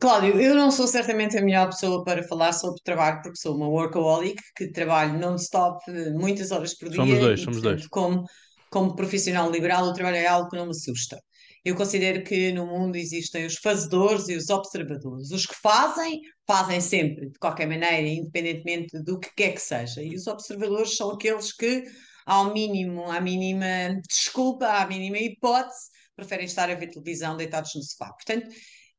Cláudio, 0.00 0.40
eu 0.40 0.54
não 0.54 0.70
sou 0.70 0.86
certamente 0.86 1.36
a 1.36 1.42
melhor 1.42 1.66
pessoa 1.66 2.04
para 2.04 2.22
falar 2.22 2.52
sobre 2.52 2.80
trabalho, 2.84 3.20
porque 3.22 3.38
sou 3.38 3.56
uma 3.56 3.68
workaholic, 3.68 4.40
que 4.56 4.70
trabalho 4.70 5.18
non-stop 5.18 5.78
muitas 6.12 6.50
horas 6.52 6.76
por 6.76 6.88
dia. 6.88 6.98
Somos 6.98 7.18
dois, 7.18 7.40
e, 7.40 7.42
somos 7.42 7.60
portanto, 7.60 7.78
dois. 7.78 7.88
Como 7.88 8.24
como 8.70 8.94
profissional 8.94 9.50
liberal, 9.50 9.84
o 9.84 9.92
trabalho 9.92 10.16
é 10.16 10.26
algo 10.26 10.48
que 10.48 10.56
não 10.56 10.66
me 10.66 10.70
assusta. 10.70 11.18
Eu 11.64 11.74
considero 11.74 12.22
que 12.22 12.52
no 12.52 12.66
mundo 12.66 12.96
existem 12.96 13.46
os 13.46 13.56
fazedores 13.56 14.28
e 14.28 14.36
os 14.36 14.48
observadores. 14.48 15.30
Os 15.30 15.46
que 15.46 15.54
fazem, 15.54 16.20
fazem 16.46 16.80
sempre, 16.80 17.30
de 17.30 17.38
qualquer 17.38 17.66
maneira, 17.66 18.06
independentemente 18.06 19.02
do 19.02 19.18
que 19.18 19.28
quer 19.34 19.52
que 19.52 19.60
seja. 19.60 20.02
E 20.02 20.14
os 20.14 20.26
observadores 20.26 20.96
são 20.96 21.10
aqueles 21.10 21.52
que, 21.52 21.84
ao 22.26 22.52
mínimo, 22.52 23.10
à 23.10 23.20
mínima 23.20 24.00
desculpa, 24.08 24.66
à 24.66 24.86
mínima 24.86 25.18
hipótese, 25.18 25.88
preferem 26.14 26.46
estar 26.46 26.70
a 26.70 26.74
ver 26.74 26.88
televisão 26.88 27.36
deitados 27.36 27.74
no 27.74 27.82
sofá. 27.82 28.12
Portanto, 28.12 28.48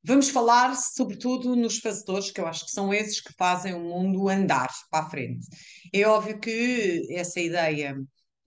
vamos 0.03 0.29
falar 0.29 0.75
sobretudo 0.75 1.55
nos 1.55 1.79
fazedores, 1.79 2.31
que 2.31 2.39
eu 2.41 2.47
acho 2.47 2.65
que 2.65 2.71
são 2.71 2.93
esses 2.93 3.19
que 3.19 3.33
fazem 3.33 3.73
o 3.73 3.79
mundo 3.79 4.29
andar 4.29 4.69
para 4.89 5.05
a 5.05 5.09
frente. 5.09 5.47
É 5.93 6.05
óbvio 6.07 6.39
que 6.39 7.07
essa 7.11 7.39
ideia 7.39 7.97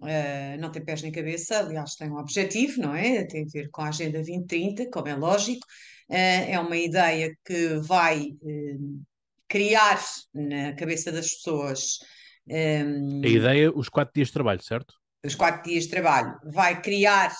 Uh, 0.03 0.59
não 0.59 0.73
tem 0.73 0.85
pés 0.85 1.01
nem 1.01 1.13
cabeça, 1.13 1.61
aliás, 1.61 1.95
tem 1.95 2.11
um 2.11 2.19
objetivo, 2.19 2.81
não 2.81 2.93
é? 2.93 3.25
Tem 3.25 3.45
a 3.45 3.49
ver 3.49 3.71
com 3.71 3.83
a 3.83 3.89
Agenda 3.89 4.19
2030, 4.19 4.91
como 4.91 5.07
é 5.07 5.15
lógico. 5.15 5.65
Uh, 6.11 6.51
é 6.51 6.59
uma 6.59 6.77
ideia 6.77 7.33
que 7.45 7.77
vai 7.77 8.33
uh, 8.43 9.03
criar 9.49 10.03
na 10.35 10.75
cabeça 10.75 11.13
das 11.13 11.35
pessoas. 11.35 12.01
Um, 12.49 13.23
a 13.25 13.29
ideia, 13.29 13.71
os 13.73 13.89
quatro 13.89 14.13
dias 14.13 14.27
de 14.27 14.35
trabalho, 14.35 14.61
certo? 14.61 14.93
Os 15.25 15.37
quatro 15.37 15.71
dias 15.71 15.85
de 15.85 15.91
trabalho. 15.91 16.37
Vai 16.53 16.83
criar 16.83 17.33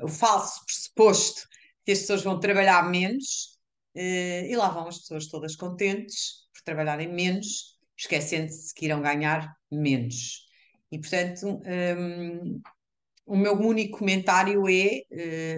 o 0.00 0.08
falso 0.08 0.64
pressuposto 0.64 1.42
que 1.88 1.92
as 1.92 2.00
pessoas 2.00 2.22
vão 2.22 2.38
trabalhar 2.38 2.86
menos 2.90 3.58
e 3.94 4.54
lá 4.54 4.68
vão 4.68 4.88
as 4.88 4.98
pessoas 4.98 5.26
todas 5.26 5.56
contentes 5.56 6.46
por 6.52 6.62
trabalharem 6.62 7.10
menos, 7.10 7.78
esquecendo-se 7.96 8.74
que 8.74 8.84
irão 8.84 9.00
ganhar 9.00 9.56
menos. 9.72 10.46
E, 10.92 10.98
portanto, 10.98 11.62
um, 11.98 12.60
o 13.24 13.34
meu 13.34 13.54
único 13.54 14.00
comentário 14.00 14.68
é: 14.68 15.00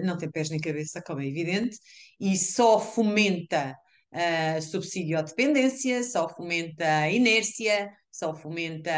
uh, 0.01 0.05
não 0.05 0.17
tem 0.17 0.31
pés 0.31 0.49
nem 0.49 0.57
cabeça, 0.57 1.03
como 1.05 1.19
é 1.19 1.27
evidente, 1.27 1.77
e 2.17 2.37
só 2.37 2.79
fomenta 2.79 3.75
uh, 4.13 4.61
subsídio 4.61 5.17
à 5.17 5.21
dependência, 5.21 6.03
só 6.03 6.27
fomenta 6.29 6.85
a 6.85 7.11
inércia, 7.11 7.91
só 8.11 8.35
fomenta 8.35 8.91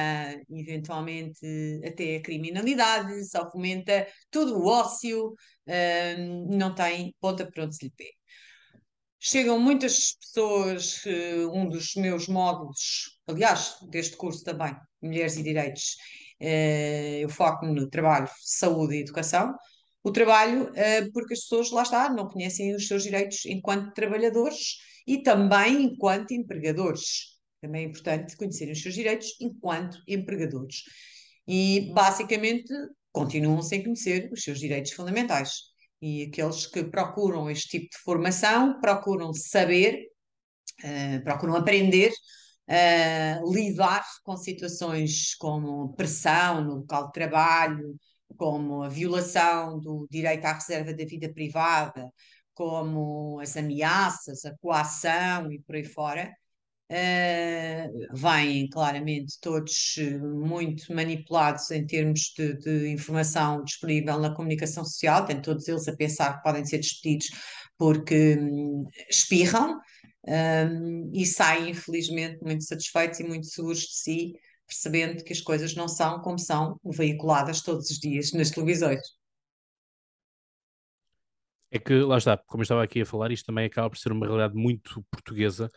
eventualmente 0.49 1.45
até 1.85 2.15
a 2.15 2.21
criminalidade, 2.21 3.23
só 3.29 3.49
fomenta 3.49 4.07
todo 4.31 4.57
o 4.57 4.67
ócio, 4.67 5.29
uh, 5.29 6.57
não 6.57 6.73
tem 6.73 7.15
ponta 7.21 7.49
para 7.49 7.65
onde 7.65 7.75
se 7.75 7.85
lhe 7.85 7.91
pé. 7.95 8.09
Chegam 9.19 9.57
muitas 9.59 10.17
pessoas, 10.19 11.05
uh, 11.05 11.51
um 11.53 11.69
dos 11.69 11.93
meus 11.95 12.27
módulos, 12.27 13.19
aliás, 13.27 13.77
deste 13.89 14.17
curso 14.17 14.43
também, 14.43 14.75
Mulheres 15.01 15.37
e 15.37 15.43
Direitos, 15.43 15.95
uh, 16.41 17.21
eu 17.21 17.29
foco 17.29 17.65
no 17.67 17.87
trabalho, 17.89 18.29
saúde 18.41 18.95
e 18.95 19.01
educação. 19.01 19.53
O 20.05 20.11
trabalho, 20.11 20.69
porque 21.13 21.33
as 21.33 21.39
pessoas, 21.39 21.71
lá 21.71 21.81
está, 21.83 22.09
não 22.09 22.27
conhecem 22.27 22.75
os 22.75 22.89
seus 22.89 23.03
direitos 23.03 23.45
enquanto 23.45 23.93
trabalhadores 23.93 24.75
e 25.05 25.21
também 25.21 25.83
enquanto 25.83 26.31
empregadores. 26.31 27.33
Também 27.61 27.85
é 27.85 27.87
importante 27.87 28.35
conhecerem 28.35 28.73
os 28.73 28.81
seus 28.81 28.93
direitos 28.93 29.35
enquanto 29.39 29.97
empregadores. 30.07 30.83
E, 31.47 31.91
basicamente, 31.93 32.73
continuam 33.11 33.61
sem 33.61 33.83
conhecer 33.83 34.29
os 34.31 34.43
seus 34.43 34.59
direitos 34.59 34.91
fundamentais. 34.91 35.51
E 36.01 36.23
aqueles 36.23 36.65
que 36.67 36.83
procuram 36.83 37.49
este 37.49 37.79
tipo 37.79 37.89
de 37.91 37.97
formação 38.03 38.79
procuram 38.81 39.33
saber, 39.33 40.07
uh, 40.83 41.23
procuram 41.23 41.55
aprender 41.55 42.11
uh, 42.69 43.53
lidar 43.53 44.03
com 44.23 44.35
situações 44.35 45.35
como 45.35 45.93
pressão 45.95 46.61
no 46.63 46.75
local 46.75 47.07
de 47.07 47.13
trabalho, 47.13 47.95
como 48.37 48.83
a 48.83 48.89
violação 48.89 49.79
do 49.79 50.07
direito 50.09 50.45
à 50.45 50.53
reserva 50.53 50.93
da 50.93 51.05
vida 51.05 51.31
privada, 51.31 52.09
como 52.53 53.39
as 53.39 53.57
ameaças, 53.57 54.45
a 54.45 54.55
coação 54.57 55.51
e 55.51 55.59
por 55.59 55.75
aí 55.75 55.83
fora, 55.83 56.31
uh, 56.91 58.15
vêm 58.15 58.69
claramente 58.69 59.39
todos 59.41 59.95
muito 60.21 60.93
manipulados 60.93 61.71
em 61.71 61.85
termos 61.85 62.33
de, 62.37 62.57
de, 62.57 62.89
informação 62.89 63.63
disponível 63.63 64.19
na 64.19 64.33
comunicação 64.35 64.85
social, 64.85 65.25
tem 65.25 65.41
todos 65.41 65.67
eles 65.67 65.87
a 65.87 65.95
pensar 65.95 66.37
que 66.37 66.43
podem 66.43 66.65
ser 66.65 66.79
despedidos 66.79 67.27
porque 67.77 68.37
hum, 68.39 68.87
espirram, 69.09 69.79
um, 70.27 71.11
e 71.13 71.25
saem, 71.25 71.71
infelizmente, 71.71 72.41
muito 72.41 72.63
satisfeitos 72.63 73.19
e 73.19 73.23
muito 73.23 73.45
seguros 73.47 73.79
de 73.79 73.95
si, 73.95 74.33
percebendo 74.65 75.23
que 75.23 75.33
as 75.33 75.41
coisas 75.41 75.75
não 75.75 75.87
são 75.87 76.21
como 76.21 76.39
são 76.39 76.79
veiculadas 76.85 77.61
todos 77.61 77.89
os 77.89 77.99
dias 77.99 78.31
nas 78.31 78.49
televisões. 78.49 79.01
É 81.75 81.79
que, 81.79 81.95
lá 82.01 82.19
está, 82.19 82.37
como 82.37 82.61
eu 82.61 82.63
estava 82.63 82.83
aqui 82.83 83.01
a 83.01 83.05
falar, 83.05 83.31
isto 83.31 83.47
também 83.47 83.65
acaba 83.65 83.89
por 83.89 83.97
ser 83.97 84.11
uma 84.11 84.27
realidade 84.27 84.53
muito 84.53 85.03
portuguesa, 85.09 85.67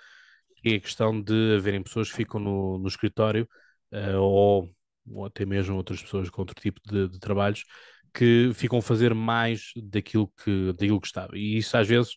que 0.57 0.75
é 0.75 0.77
a 0.77 0.81
questão 0.81 1.23
de 1.23 1.57
haverem 1.57 1.83
pessoas 1.83 2.11
que 2.11 2.17
ficam 2.17 2.39
no, 2.39 2.79
no 2.79 2.87
escritório 2.87 3.49
uh, 3.95 4.19
ou, 4.21 4.71
ou, 5.11 5.25
até 5.25 5.47
mesmo 5.47 5.75
outras 5.75 6.03
pessoas 6.03 6.29
com 6.29 6.43
outro 6.43 6.55
tipo 6.61 6.83
de, 6.85 7.09
de, 7.09 7.19
trabalhos 7.19 7.65
que 8.13 8.51
ficam 8.53 8.79
a 8.79 8.83
fazer 8.83 9.15
mais 9.15 9.71
daquilo 9.75 10.31
que, 10.45 10.73
daquilo 10.75 11.01
que 11.01 11.07
estava. 11.07 11.31
E 11.35 11.57
isso 11.57 11.75
às 11.79 11.89
vezes 11.89 12.13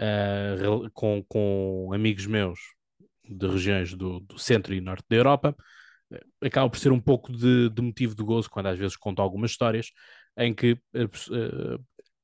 uh, 0.00 0.90
com, 0.92 1.24
com 1.28 1.92
amigos 1.94 2.26
meus 2.26 2.58
de 3.24 3.46
regiões 3.46 3.94
do, 3.94 4.18
do, 4.18 4.36
centro 4.36 4.74
e 4.74 4.80
norte 4.80 5.04
da 5.08 5.14
Europa, 5.14 5.56
uh, 6.12 6.46
acaba 6.46 6.68
por 6.68 6.78
ser 6.78 6.90
um 6.90 7.00
pouco 7.00 7.30
de, 7.30 7.70
de, 7.70 7.82
motivo 7.82 8.16
de 8.16 8.22
gozo 8.24 8.50
quando 8.50 8.66
às 8.66 8.78
vezes 8.78 8.96
conto 8.96 9.22
algumas 9.22 9.52
histórias 9.52 9.92
em 10.36 10.52
que 10.52 10.76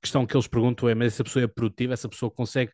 questão 0.08 0.26
que 0.26 0.34
eles 0.34 0.48
perguntam 0.48 0.88
é: 0.88 0.94
mas 0.94 1.14
essa 1.14 1.24
pessoa 1.24 1.44
é 1.44 1.46
produtiva, 1.46 1.92
essa 1.92 2.08
pessoa 2.08 2.30
consegue. 2.30 2.72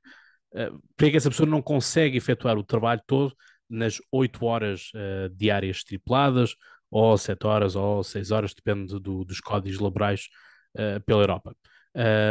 Uh, 0.52 0.80
é 1.00 1.10
que 1.10 1.16
essa 1.16 1.28
pessoa 1.30 1.48
não 1.48 1.60
consegue 1.60 2.16
efetuar 2.16 2.56
o 2.56 2.64
trabalho 2.64 3.02
todo 3.06 3.34
nas 3.68 4.00
8 4.12 4.44
horas 4.44 4.90
uh, 4.94 5.28
diárias 5.34 5.78
estipuladas, 5.78 6.54
ou 6.90 7.18
7 7.18 7.46
horas, 7.46 7.74
ou 7.74 8.04
6 8.04 8.30
horas, 8.30 8.54
depende 8.54 9.00
do, 9.00 9.24
dos 9.24 9.40
códigos 9.40 9.80
laborais 9.80 10.28
uh, 10.76 11.00
pela 11.04 11.22
Europa. 11.22 11.56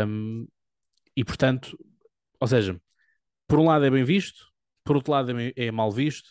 Um, 0.08 0.48
e 1.16 1.24
portanto, 1.24 1.78
ou 2.40 2.48
seja, 2.48 2.80
por 3.48 3.60
um 3.60 3.66
lado 3.66 3.86
é 3.86 3.90
bem 3.90 4.04
visto, 4.04 4.46
por 4.84 4.96
outro 4.96 5.12
lado 5.12 5.38
é, 5.38 5.54
é 5.56 5.72
mal 5.72 5.92
visto, 5.92 6.30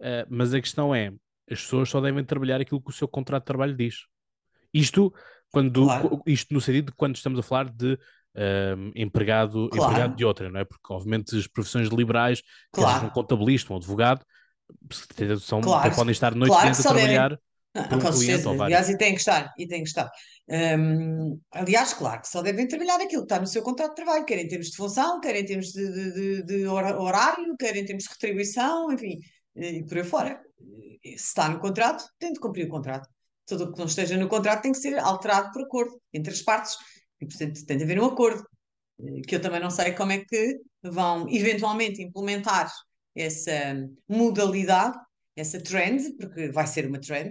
uh, 0.00 0.26
mas 0.28 0.54
a 0.54 0.60
questão 0.60 0.94
é: 0.94 1.12
as 1.50 1.60
pessoas 1.60 1.88
só 1.88 2.00
devem 2.00 2.24
trabalhar 2.24 2.60
aquilo 2.60 2.80
que 2.80 2.90
o 2.90 2.94
seu 2.94 3.08
contrato 3.08 3.42
de 3.42 3.46
trabalho 3.46 3.76
diz. 3.76 4.06
Isto 4.72 5.12
quando, 5.52 5.84
Claro. 5.84 6.22
isto 6.26 6.52
no 6.54 6.60
sentido 6.60 6.86
de 6.86 6.92
quando 6.96 7.14
estamos 7.14 7.38
a 7.38 7.42
falar 7.42 7.68
de 7.70 7.98
um, 8.34 8.90
empregado, 8.96 9.68
Claro. 9.68 9.90
empregado 9.92 10.16
de 10.16 10.24
outra, 10.24 10.50
não 10.50 10.58
é? 10.60 10.64
Porque, 10.64 10.90
obviamente, 10.92 11.36
as 11.36 11.46
profissões 11.46 11.88
liberais, 11.90 12.42
seja 12.74 12.86
um 12.88 12.90
Claro. 13.00 13.10
contabilista, 13.10 13.72
um 13.72 13.76
advogado, 13.76 14.24
são, 15.40 15.60
Claro. 15.60 15.94
podem 15.94 16.12
estar 16.12 16.34
noite 16.34 16.50
Claro 16.50 16.66
dentro 16.68 16.80
a 16.80 16.92
trabalhar 16.92 17.38
Ah, 17.74 17.84
por 17.84 17.98
um 17.98 18.00
com 18.00 18.12
certeza. 18.12 18.50
Aliás, 18.64 18.88
e 18.90 18.98
tem 18.98 19.12
que 19.14 19.20
estar, 19.20 19.50
e 19.58 19.66
tem 19.66 19.82
que 19.82 19.88
estar. 19.88 20.10
Hum, 20.48 21.38
aliás, 21.52 21.94
claro 21.94 22.20
que 22.20 22.28
só 22.28 22.42
devem 22.42 22.66
trabalhar 22.68 22.96
aquilo 22.96 23.22
que 23.22 23.32
está 23.32 23.38
no 23.40 23.46
seu 23.46 23.62
contrato 23.62 23.90
de 23.90 23.96
trabalho, 23.96 24.24
quer 24.26 24.38
em 24.38 24.48
termos 24.48 24.68
de 24.70 24.76
função, 24.76 25.20
quer 25.20 25.36
em 25.36 25.44
termos 25.44 25.68
de, 25.68 25.90
de- 25.92 26.12
de- 26.12 26.42
de 26.42 26.66
horário, 26.66 27.56
quer 27.58 27.74
em 27.76 27.84
termos 27.84 28.04
de 28.04 28.10
retribuição, 28.10 28.92
enfim, 28.92 29.18
e 29.56 29.82
por 29.84 29.98
aí 29.98 30.04
fora. 30.04 30.40
Se 31.02 31.14
está 31.14 31.48
no 31.48 31.58
contrato, 31.60 32.04
tem 32.18 32.32
de 32.32 32.40
cumprir 32.40 32.66
o 32.66 32.68
contrato. 32.68 33.08
Tudo 33.46 33.64
o 33.64 33.72
que 33.72 33.78
não 33.78 33.86
esteja 33.86 34.16
no 34.16 34.28
contrato 34.28 34.62
tem 34.62 34.72
que 34.72 34.78
ser 34.78 34.98
alterado 34.98 35.52
por 35.52 35.62
acordo 35.62 36.00
entre 36.12 36.32
as 36.32 36.42
partes. 36.42 36.76
E, 37.20 37.26
portanto, 37.26 37.64
tem 37.66 37.76
de 37.76 37.84
haver 37.84 38.00
um 38.00 38.06
acordo, 38.06 38.44
eh, 39.00 39.20
que 39.26 39.36
eu 39.36 39.40
também 39.40 39.60
não 39.60 39.70
sei 39.70 39.92
como 39.92 40.12
é 40.12 40.18
que 40.24 40.60
vão 40.82 41.28
eventualmente 41.28 42.02
implementar 42.02 42.70
essa 43.14 43.52
modalidade, 44.08 44.98
essa 45.36 45.60
trend, 45.60 46.16
porque 46.16 46.50
vai 46.50 46.66
ser 46.66 46.86
uma 46.86 47.00
trend, 47.00 47.30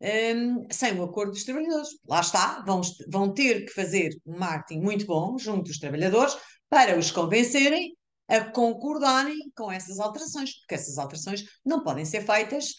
hum, 0.00 0.66
sem 0.70 0.98
o 0.98 1.04
acordo 1.04 1.32
dos 1.32 1.44
trabalhadores. 1.44 1.88
Lá 2.06 2.20
está, 2.20 2.62
vão, 2.66 2.80
vão 3.08 3.32
ter 3.32 3.64
que 3.66 3.72
fazer 3.72 4.10
um 4.26 4.38
marketing 4.38 4.80
muito 4.80 5.06
bom 5.06 5.36
junto 5.38 5.64
dos 5.64 5.78
trabalhadores 5.78 6.36
para 6.68 6.98
os 6.98 7.10
convencerem 7.10 7.97
a 8.28 8.44
concordarem 8.50 9.50
com 9.56 9.70
essas 9.72 9.98
alterações, 9.98 10.58
porque 10.60 10.74
essas 10.74 10.98
alterações 10.98 11.44
não 11.64 11.82
podem 11.82 12.04
ser 12.04 12.22
feitas 12.26 12.74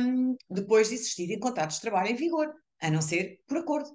hum, 0.00 0.36
depois 0.50 0.88
de 0.88 0.94
existirem 0.96 1.38
contratos 1.40 1.76
de 1.76 1.82
trabalho 1.82 2.10
em 2.10 2.16
vigor, 2.16 2.52
a 2.80 2.90
não 2.90 3.00
ser 3.02 3.40
por 3.46 3.58
acordo. 3.58 3.90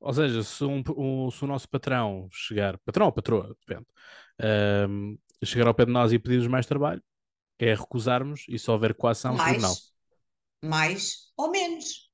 Ou 0.00 0.12
seja, 0.12 0.42
se, 0.42 0.64
um- 0.64 0.82
um- 0.96 1.30
se 1.30 1.44
o 1.44 1.46
nosso 1.46 1.68
patrão 1.68 2.28
chegar, 2.32 2.78
patrão 2.78 3.06
ou 3.06 3.12
patroa, 3.12 3.54
depende, 3.66 3.86
um, 4.88 5.18
chegar 5.44 5.66
ao 5.68 5.74
pé 5.74 5.84
de 5.86 5.92
nós 5.92 6.12
e 6.12 6.18
pedir-nos 6.18 6.46
mais 6.48 6.66
trabalho, 6.66 7.02
é 7.58 7.74
recusarmos 7.74 8.46
e 8.48 8.58
se 8.58 8.70
houver 8.70 8.94
coação, 8.94 9.40
tribunal. 9.40 9.80
mais, 9.80 9.92
mais 10.62 11.32
ou 11.36 11.50
menos. 11.50 12.10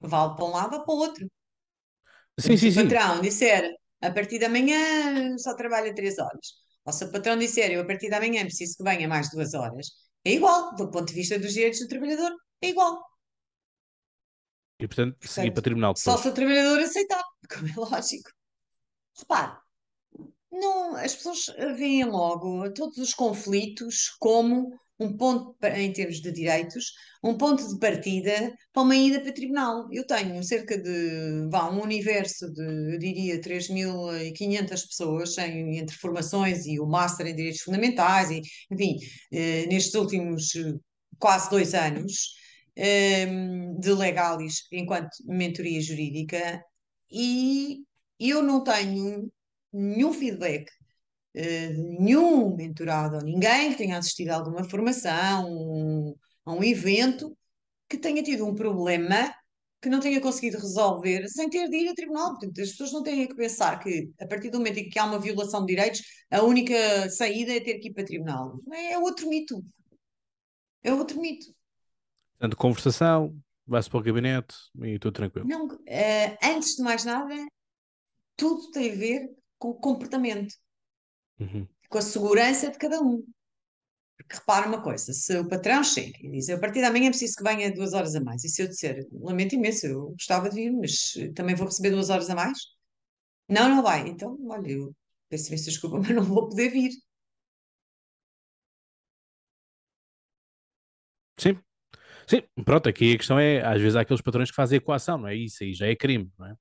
Vale 0.00 0.36
para 0.36 0.44
um 0.44 0.50
lado 0.52 0.76
ou 0.76 0.84
para 0.84 0.94
o 0.94 0.98
outro. 0.98 1.28
Sim, 2.38 2.56
sim, 2.56 2.70
se 2.70 2.70
o 2.70 2.72
sim. 2.72 2.74
patrão 2.74 3.20
disser 3.20 3.62
a 4.06 4.10
partir 4.12 4.38
da 4.38 4.48
manhã 4.48 5.36
só 5.38 5.54
trabalha 5.54 5.94
três 5.94 6.18
horas, 6.18 6.54
ou 6.84 6.92
se 6.92 7.04
o 7.04 7.12
patrão 7.12 7.38
disser 7.38 7.70
eu 7.72 7.80
a 7.80 7.86
partir 7.86 8.10
da 8.10 8.20
manhã 8.20 8.44
preciso 8.44 8.76
que 8.76 8.84
venha 8.84 9.08
mais 9.08 9.30
duas 9.30 9.54
horas, 9.54 9.88
é 10.24 10.32
igual, 10.32 10.74
do 10.74 10.90
ponto 10.90 11.06
de 11.08 11.14
vista 11.14 11.38
dos 11.38 11.52
direitos 11.52 11.80
do 11.80 11.88
trabalhador, 11.88 12.32
é 12.62 12.68
igual. 12.68 13.02
E 14.80 14.86
portanto, 14.86 15.16
seguir 15.26 15.52
Portanto, 15.52 15.54
para 15.54 15.62
tribunal 15.62 15.94
Só 15.96 16.16
depois. 16.16 16.22
se 16.22 16.28
o 16.28 16.34
trabalhador 16.34 16.80
aceitar, 16.80 17.22
como 17.48 17.68
é 17.68 17.74
lógico. 17.76 18.30
Repare, 19.16 19.56
não, 20.50 20.96
as 20.96 21.14
pessoas 21.14 21.46
veem 21.76 22.04
logo 22.04 22.72
todos 22.72 22.98
os 22.98 23.14
conflitos 23.14 24.10
como 24.18 24.78
um 24.98 25.16
ponto, 25.16 25.56
em 25.66 25.92
termos 25.92 26.20
de 26.20 26.30
direitos, 26.32 26.92
um 27.22 27.36
ponto 27.36 27.66
de 27.66 27.78
partida 27.78 28.54
para 28.72 28.82
uma 28.82 28.96
ida 28.96 29.20
para 29.20 29.32
tribunal. 29.32 29.88
Eu 29.92 30.06
tenho 30.06 30.42
cerca 30.44 30.78
de, 30.78 31.48
vá, 31.50 31.70
um 31.70 31.82
universo 31.82 32.52
de, 32.52 32.94
eu 32.94 32.98
diria, 32.98 33.40
3.500 33.40 34.68
pessoas 34.86 35.38
em, 35.38 35.78
entre 35.78 35.96
formações 35.96 36.66
e 36.66 36.78
o 36.78 36.86
Master 36.86 37.26
em 37.26 37.34
Direitos 37.34 37.62
Fundamentais, 37.62 38.30
e, 38.30 38.40
enfim, 38.70 38.98
eh, 39.32 39.66
nestes 39.66 39.94
últimos 39.94 40.54
eh, 40.54 40.74
quase 41.18 41.50
dois 41.50 41.74
anos, 41.74 42.34
eh, 42.76 43.26
de 43.78 43.92
legalis 43.92 44.66
enquanto 44.72 45.10
mentoria 45.26 45.80
jurídica, 45.80 46.62
e 47.10 47.84
eu 48.18 48.42
não 48.42 48.62
tenho 48.62 49.30
nenhum 49.72 50.12
feedback 50.12 50.66
nenhum 51.34 52.54
mentorado 52.54 53.16
ou 53.16 53.22
ninguém 53.22 53.72
que 53.72 53.78
tenha 53.78 53.98
assistido 53.98 54.30
a 54.30 54.36
alguma 54.36 54.64
formação, 54.64 55.50
um- 55.50 56.14
a 56.44 56.52
um 56.52 56.62
evento, 56.62 57.36
que 57.88 57.98
tenha 57.98 58.22
tido 58.22 58.46
um 58.46 58.54
problema 58.54 59.34
que 59.82 59.90
não 59.90 60.00
tenha 60.00 60.20
conseguido 60.20 60.56
resolver 60.56 61.28
sem 61.28 61.50
ter 61.50 61.68
de 61.68 61.76
ir 61.76 61.88
a 61.90 61.94
tribunal. 61.94 62.30
Portanto, 62.30 62.58
as 62.60 62.70
pessoas 62.70 62.92
não 62.92 63.02
têm 63.02 63.28
que 63.28 63.34
pensar 63.34 63.78
que, 63.78 64.10
a 64.18 64.26
partir 64.26 64.48
do 64.50 64.58
momento 64.58 64.78
em 64.78 64.88
que 64.88 64.98
há 64.98 65.04
uma 65.04 65.18
violação 65.18 65.60
de 65.60 65.74
direitos, 65.74 66.00
a 66.30 66.42
única 66.42 67.10
saída 67.10 67.52
é 67.52 67.60
ter 67.60 67.78
que 67.78 67.88
ir 67.88 67.92
para 67.92 68.04
tribunal. 68.04 68.58
É 68.72 68.98
outro 68.98 69.28
mito. 69.28 69.62
É 70.82 70.92
outro 70.92 71.20
mito. 71.20 71.54
Portanto, 72.38 72.56
conversação, 72.56 73.36
vai-se 73.66 73.90
para 73.90 73.98
o 73.98 74.02
gabinete 74.02 74.54
e 74.82 74.98
tudo 74.98 75.14
tranquilo. 75.14 75.46
Não, 75.46 75.68
eh, 75.86 76.38
antes 76.42 76.76
de 76.76 76.82
mais 76.82 77.04
nada, 77.04 77.34
tudo 78.36 78.70
tem 78.70 78.90
a 78.90 78.94
ver 78.94 79.30
com 79.58 79.68
o 79.68 79.74
comportamento. 79.74 80.54
Uhum. 81.44 81.66
com 81.88 81.98
a 81.98 82.02
segurança 82.02 82.70
de 82.70 82.78
cada 82.78 83.00
um. 83.00 83.24
Porque 84.16 84.36
repara 84.36 84.68
uma 84.68 84.82
coisa, 84.82 85.12
se 85.12 85.36
o 85.38 85.48
patrão 85.48 85.82
chega 85.84 86.16
e 86.22 86.30
diz, 86.30 86.48
a 86.48 86.58
partir 86.58 86.80
da 86.80 86.90
manhã 86.90 87.08
preciso 87.10 87.36
que 87.36 87.42
venha 87.44 87.72
duas 87.72 87.92
horas 87.92 88.14
a 88.14 88.20
mais, 88.20 88.44
e 88.44 88.48
se 88.48 88.62
eu 88.62 88.68
disser, 88.68 89.06
lamento 89.12 89.54
imenso, 89.54 89.86
eu 89.86 90.10
gostava 90.12 90.48
de 90.48 90.54
vir, 90.56 90.70
mas 90.72 91.14
eh, 91.16 91.32
também 91.32 91.54
vou 91.54 91.66
receber 91.66 91.90
duas 91.90 92.10
horas 92.10 92.30
a 92.30 92.34
mais? 92.34 92.58
Não, 93.48 93.68
não 93.68 93.82
vai. 93.82 94.08
Então, 94.08 94.38
olha, 94.48 94.70
eu 94.70 94.94
peço 95.28 95.48
imensa 95.48 95.64
desculpa, 95.66 95.98
mas 96.00 96.10
não 96.10 96.22
vou 96.24 96.48
poder 96.48 96.70
vir. 96.70 96.92
Sim. 101.38 101.58
Sim, 102.26 102.42
pronto, 102.64 102.88
aqui 102.88 103.14
a 103.14 103.18
questão 103.18 103.38
é, 103.38 103.62
às 103.62 103.80
vezes 103.80 103.96
há 103.96 104.00
aqueles 104.02 104.22
patrões 104.22 104.50
que 104.50 104.56
fazem 104.56 104.78
equação, 104.78 105.18
não 105.18 105.28
é? 105.28 105.36
Isso 105.36 105.62
aí 105.62 105.74
já 105.74 105.86
é 105.86 105.96
crime, 105.96 106.32
não 106.38 106.46
é? 106.46 106.56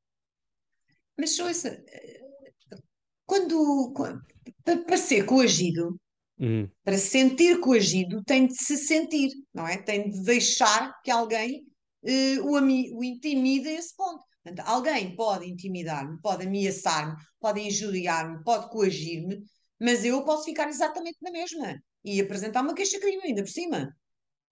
Mas 1.17 1.37
ouça, 1.39 1.83
quando, 3.25 3.93
quando 3.95 4.21
para, 4.85 4.97
ser 4.97 5.25
coagido, 5.25 5.99
Uhum. 6.39 6.67
para 6.83 6.97
se 6.97 7.07
sentir 7.09 7.59
coagido, 7.59 8.23
tem 8.23 8.47
de 8.47 8.55
se 8.55 8.75
sentir, 8.75 9.29
não 9.53 9.67
é? 9.67 9.77
Tem 9.77 10.09
de 10.09 10.23
deixar 10.23 10.99
que 11.03 11.11
alguém 11.11 11.63
eh, 12.03 12.39
o, 12.41 12.53
o 12.97 13.03
intimide 13.03 13.69
a 13.69 13.73
esse 13.73 13.95
ponto. 13.95 14.23
Portanto, 14.43 14.67
alguém 14.67 15.15
pode 15.15 15.49
intimidar-me, 15.49 16.19
pode 16.21 16.45
ameaçar-me, 16.45 17.15
pode 17.39 17.61
injuriar-me, 17.61 18.43
pode 18.43 18.69
coagir-me, 18.69 19.41
mas 19.79 20.03
eu 20.03 20.23
posso 20.25 20.43
ficar 20.45 20.67
exatamente 20.67 21.17
na 21.21 21.31
mesma 21.31 21.81
e 22.03 22.19
apresentar 22.19 22.61
uma 22.61 22.73
queixa-crime 22.73 23.21
ainda 23.23 23.43
por 23.43 23.49
cima. 23.51 23.95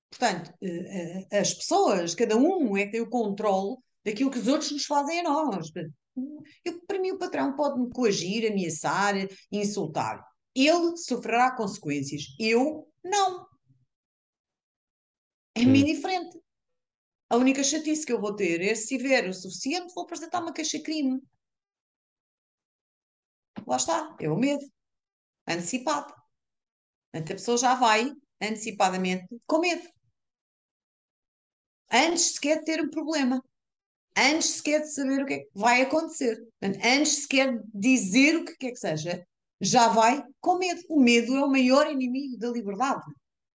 Portanto, 0.10 0.54
eh, 0.62 1.26
eh, 1.32 1.40
as 1.40 1.54
pessoas, 1.54 2.16
cada 2.16 2.38
um 2.38 2.78
é 2.78 2.86
que 2.86 2.92
tem 2.92 3.02
o 3.02 3.10
controle 3.10 3.78
daquilo 4.06 4.32
que 4.32 4.40
os 4.40 4.48
outros 4.48 4.72
nos 4.72 4.86
fazem 4.86 5.20
a 5.20 5.24
nós. 5.24 5.70
Eu, 6.66 6.86
para 6.86 7.00
mim, 7.00 7.12
o 7.12 7.18
patrão 7.18 7.56
pode-me 7.56 7.90
coagir, 7.92 8.52
ameaçar, 8.52 9.16
insultar. 9.52 10.26
Ele 10.54 10.98
sofrerá 10.98 11.56
consequências. 11.56 12.24
Eu, 12.40 12.92
não. 13.04 13.48
É-me 15.56 15.72
Hum. 15.72 15.76
indiferente. 15.84 16.40
A 17.30 17.38
única 17.38 17.64
chatice 17.64 18.06
que 18.06 18.12
eu 18.12 18.20
vou 18.20 18.36
ter 18.36 18.62
é 18.62 18.76
se 18.76 18.88
tiver 18.88 19.28
o 19.30 19.34
suficiente, 19.34 19.94
vou 19.94 20.04
apresentar 20.04 20.42
uma 20.42 20.52
queixa-crime. 20.54 21.22
Lá 23.66 23.78
está, 23.78 24.16
é 24.20 24.30
o 24.30 24.38
medo. 24.38 24.66
Antecipado. 25.48 26.14
Portanto, 27.12 27.32
a 27.32 27.36
pessoa 27.36 27.58
já 27.58 27.76
vai 27.76 28.12
antecipadamente 28.42 29.26
com 29.46 29.60
medo. 29.60 29.88
Antes 31.92 32.36
sequer 32.36 32.60
de 32.60 32.66
ter 32.66 32.82
um 32.82 32.90
problema. 32.90 33.42
Antes 34.18 34.50
sequer 34.50 34.82
de 34.82 34.94
saber 34.94 35.24
o 35.24 35.26
que 35.26 35.34
é 35.34 35.40
que 35.40 35.50
vai 35.56 35.82
acontecer. 35.82 36.38
Antes 36.62 37.24
sequer 37.24 37.54
de 37.58 37.64
dizer 37.74 38.36
o 38.38 38.46
que 38.46 38.58
quer 38.58 38.72
que 38.72 38.80
seja, 38.80 39.26
já 39.60 39.88
vai 39.88 40.24
com 40.40 40.58
medo. 40.58 40.82
O 40.90 41.00
medo 41.00 41.36
é 41.36 41.44
o 41.46 41.50
maior 41.50 41.90
inimigo 41.92 42.38
da 42.38 42.50
liberdade. 42.50 43.04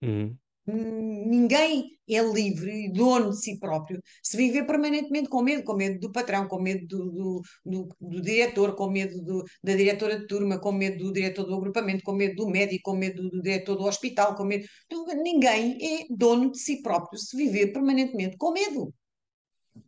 Uhum. 0.02 0.36
Hum, 0.68 1.24
Ninguém 1.28 1.98
é 2.08 2.22
livre 2.22 2.86
e 2.86 2.92
dono 2.92 3.32
de 3.32 3.42
si 3.42 3.60
próprio 3.60 4.00
se 4.22 4.38
viver 4.38 4.66
permanentemente 4.68 5.28
com 5.28 5.42
medo, 5.42 5.64
com 5.64 5.74
medo 5.74 6.00
do 6.00 6.12
patrão, 6.12 6.48
com 6.48 6.60
medo 6.62 6.86
do, 6.86 7.12
do, 7.12 7.42
do, 7.66 7.90
do 8.00 8.22
diretor, 8.22 8.76
com 8.76 8.90
medo 8.90 9.20
do- 9.24 9.44
da 9.64 9.76
diretora 9.76 10.20
de 10.20 10.28
turma, 10.28 10.60
com 10.60 10.72
medo 10.72 11.04
do 11.06 11.14
diretor 11.14 11.46
do 11.46 11.56
agrupamento, 11.56 12.04
com 12.04 12.14
medo 12.14 12.36
do 12.36 12.48
médico, 12.50 12.92
com 12.92 12.98
medo 12.98 13.28
do, 13.30 13.42
diretor 13.42 13.76
do 13.76 13.86
hospital, 13.86 14.36
com 14.36 14.44
medo. 14.44 14.66
do- 14.90 15.06
Ninguém 15.16 15.78
é 15.82 16.06
dono 16.12 16.52
de 16.52 16.60
si 16.60 16.82
próprio 16.84 17.18
se 17.20 17.36
viver 17.36 17.74
permanentemente 17.74 18.38
com 18.38 18.52
medo. 18.52 18.94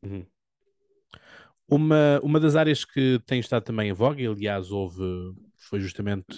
Uhum. 0.02 0.26
Uma, 1.74 2.20
uma 2.22 2.40
das 2.40 2.56
áreas 2.56 2.86
que 2.86 3.20
tem 3.26 3.40
estado 3.40 3.64
também 3.64 3.90
em 3.90 3.94
voga, 3.94 4.22
e 4.22 4.28
aliás 4.28 4.70
houve, 4.70 5.02
foi 5.58 5.80
justamente 5.80 6.38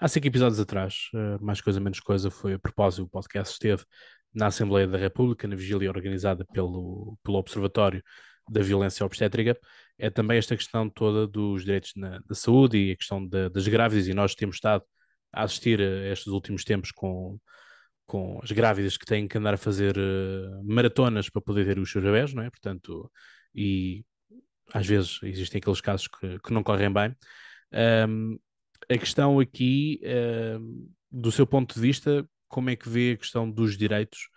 há 0.00 0.08
cinco 0.08 0.26
episódios 0.26 0.58
atrás, 0.58 1.10
eh, 1.14 1.38
mais 1.42 1.60
coisa 1.60 1.78
menos 1.78 2.00
coisa, 2.00 2.30
foi 2.30 2.54
a 2.54 2.58
propósito, 2.58 3.02
o 3.04 3.08
podcast 3.08 3.52
esteve 3.52 3.84
na 4.34 4.46
Assembleia 4.46 4.86
da 4.86 4.96
República, 4.96 5.46
na 5.46 5.56
vigília 5.56 5.90
organizada 5.90 6.42
pelo, 6.54 7.18
pelo 7.22 7.36
Observatório 7.36 8.02
da 8.48 8.62
Violência 8.62 9.04
Obstétrica, 9.04 9.58
é 9.98 10.08
também 10.08 10.38
esta 10.38 10.56
questão 10.56 10.88
toda 10.88 11.26
dos 11.26 11.62
direitos 11.62 11.92
na, 11.94 12.20
da 12.26 12.34
saúde 12.34 12.78
e 12.78 12.92
a 12.92 12.96
questão 12.96 13.26
da- 13.28 13.50
das 13.50 13.68
grávidas, 13.68 14.08
e 14.08 14.14
nós 14.14 14.34
temos 14.34 14.56
estado 14.56 14.82
a 15.34 15.42
assistir 15.42 15.82
a 15.82 16.10
estes 16.12 16.28
últimos 16.28 16.64
tempos 16.64 16.90
com, 16.92 17.38
com 18.06 18.40
as 18.42 18.52
grávidas 18.52 18.96
que 18.96 19.04
têm 19.04 19.28
que 19.28 19.36
andar 19.36 19.52
a 19.54 19.58
fazer 19.58 19.98
uh, 19.98 20.64
maratonas 20.64 21.28
para 21.28 21.42
poder 21.42 21.66
ter 21.66 21.78
os 21.78 21.90
seus 21.90 22.02
bebés, 22.04 22.32
não 22.32 22.42
é? 22.42 22.48
Portanto, 22.48 23.10
e 23.54 24.02
às 24.72 24.86
vezes 24.86 25.20
existem 25.22 25.58
aqueles 25.58 25.80
casos 25.80 26.08
que, 26.08 26.38
que 26.40 26.52
não 26.52 26.62
correm 26.62 26.92
bem. 26.92 27.14
Um, 28.08 28.38
a 28.88 28.98
questão 28.98 29.40
aqui, 29.40 30.00
um, 30.60 30.88
do 31.10 31.32
seu 31.32 31.46
ponto 31.46 31.74
de 31.74 31.80
vista, 31.80 32.28
como 32.48 32.70
é 32.70 32.76
que 32.76 32.88
vê 32.88 33.12
a 33.12 33.16
questão 33.16 33.50
dos 33.50 33.76
direitos 33.76 34.28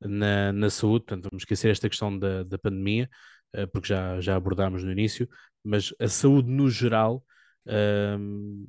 na, 0.00 0.52
na 0.52 0.70
saúde? 0.70 1.04
Portanto, 1.06 1.28
vamos 1.30 1.42
esquecer 1.42 1.70
esta 1.70 1.88
questão 1.88 2.16
da, 2.18 2.42
da 2.42 2.58
pandemia, 2.58 3.08
uh, 3.56 3.68
porque 3.68 3.88
já, 3.88 4.20
já 4.20 4.36
abordámos 4.36 4.82
no 4.84 4.92
início, 4.92 5.28
mas 5.62 5.92
a 6.00 6.08
saúde 6.08 6.50
no 6.50 6.70
geral, 6.70 7.24
um, 7.68 8.64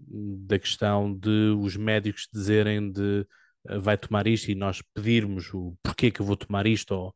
da 0.48 0.60
questão 0.60 1.14
de 1.16 1.56
os 1.58 1.78
médicos 1.78 2.28
dizerem 2.34 2.92
de 2.92 3.26
uh, 3.70 3.80
vai 3.82 3.98
tomar 3.98 4.28
isto 4.28 4.52
e 4.52 4.56
nós 4.56 4.82
pedirmos 4.94 5.54
o 5.54 5.76
porquê 5.82 6.12
que 6.12 6.20
eu 6.22 6.26
vou 6.26 6.36
tomar 6.36 6.68
isto 6.68 6.92
ou 6.92 7.10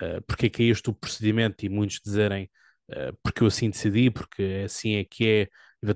uh, 0.00 0.22
porquê 0.26 0.50
que 0.50 0.64
é 0.64 0.66
este 0.66 0.90
o 0.90 0.94
procedimento 0.94 1.64
e 1.64 1.68
muitos 1.68 2.00
dizerem 2.04 2.50
porque 3.22 3.42
eu 3.42 3.46
assim 3.48 3.70
decidi, 3.70 4.10
porque 4.10 4.62
assim 4.64 4.96
é 4.96 5.04
que 5.04 5.28
é, 5.28 5.48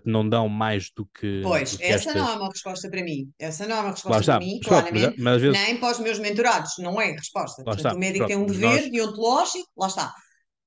não 0.05 0.29
dão 0.29 0.49
mais 0.49 0.91
do 0.95 1.07
que. 1.07 1.41
Pois, 1.43 1.73
do 1.73 1.79
que 1.79 1.85
essa 1.85 2.15
não 2.15 2.29
é 2.29 2.37
uma 2.37 2.49
resposta 2.49 2.91
para 2.91 3.03
mim. 3.03 3.31
Essa 3.39 3.67
não 3.67 3.77
é 3.77 3.81
uma 3.81 3.91
resposta 3.91 4.21
está, 4.21 4.37
para 4.39 4.47
mim, 4.47 4.61
claramente. 4.61 5.17
Mas, 5.19 5.19
mas 5.19 5.43
vezes... 5.43 5.61
Nem 5.61 5.81
para 5.81 5.93
os 5.93 5.99
meus 5.99 6.19
mentorados, 6.19 6.73
não 6.79 7.01
é 7.01 7.13
resposta. 7.13 7.63
Portanto, 7.65 7.79
está, 7.79 7.95
o 7.95 7.99
médico 7.99 8.27
pronto, 8.27 8.29
tem 8.29 8.37
um 8.37 8.47
dever 8.47 8.83
nós... 8.83 8.91
deontológico, 8.91 9.69
lá 9.77 9.87
está. 9.87 10.15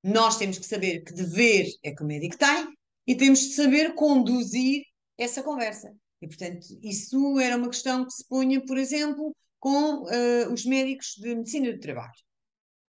Nós 0.04 0.38
temos 0.38 0.58
que 0.58 0.66
saber 0.66 1.02
que 1.04 1.14
dever 1.14 1.68
é 1.84 1.92
que 1.92 2.04
o 2.04 2.06
médico 2.06 2.38
tem 2.38 2.68
e 3.08 3.16
temos 3.16 3.40
de 3.40 3.54
saber 3.54 3.94
conduzir 3.96 4.84
essa 5.18 5.42
conversa. 5.42 5.92
E, 6.22 6.28
portanto, 6.28 6.66
isso 6.82 7.40
era 7.40 7.56
uma 7.56 7.70
questão 7.70 8.06
que 8.06 8.12
se 8.12 8.28
punha, 8.28 8.64
por 8.66 8.78
exemplo, 8.78 9.36
com 9.60 10.04
uh, 10.04 10.54
os 10.54 10.66
médicos 10.66 11.16
de 11.18 11.36
medicina 11.36 11.72
do 11.72 11.80
trabalho. 11.80 12.25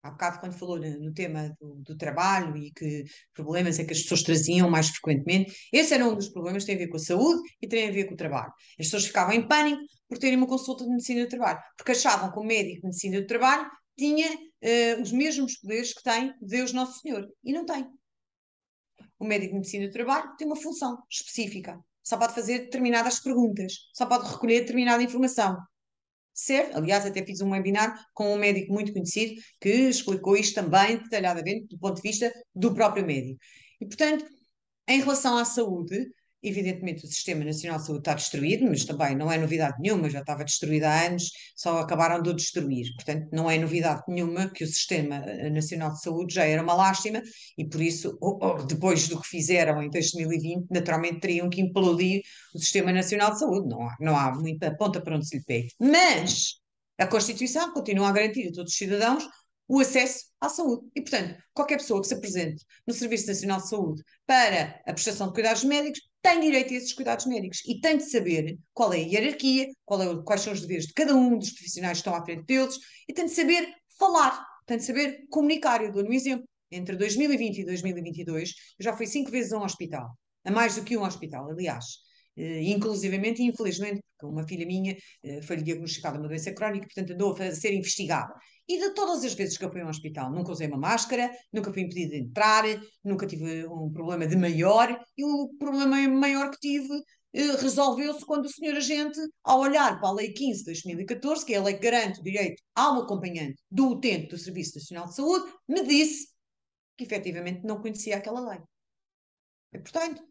Há 0.07 0.11
bocado, 0.11 0.41
quando 0.41 0.59
falou 0.59 0.79
no, 0.79 1.13
tema 1.13 1.55
do, 1.61 1.75
do, 1.83 1.97
trabalho 1.97 2.57
e 2.57 2.71
que 2.73 3.05
problemas 3.35 3.79
é 3.79 3.85
que 3.85 3.93
as 3.93 4.03
pessoas 4.03 4.23
traziam 4.23 4.71
mais 4.71 4.89
frequentemente, 4.89 5.53
esse 5.73 5.95
era 5.95 6.07
um 6.07 6.15
dos 6.15 6.29
problemas 6.29 6.63
que 6.63 6.69
tem 6.69 6.77
a 6.77 6.79
ver 6.79 6.89
com 6.89 6.97
a 6.97 7.01
saúde 7.01 7.41
e 7.61 7.67
tem 7.67 7.89
a 7.89 7.93
ver 7.93 8.05
com 8.05 8.15
o 8.15 8.17
trabalho. 8.17 8.53
As 8.79 8.87
pessoas 8.87 9.07
ficavam 9.07 9.35
em 9.35 9.47
pânico 9.47 9.83
por 10.09 10.19
terem 10.19 10.37
uma 10.37 10.47
consulta 10.47 10.85
de 10.85 10.91
medicina 10.91 11.25
do 11.25 11.29
trabalho, 11.29 11.59
porque 11.77 11.93
achavam 11.93 12.31
que 12.31 12.39
o 12.39 12.45
médico 12.45 12.83
de 12.83 12.87
medicina 12.87 13.21
do 13.21 13.27
trabalho 13.27 13.69
tinha 13.99 14.33
uh, 14.33 15.03
os 15.03 15.11
mesmos 15.11 15.59
poderes 15.59 15.93
que 15.93 16.03
tem 16.03 16.33
Deus 16.41 16.73
Nosso 16.73 17.01
Senhor. 17.01 17.27
E 17.43 17.53
não 17.53 17.65
tem. 17.65 17.87
O 19.19 19.27
médico 19.27 19.53
de 19.53 19.59
medicina 19.59 19.87
do 19.87 19.93
trabalho 19.93 20.37
tem 20.37 20.47
uma 20.47 20.57
função 20.57 21.03
específica. 21.11 21.81
Só 22.05 22.17
pode 22.17 22.35
fazer 22.35 22.61
determinadas 22.61 23.19
perguntas, 23.19 23.73
só 23.93 24.07
pode 24.07 24.31
recolher 24.31 24.61
determinada 24.61 25.03
informação. 25.03 25.57
Certo? 26.37 26.77
Aliás, 26.77 27.07
até 27.07 27.25
fiz 27.25 27.41
um 27.41 27.51
webinar 27.53 28.07
com 28.13 28.35
um 28.35 28.39
médico 28.39 28.71
muito 28.73 28.93
conhecido 28.93 29.41
que 29.59 29.71
explicou 29.71 30.37
isto 30.37 30.55
também 30.55 30.99
detalhadamente 30.99 31.67
do 31.69 31.79
ponto 31.79 31.97
de 31.97 32.03
vista 32.03 32.31
do 32.55 32.75
próprio 32.75 33.07
médico. 33.07 33.41
E, 33.81 33.87
portanto, 33.87 34.27
em 34.89 35.01
relação 35.01 35.39
à 35.39 35.45
saúde, 35.47 36.07
Evidentemente, 36.47 37.05
o 37.05 37.09
Sistema 37.09 37.45
Nacional 37.45 37.81
de 37.81 37.87
Saúde 37.87 38.03
está 38.03 38.15
destruído, 38.15 38.67
mas 38.67 38.85
também 38.85 39.17
não 39.17 39.33
é 39.33 39.37
novidade 39.37 39.75
nenhuma, 39.81 40.09
já 40.09 40.21
estava 40.21 40.45
destruído 40.45 40.85
há 40.85 41.07
anos, 41.07 41.33
só 41.57 41.81
acabaram 41.81 42.23
de 42.23 42.31
o 42.31 42.33
destruir. 42.33 42.87
Portanto, 42.95 43.27
não 43.33 43.51
é 43.51 43.59
novidade 43.59 44.03
nenhuma 44.07 44.49
que 44.51 44.63
o 44.63 44.67
Sistema 44.69 45.17
eh, 45.17 45.51
Nacional 45.51 45.91
de 45.93 46.01
Saúde 46.01 46.33
já 46.33 46.45
era 46.45 46.63
uma 46.63 46.73
lástima 46.73 47.21
e, 47.59 47.69
por 47.69 47.83
isso, 47.83 48.17
depois 48.69 49.09
do 49.09 49.21
que 49.21 49.27
fizeram 49.29 49.83
em 49.83 49.91
2020, 49.91 50.69
naturalmente 50.71 51.19
teriam 51.19 51.51
que 51.51 51.61
implodir 51.61 52.23
o 52.55 52.61
Sistema 52.61 52.93
Nacional 52.93 53.33
de 53.33 53.41
Saúde. 53.41 53.69
Não 53.69 53.83
há, 53.83 53.97
não 53.99 54.17
há 54.17 54.33
muita 54.33 54.73
ponta 54.77 55.01
para 55.01 55.17
onde 55.17 55.27
se 55.27 55.39
lhe 55.39 55.45
pegue. 55.45 55.69
Mas 55.81 56.61
a 56.97 57.09
Constituição 57.09 57.73
continua 57.73 58.09
a 58.09 58.13
garantir 58.13 58.51
a 58.51 58.53
todos 58.53 58.71
os 58.71 58.79
cidadãos 58.79 59.27
o 59.69 59.81
acesso 59.81 60.27
à 60.41 60.49
saúde. 60.49 60.87
E, 60.95 61.01
portanto, 61.01 61.37
qualquer 61.53 61.79
pessoa 61.79 62.01
que 62.01 62.07
se 62.07 62.15
apresente 62.15 62.65
no 62.87 62.95
Serviço 62.95 63.27
Nacional 63.27 63.61
de 63.61 63.69
Saúde 63.69 64.03
para 64.27 64.81
a 64.87 64.93
prestação 64.93 65.29
de 65.29 65.35
cuidados 65.35 65.65
médicos 65.65 66.01
tem 66.23 66.41
direito 66.41 66.73
a 66.73 66.77
esses 66.77 66.93
cuidados 66.93 67.27
médicos 67.27 67.63
e 67.67 67.81
tem 67.81 67.97
de 67.97 68.05
saber 68.05 68.59
qual 68.75 68.93
é 68.93 68.97
a 68.97 69.01
hierarquia, 69.01 69.65
é, 69.65 70.23
quais 70.25 70.41
são 70.41 70.53
os 70.53 70.61
deveres 70.61 70.87
de 70.87 70.93
cada 70.93 71.15
um 71.15 71.39
dos 71.39 71.53
profissionais 71.53 71.99
que 71.99 72.09
estão 72.09 72.15
à 72.15 72.25
frente 72.25 72.45
deles 72.45 72.77
e 73.09 73.13
tem 73.13 73.27
de 73.27 73.33
saber 73.33 73.73
falar, 73.99 74.45
tem 74.67 74.77
de 74.77 74.85
saber 74.85 75.27
comunicar. 75.31 75.83
Eu 75.83 75.93
dou-lhe 75.93 76.09
um 76.09 76.13
exemplo. 76.13 76.47
Entre 76.69 76.97
2020 76.97 77.59
e 77.59 77.65
2022, 77.65 78.55
eu 78.79 78.85
já 78.85 78.97
fui 78.97 79.07
cinco 79.07 79.31
vezes 79.31 79.53
a 79.53 79.59
um 79.59 79.63
hospital, 79.63 80.19
a 80.45 80.51
mais 80.51 80.75
do 80.75 80.83
que 80.83 80.97
um 80.97 81.05
hospital, 81.05 81.49
aliás. 81.49 81.85
Uh, 82.37 82.61
inclusivamente, 82.61 83.43
infelizmente, 83.43 84.03
porque 84.19 84.33
uma 84.33 84.47
filha 84.47 84.67
minha 84.67 84.95
uh, 84.95 85.43
foi 85.43 85.57
diagnosticada 85.57 86.19
uma 86.19 86.29
doença 86.29 86.53
crónica, 86.53 86.87
portanto 86.87 87.13
andou 87.15 87.35
a 87.35 87.55
ser 87.55 87.73
investigada. 87.73 88.35
E 88.69 88.79
de 88.79 88.95
todas 88.95 89.25
as 89.25 89.33
vezes 89.33 89.57
que 89.57 89.65
eu 89.65 89.71
fui 89.71 89.81
ao 89.81 89.89
hospital, 89.89 90.31
nunca 90.31 90.53
usei 90.53 90.67
uma 90.67 90.77
máscara, 90.77 91.31
nunca 91.53 91.73
fui 91.73 91.83
impedido 91.83 92.11
de 92.11 92.19
entrar, 92.19 92.65
nunca 93.03 93.27
tive 93.27 93.67
um 93.67 93.91
problema 93.91 94.27
de 94.27 94.37
maior, 94.37 95.01
e 95.17 95.25
o 95.25 95.49
problema 95.59 96.07
maior 96.09 96.51
que 96.51 96.59
tive 96.59 96.93
uh, 96.93 97.57
resolveu-se 97.59 98.25
quando 98.27 98.45
o 98.45 98.51
senhor 98.51 98.77
agente, 98.77 99.19
ao 99.43 99.61
olhar 99.61 99.99
para 99.99 100.09
a 100.09 100.13
Lei 100.13 100.33
15 100.33 100.59
de 100.59 100.65
2014, 100.67 101.45
que 101.45 101.55
é 101.55 101.57
a 101.57 101.63
lei 101.63 101.75
que 101.75 101.81
garante 101.81 102.21
o 102.21 102.23
direito 102.23 102.63
ao 102.75 103.03
acompanhante 103.03 103.57
do 103.71 103.93
utente 103.93 104.29
do 104.29 104.39
Serviço 104.39 104.77
Nacional 104.77 105.07
de 105.07 105.15
Saúde, 105.15 105.51
me 105.69 105.83
disse 105.87 106.29
que 106.97 107.05
efetivamente 107.05 107.65
não 107.65 107.81
conhecia 107.81 108.17
aquela 108.17 108.41
lei. 108.41 108.61
E, 109.73 109.79
portanto, 109.79 110.23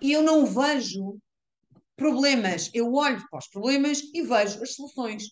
eu 0.00 0.22
não 0.22 0.44
vejo 0.44 1.18
problemas, 1.96 2.70
eu 2.74 2.92
olho 2.92 3.24
para 3.30 3.38
os 3.38 3.48
problemas 3.48 4.00
e 4.14 4.22
vejo 4.22 4.62
as 4.62 4.74
soluções. 4.74 5.30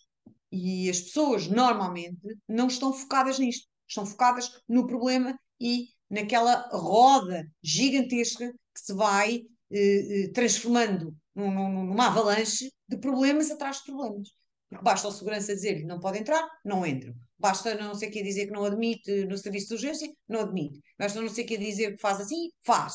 E 0.50 0.88
as 0.88 1.00
pessoas 1.00 1.46
normalmente 1.48 2.38
não 2.48 2.68
estão 2.68 2.92
focadas 2.92 3.38
nisto, 3.38 3.66
estão 3.88 4.06
focadas 4.06 4.50
no 4.68 4.86
problema 4.86 5.38
e 5.60 5.88
naquela 6.08 6.68
roda 6.72 7.46
gigantesca 7.62 8.50
que 8.52 8.80
se 8.80 8.94
vai 8.94 9.42
eh, 9.70 10.24
eh 10.26 10.28
transformando 10.32 11.14
num, 11.34 11.50
numa 11.86 12.06
avalanche 12.06 12.70
de 12.88 12.96
problemas 12.98 13.50
atrás 13.50 13.78
de 13.78 13.84
problemas. 13.84 14.28
Porque 14.68 14.84
basta 14.84 15.08
o 15.08 15.12
segurança 15.12 15.54
dizer-lhe 15.54 15.84
não 15.84 16.00
pode 16.00 16.18
entrar, 16.18 16.46
não 16.64 16.86
entra. 16.86 17.14
Basta 17.38 17.74
não 17.74 17.94
sei 17.94 18.08
o 18.08 18.12
que 18.12 18.22
dizer 18.22 18.46
que 18.46 18.52
não 18.52 18.64
admite 18.64 19.24
no 19.26 19.36
serviço 19.36 19.68
de 19.68 19.74
urgência, 19.74 20.12
não 20.28 20.40
admite. 20.40 20.80
Basta 20.98 21.20
não 21.20 21.28
sei 21.28 21.44
o 21.44 21.46
que 21.46 21.58
dizer 21.58 21.96
que 21.96 22.00
faz 22.00 22.20
assim, 22.20 22.48
faz. 22.64 22.94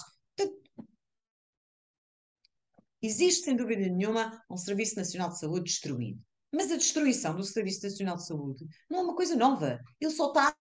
Existe, 3.02 3.46
sem 3.46 3.56
dúvida 3.56 3.88
nenhuma, 3.88 4.44
um 4.50 4.58
Serviço 4.58 4.96
Nacional 4.96 5.30
de 5.30 5.40
Saúde 5.40 5.66
destruído. 5.66 6.22
Mas 6.52 6.72
a 6.72 6.78
destruição 6.78 7.36
do 7.36 7.44
Serviço 7.44 7.84
Nacional 7.84 8.18
de 8.18 8.26
Saúde 8.26 8.66
não 8.90 9.00
é 9.00 9.02
uma 9.04 9.16
coisa 9.16 9.36
nova. 9.36 9.80
Ele 10.02 10.12
só 10.12 10.28
está 10.28 10.56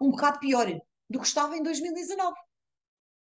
um 0.00 0.10
bocado 0.10 0.38
pior 0.38 0.66
do 1.08 1.18
que 1.18 1.26
estava 1.26 1.56
em 1.56 1.62
2019. 1.62 2.34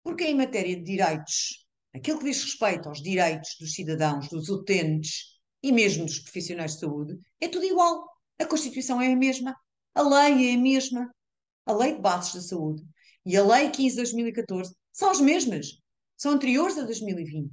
Porque 0.03 0.25
em 0.25 0.35
matéria 0.35 0.77
de 0.77 0.83
direitos, 0.83 1.67
aquilo 1.95 2.19
que 2.19 2.25
diz 2.25 2.43
respeito 2.43 2.89
aos 2.89 3.03
direitos 3.03 3.57
dos 3.61 3.75
cidadãos, 3.75 4.29
dos 4.29 4.49
utentes 4.49 5.39
e 5.63 5.71
mesmo 5.73 6.05
dos 6.05 6.19
profissionais 6.19 6.75
de 6.75 6.81
saúde, 6.81 7.19
é 7.41 7.49
tudo 7.49 7.65
igual. 7.65 8.09
A 8.39 8.47
Constituição 8.47 9.01
é 9.01 9.13
a 9.13 9.17
mesma, 9.17 9.57
a 9.95 10.03
lei 10.03 10.51
é 10.51 10.55
a 10.55 10.59
mesma, 10.59 11.11
a 11.65 11.73
Lei 11.73 11.95
de 11.95 12.01
Bases 12.01 12.35
da 12.35 12.41
Saúde 12.41 12.85
e 13.25 13.37
a 13.37 13.45
Lei 13.45 13.71
15 13.71 13.91
de 13.91 13.97
2014 13.97 14.75
são 14.93 15.11
as 15.11 15.21
mesmas, 15.21 15.79
são 16.17 16.33
anteriores 16.33 16.79
a 16.79 16.83
2020. 16.83 17.51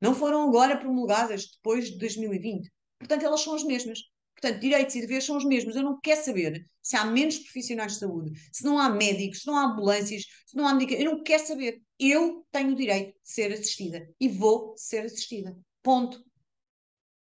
Não 0.00 0.14
foram 0.14 0.48
agora 0.48 0.76
promulgadas 0.76 1.46
depois 1.46 1.90
de 1.90 1.98
2020. 1.98 2.70
Portanto, 2.98 3.24
elas 3.24 3.40
são 3.40 3.54
as 3.54 3.64
mesmas. 3.64 4.00
Portanto, 4.34 4.60
direitos 4.60 4.94
e 4.94 5.00
deveres 5.00 5.24
são 5.24 5.36
os 5.36 5.44
mesmos. 5.44 5.76
Eu 5.76 5.82
não 5.82 5.98
quero 6.00 6.22
saber 6.22 6.68
se 6.82 6.96
há 6.96 7.04
menos 7.04 7.38
profissionais 7.38 7.92
de 7.92 7.98
saúde, 8.00 8.32
se 8.52 8.64
não 8.64 8.78
há 8.78 8.90
médicos, 8.90 9.40
se 9.40 9.46
não 9.46 9.56
há 9.56 9.64
ambulâncias, 9.64 10.24
se 10.46 10.56
não 10.56 10.66
há 10.66 10.74
medicamentos. 10.74 11.06
Eu 11.06 11.16
não 11.16 11.22
quero 11.22 11.46
saber. 11.46 11.82
Eu 11.98 12.46
tenho 12.52 12.72
o 12.72 12.76
direito 12.76 13.14
de 13.22 13.30
ser 13.30 13.52
assistida 13.52 14.08
e 14.20 14.28
vou 14.28 14.74
ser 14.76 15.06
assistida. 15.06 15.56
Ponto. 15.82 16.22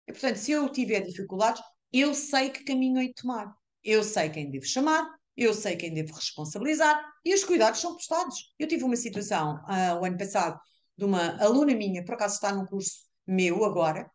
E, 0.06 0.12
portanto, 0.12 0.36
se 0.36 0.52
eu 0.52 0.68
tiver 0.68 1.00
dificuldades, 1.00 1.62
eu 1.92 2.14
sei 2.14 2.50
que 2.50 2.64
caminho 2.64 3.00
hei 3.00 3.08
de 3.08 3.14
tomar. 3.14 3.52
Eu 3.82 4.02
sei 4.02 4.28
quem 4.30 4.50
devo 4.50 4.66
chamar, 4.66 5.08
eu 5.36 5.54
sei 5.54 5.76
quem 5.76 5.94
devo 5.94 6.12
responsabilizar 6.12 7.00
e 7.24 7.34
os 7.34 7.44
cuidados 7.44 7.80
são 7.80 7.94
prestados. 7.94 8.52
Eu 8.58 8.68
tive 8.68 8.84
uma 8.84 8.96
situação 8.96 9.56
uh, 9.64 10.00
o 10.00 10.04
ano 10.04 10.18
passado 10.18 10.60
de 10.98 11.04
uma 11.04 11.40
aluna 11.40 11.74
minha, 11.74 12.04
por 12.04 12.14
acaso 12.14 12.34
está 12.34 12.52
num 12.52 12.66
curso 12.66 13.06
meu 13.24 13.64
agora, 13.64 14.10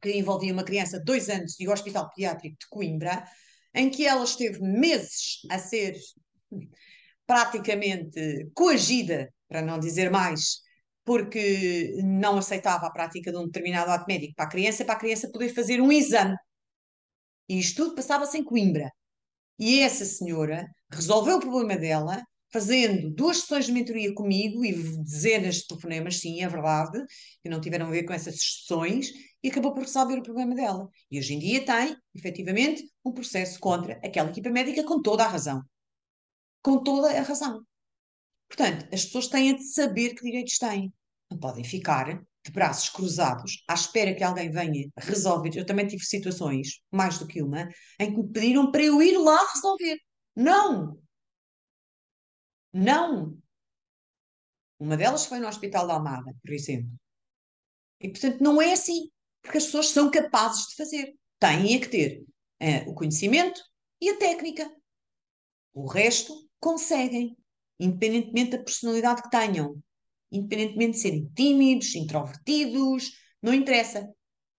que 0.00 0.12
envolvia 0.12 0.52
uma 0.52 0.64
criança 0.64 0.98
de 0.98 1.04
dois 1.04 1.28
anos 1.28 1.56
de 1.58 1.68
Hospital 1.68 2.08
Pediátrico 2.10 2.56
de 2.58 2.68
Coimbra, 2.68 3.24
em 3.74 3.90
que 3.90 4.06
ela 4.06 4.22
esteve 4.24 4.60
meses 4.60 5.40
a 5.50 5.58
ser 5.58 5.96
praticamente 7.26 8.48
coagida, 8.54 9.28
para 9.48 9.60
não 9.60 9.78
dizer 9.78 10.10
mais, 10.10 10.60
porque 11.04 11.96
não 12.02 12.38
aceitava 12.38 12.86
a 12.86 12.92
prática 12.92 13.32
de 13.32 13.36
um 13.36 13.46
determinado 13.46 13.90
ato 13.90 14.06
médico 14.06 14.34
para 14.36 14.44
a 14.46 14.50
criança, 14.50 14.84
para 14.84 14.94
a 14.94 14.98
criança 14.98 15.30
poder 15.30 15.52
fazer 15.52 15.80
um 15.80 15.90
exame. 15.90 16.36
E 17.48 17.58
isto 17.58 17.82
tudo 17.82 17.96
passava-se 17.96 18.38
em 18.38 18.44
Coimbra. 18.44 18.90
E 19.58 19.80
essa 19.80 20.04
senhora 20.04 20.66
resolveu 20.90 21.36
o 21.36 21.40
problema 21.40 21.76
dela 21.76 22.22
fazendo 22.54 23.10
duas 23.10 23.38
sessões 23.38 23.66
de 23.66 23.72
mentoria 23.72 24.14
comigo 24.14 24.64
e 24.64 24.72
dezenas 25.02 25.56
de 25.56 25.66
telefonemas, 25.66 26.20
sim, 26.20 26.40
é 26.40 26.48
verdade, 26.48 27.04
que 27.42 27.48
não 27.48 27.60
tiveram 27.60 27.88
a 27.88 27.90
ver 27.90 28.04
com 28.04 28.12
essas 28.12 28.36
sessões, 28.36 29.10
e 29.42 29.48
acabou 29.48 29.74
por 29.74 29.82
resolver 29.82 30.20
o 30.20 30.22
problema 30.22 30.54
dela. 30.54 30.88
E 31.10 31.18
hoje 31.18 31.34
em 31.34 31.40
dia 31.40 31.64
tem, 31.64 31.96
efetivamente, 32.14 32.88
um 33.04 33.10
processo 33.10 33.58
contra 33.58 33.94
aquela 34.04 34.30
equipa 34.30 34.50
médica 34.50 34.84
com 34.84 35.02
toda 35.02 35.24
a 35.24 35.28
razão. 35.28 35.64
Com 36.62 36.80
toda 36.80 37.10
a 37.10 37.22
razão. 37.22 37.60
Portanto, 38.46 38.86
as 38.94 39.04
pessoas 39.04 39.26
têm 39.26 39.56
de 39.56 39.64
saber 39.64 40.14
que 40.14 40.22
direitos 40.22 40.56
têm. 40.56 40.92
Não 41.28 41.36
podem 41.36 41.64
ficar 41.64 42.22
de 42.44 42.52
braços 42.52 42.88
cruzados 42.88 43.64
à 43.66 43.74
espera 43.74 44.14
que 44.14 44.22
alguém 44.22 44.52
venha 44.52 44.88
resolver. 44.96 45.50
Eu 45.56 45.66
também 45.66 45.88
tive 45.88 46.04
situações, 46.04 46.80
mais 46.92 47.18
do 47.18 47.26
que 47.26 47.42
uma, 47.42 47.68
em 47.98 48.14
que 48.14 48.22
me 48.22 48.28
pediram 48.28 48.70
para 48.70 48.84
eu 48.84 49.02
ir 49.02 49.18
lá 49.18 49.44
resolver. 49.52 49.98
Não! 50.36 51.03
Não! 52.74 53.38
Uma 54.78 54.96
delas 54.96 55.24
foi 55.24 55.38
no 55.38 55.48
Hospital 55.48 55.86
da 55.86 55.94
Almada, 55.94 56.34
por 56.42 56.52
exemplo. 56.52 56.90
E, 58.00 58.10
portanto, 58.10 58.42
não 58.42 58.60
é 58.60 58.72
assim, 58.72 59.08
porque 59.40 59.58
as 59.58 59.64
pessoas 59.64 59.88
são 59.88 60.10
capazes 60.10 60.66
de 60.66 60.74
fazer. 60.74 61.14
Têm 61.38 61.76
é 61.76 61.78
que 61.78 61.88
ter 61.88 62.24
uh, 62.60 62.90
o 62.90 62.94
conhecimento 62.94 63.62
e 64.00 64.10
a 64.10 64.18
técnica. 64.18 64.70
O 65.72 65.86
resto 65.86 66.34
conseguem, 66.60 67.36
independentemente 67.78 68.56
da 68.56 68.62
personalidade 68.62 69.22
que 69.22 69.30
tenham 69.30 69.80
independentemente 70.34 70.92
de 70.92 70.98
serem 70.98 71.30
tímidos, 71.34 71.94
introvertidos, 71.94 73.12
não 73.40 73.54
interessa. 73.54 74.08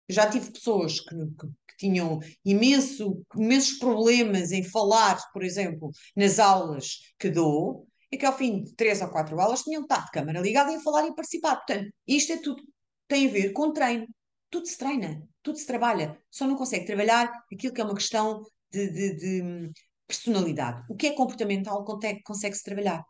Já 0.07 0.29
tive 0.29 0.51
pessoas 0.51 0.99
que, 0.99 1.15
que, 1.15 1.47
que, 1.47 1.77
tinham 1.77 2.19
imenso, 2.45 3.21
imensos 3.35 3.77
problemas 3.77 4.51
em 4.51 4.63
falar, 4.63 5.19
por 5.33 5.43
exemplo, 5.43 5.91
nas 6.15 6.39
aulas 6.39 7.13
que 7.19 7.29
dou, 7.29 7.87
e 8.15 8.17
que 8.17 8.25
ao 8.25 8.37
fim 8.37 8.63
de 8.63 8.73
três 8.75 9.01
ou 9.01 9.09
quatro 9.09 9.37
aulas 9.41 9.63
tinham 9.63 9.81
estado 9.81 10.05
de 10.05 10.11
câmara 10.11 10.39
ligada 10.39 10.71
e 10.71 10.75
a 10.75 10.79
falar 10.79 11.05
e 11.05 11.13
participar. 11.13 11.57
Portanto, 11.57 11.91
isto 12.07 12.31
é 12.31 12.37
tudo, 12.37 12.63
tem 13.09 13.27
a 13.27 13.31
ver 13.31 13.51
com 13.51 13.73
treino. 13.73 14.07
Tudo 14.49 14.65
se 14.67 14.77
treina, 14.77 15.21
tudo 15.43 15.57
se 15.57 15.67
trabalha. 15.67 16.17
Só 16.31 16.47
não 16.47 16.55
consegue 16.55 16.85
trabalhar 16.85 17.29
aquilo 17.51 17.73
que 17.73 17.81
é 17.81 17.83
uma 17.83 17.93
questão 17.93 18.41
de, 18.71 18.89
de, 18.89 19.15
de 19.15 19.71
personalidade. 20.07 20.81
O 20.89 20.95
que 20.95 21.07
é 21.07 21.11
comportamental 21.13 21.83
consegue-se 22.23 22.63
trabalhar. 22.63 23.03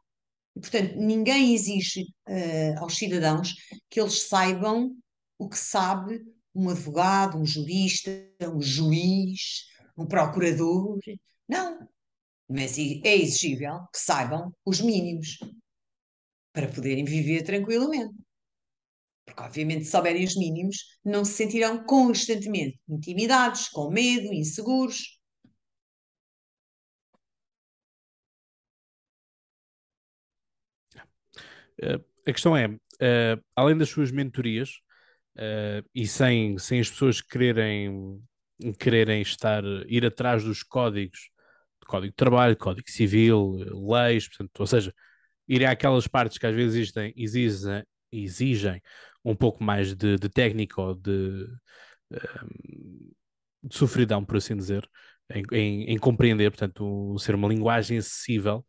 E, 0.55 0.59
portanto, 0.59 0.95
ninguém 0.95 1.53
exige 1.53 2.01
uh, 2.27 2.79
aos 2.79 2.97
cidadãos 2.97 3.53
que 3.91 4.01
eles 4.01 4.23
saibam 4.23 4.91
o 5.37 5.47
que 5.47 5.57
sabe 5.59 6.19
um 6.55 6.67
advogado, 6.69 7.37
um 7.37 7.45
jurista, 7.45 8.09
um 8.41 8.59
juiz, 8.59 9.65
um 9.95 10.07
procurador. 10.07 10.97
Não. 11.47 11.87
Mas 12.47 12.77
é 12.77 13.15
exigível 13.15 13.79
que 13.91 13.99
saibam 13.99 14.53
os 14.65 14.79
mínimos 14.79 15.39
para 16.53 16.67
poderem 16.67 17.03
viver 17.03 17.43
tranquilamente. 17.43 18.15
Porque, 19.25 19.41
obviamente, 19.41 19.85
se 19.85 19.91
souberem 19.91 20.23
os 20.23 20.35
mínimos, 20.37 20.77
não 21.03 21.25
se 21.25 21.33
sentirão 21.33 21.83
constantemente 21.83 22.79
intimidados, 22.87 23.67
com 23.69 23.89
medo, 23.89 24.31
inseguros. 24.33 25.19
Uh, 31.81 32.01
a 32.25 32.31
questão 32.31 32.55
é, 32.55 32.67
uh, 32.67 33.43
além 33.55 33.77
das 33.77 33.89
suas 33.89 34.11
mentorias, 34.11 34.69
uh, 35.35 35.85
e 35.93 36.07
sem, 36.07 36.57
sem 36.57 36.79
as 36.79 36.89
pessoas 36.89 37.19
quererem, 37.19 38.21
quererem 38.79 39.21
estar, 39.21 39.63
ir 39.87 40.05
atrás 40.05 40.43
dos 40.43 40.63
códigos, 40.63 41.29
código 41.85 42.11
de 42.11 42.15
trabalho, 42.15 42.57
código 42.57 42.89
civil, 42.89 43.55
leis, 43.87 44.27
portanto, 44.27 44.59
ou 44.59 44.67
seja, 44.67 44.93
irem 45.47 45.67
àquelas 45.67 46.07
partes 46.07 46.37
que 46.37 46.47
às 46.47 46.55
vezes 46.55 46.75
existem, 46.75 47.13
exigem, 47.15 47.83
exigem 48.11 48.81
um 49.23 49.35
pouco 49.35 49.63
mais 49.63 49.95
de, 49.95 50.17
de 50.17 50.29
técnica 50.29 50.81
ou 50.81 50.95
de, 50.95 51.47
de 53.63 53.75
sofridão, 53.75 54.23
por 54.23 54.37
assim 54.37 54.55
dizer, 54.55 54.87
em, 55.31 55.43
em, 55.51 55.83
em 55.93 55.97
compreender, 55.97 56.51
portanto, 56.51 57.17
ser 57.19 57.35
uma 57.35 57.47
linguagem 57.47 57.97
acessível 57.97 58.65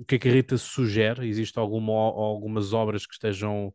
o 0.00 0.04
que 0.06 0.14
é 0.16 0.18
que 0.18 0.28
a 0.28 0.32
Rita 0.32 0.56
sugere? 0.56 1.28
Existe 1.28 1.58
alguma, 1.58 1.92
algumas 1.92 2.72
obras 2.72 3.06
que 3.06 3.12
estejam 3.12 3.68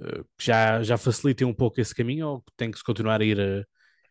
uh, 0.00 0.24
que 0.38 0.46
já, 0.46 0.82
já 0.82 0.96
facilitem 0.96 1.46
um 1.46 1.54
pouco 1.54 1.80
esse 1.80 1.94
caminho 1.94 2.28
ou 2.28 2.44
tem 2.56 2.70
que 2.70 2.78
se 2.78 2.84
continuar 2.84 3.20
a 3.20 3.24
ir, 3.24 3.40
a, 3.40 3.64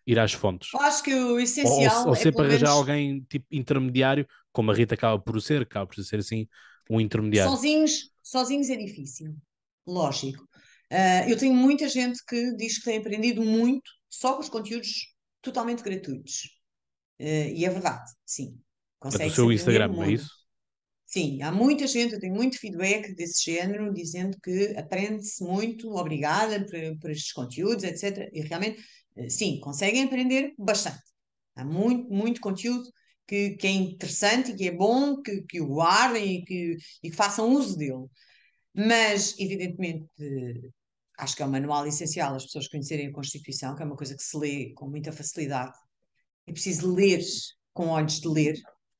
ir 0.06 0.20
às 0.20 0.34
fontes? 0.34 0.70
Eu 0.74 0.82
acho 0.82 1.04
que 1.04 1.14
o 1.14 1.40
essencial 1.40 1.96
ou, 1.96 2.02
ou, 2.02 2.08
ou 2.10 2.14
é 2.14 2.18
sempre 2.18 2.42
arranjar 2.42 2.60
menos... 2.60 2.78
alguém 2.78 3.22
tipo 3.30 3.46
intermediário, 3.52 4.28
como 4.52 4.72
a 4.72 4.74
Rita 4.74 4.96
acaba 4.96 5.20
por 5.20 5.42
ser, 5.42 5.62
acaba 5.62 5.88
por 5.88 6.04
ser 6.04 6.20
assim 6.20 6.48
um 6.90 7.00
intermediário. 7.00 7.52
Sozinhos, 7.52 8.12
sozinhos 8.22 8.70
é 8.70 8.76
difícil, 8.76 9.36
lógico. 9.88 10.44
Uh, 10.92 11.30
eu 11.30 11.38
tenho 11.38 11.54
muita 11.54 11.88
gente 11.88 12.24
que 12.26 12.56
diz 12.56 12.78
que 12.78 12.86
tem 12.86 12.98
aprendido 12.98 13.42
muito 13.42 13.90
só 14.10 14.34
com 14.34 14.42
os 14.42 14.50
conteúdos 14.50 15.14
totalmente 15.42 15.82
gratuitos. 15.82 16.44
Uh, 17.20 17.50
e 17.56 17.66
é 17.66 17.70
verdade, 17.70 18.12
sim. 18.26 18.60
Consegue 19.00 19.32
o 19.32 19.34
seu 19.34 19.52
Instagram, 19.52 20.04
é 20.04 20.12
isso? 20.12 20.30
Sim, 21.06 21.44
há 21.44 21.52
muita 21.52 21.86
gente, 21.86 22.14
eu 22.14 22.20
tenho 22.20 22.34
muito 22.34 22.58
feedback 22.58 23.14
desse 23.14 23.44
género, 23.44 23.94
dizendo 23.94 24.36
que 24.42 24.76
aprende-se 24.76 25.44
muito, 25.44 25.92
obrigada 25.92 26.66
por, 26.66 27.00
por 27.00 27.12
estes 27.12 27.32
conteúdos, 27.32 27.84
etc. 27.84 28.30
E 28.34 28.42
realmente, 28.42 28.84
sim, 29.30 29.60
conseguem 29.60 30.04
aprender 30.04 30.54
bastante. 30.58 31.02
Há 31.56 31.64
muito, 31.64 32.10
muito 32.12 32.42
conteúdo 32.42 32.84
que, 33.28 33.52
que 33.52 33.68
é 33.68 33.72
interessante 33.72 34.52
e 34.52 34.56
que 34.56 34.68
é 34.68 34.72
bom, 34.72 35.22
que, 35.22 35.42
que 35.44 35.62
o 35.62 35.68
guardem 35.68 36.38
e 36.38 36.46
que, 36.46 36.78
e 37.04 37.10
que 37.10 37.16
façam 37.16 37.52
uso 37.54 37.78
dele. 37.78 38.06
Mas, 38.74 39.36
evidentemente, 39.40 40.10
acho 41.18 41.36
que 41.36 41.44
é 41.44 41.46
um 41.46 41.52
manual 41.52 41.86
essencial 41.88 42.36
as 42.36 42.46
pessoas 42.46 42.68
conhecerem 42.68 43.08
a 43.08 43.14
Constituição, 43.14 43.76
que 43.76 43.84
é 43.84 43.86
uma 43.86 43.96
coisa 43.96 44.16
que 44.16 44.24
se 44.24 44.38
lê 44.38 44.74
com 44.74 44.88
muita 44.90 45.12
facilidade. 45.12 45.78
É 46.48 46.52
preciso 46.52 46.94
ler 46.94 47.22
com 47.74 47.88
olhos 47.88 48.20
de 48.20 48.28
ler. 48.28 48.56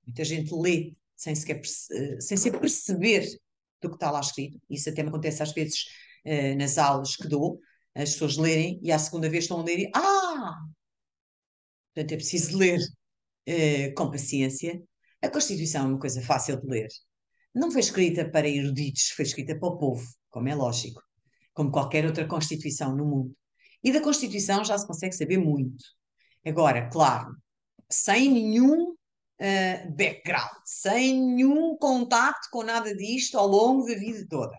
Muita 0.06 0.24
gente 0.24 0.54
lê 0.54 0.94
sem 1.16 1.36
sequer 1.36 1.62
eh, 1.92 2.20
sem 2.20 2.38
se 2.38 2.52
perceber 2.52 3.26
do 3.82 3.90
que 3.90 3.96
está 3.96 4.12
lá 4.12 4.20
escrito. 4.20 4.60
Isso 4.70 4.90
até 4.90 5.04
me 5.04 5.10
acontece 5.10 5.44
às 5.44 5.52
vezes 5.54 5.86
uh, 6.26 6.58
nas 6.58 6.78
aulas 6.78 7.16
que 7.16 7.28
dou, 7.28 7.60
as 7.96 8.14
pessoas 8.14 8.38
lerem 8.38 8.80
e 8.82 8.92
à 8.92 8.98
segunda 8.98 9.30
vez 9.30 9.44
estão 9.44 9.60
a 9.60 9.64
ler 9.64 9.80
e 9.80 9.92
ah! 9.96 10.60
Portanto, 11.94 12.12
é 12.12 12.16
preciso 12.16 12.58
ler 12.58 12.80
uh, 12.80 13.94
com 13.96 14.10
paciência. 14.10 14.82
A 15.22 15.30
Constituição 15.30 15.86
é 15.86 15.90
uma 15.90 16.00
coisa 16.00 16.22
fácil 16.22 16.60
de 16.60 16.68
ler. 16.68 16.88
Não 17.54 17.72
foi 17.72 17.82
escrita 17.82 18.30
para 18.30 18.50
eruditos, 18.50 19.10
foi 19.10 19.26
escrita 19.26 19.58
para 19.58 19.70
o 19.70 19.78
povo, 19.78 20.04
como 20.30 20.50
é 20.50 20.56
lógico, 20.56 21.02
como 21.54 21.72
qualquer 21.72 22.06
outra 22.06 22.28
Constituição 22.28 22.96
no 22.96 23.06
mundo. 23.06 23.36
E 23.84 23.92
da 23.92 24.02
Constituição 24.02 24.66
já 24.66 24.78
se 24.78 24.88
consegue 24.88 25.14
saber 25.14 25.38
muito. 25.38 25.84
Agora, 26.46 26.90
claro, 26.90 27.36
sem 27.90 28.30
nenhum 28.30 28.92
uh, 28.92 29.96
background, 29.96 30.52
sem 30.66 31.22
nenhum 31.22 31.78
contacto 31.78 32.50
com 32.52 32.64
nada 32.64 32.96
disto 32.96 33.38
ao 33.38 33.48
longo 33.48 33.86
da 33.86 33.94
vida 33.94 34.26
toda. 34.28 34.58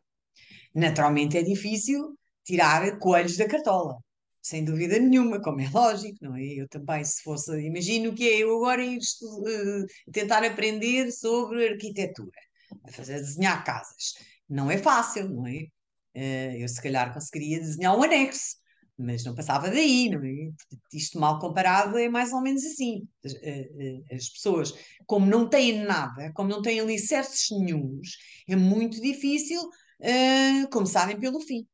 Naturalmente 0.72 1.36
é 1.36 1.42
difícil 1.42 2.16
tirar 2.44 2.98
coelhos 2.98 3.36
da 3.36 3.48
cartola, 3.48 3.96
sem 4.42 4.64
dúvida 4.64 4.98
nenhuma, 4.98 5.40
como 5.40 5.60
é 5.60 5.68
lógico, 5.70 6.18
não 6.20 6.36
é? 6.36 6.44
Eu 6.44 6.68
também, 6.68 7.02
se 7.04 7.22
fosse, 7.22 7.50
imagino 7.60 8.14
que 8.14 8.28
é 8.28 8.38
eu 8.38 8.54
agora 8.56 8.84
ir 8.84 8.98
uh, 8.98 10.12
tentar 10.12 10.44
aprender 10.44 11.10
sobre 11.10 11.68
arquitetura, 11.68 12.38
a 12.84 12.92
fazer 12.92 13.20
desenhar 13.20 13.64
casas. 13.64 14.12
Não 14.48 14.70
é 14.70 14.76
fácil, 14.76 15.28
não 15.30 15.46
é? 15.46 15.66
Uh, 16.14 16.58
eu 16.60 16.68
se 16.68 16.80
calhar 16.82 17.12
conseguiria 17.12 17.58
desenhar 17.58 17.96
um 17.96 18.02
anexo, 18.02 18.56
mas 18.98 19.24
não 19.24 19.34
passava 19.34 19.70
daí, 19.70 20.10
não 20.10 20.22
é? 20.22 20.50
Isto 20.92 21.18
mal 21.18 21.38
comparado 21.38 21.98
é 21.98 22.08
mais 22.08 22.32
ou 22.32 22.40
menos 22.40 22.64
assim. 22.64 23.08
As, 23.24 23.34
eh, 23.42 24.00
as 24.12 24.28
pessoas, 24.28 24.72
como 25.06 25.26
não 25.26 25.48
têm 25.48 25.84
nada, 25.84 26.32
como 26.32 26.48
não 26.48 26.62
têm 26.62 26.80
alicerces 26.80 27.48
nenhums, 27.50 28.16
é 28.48 28.54
muito 28.54 29.00
difícil 29.00 29.60
uh, 29.60 30.68
começarem 30.70 31.18
pelo 31.18 31.40
fim, 31.40 31.66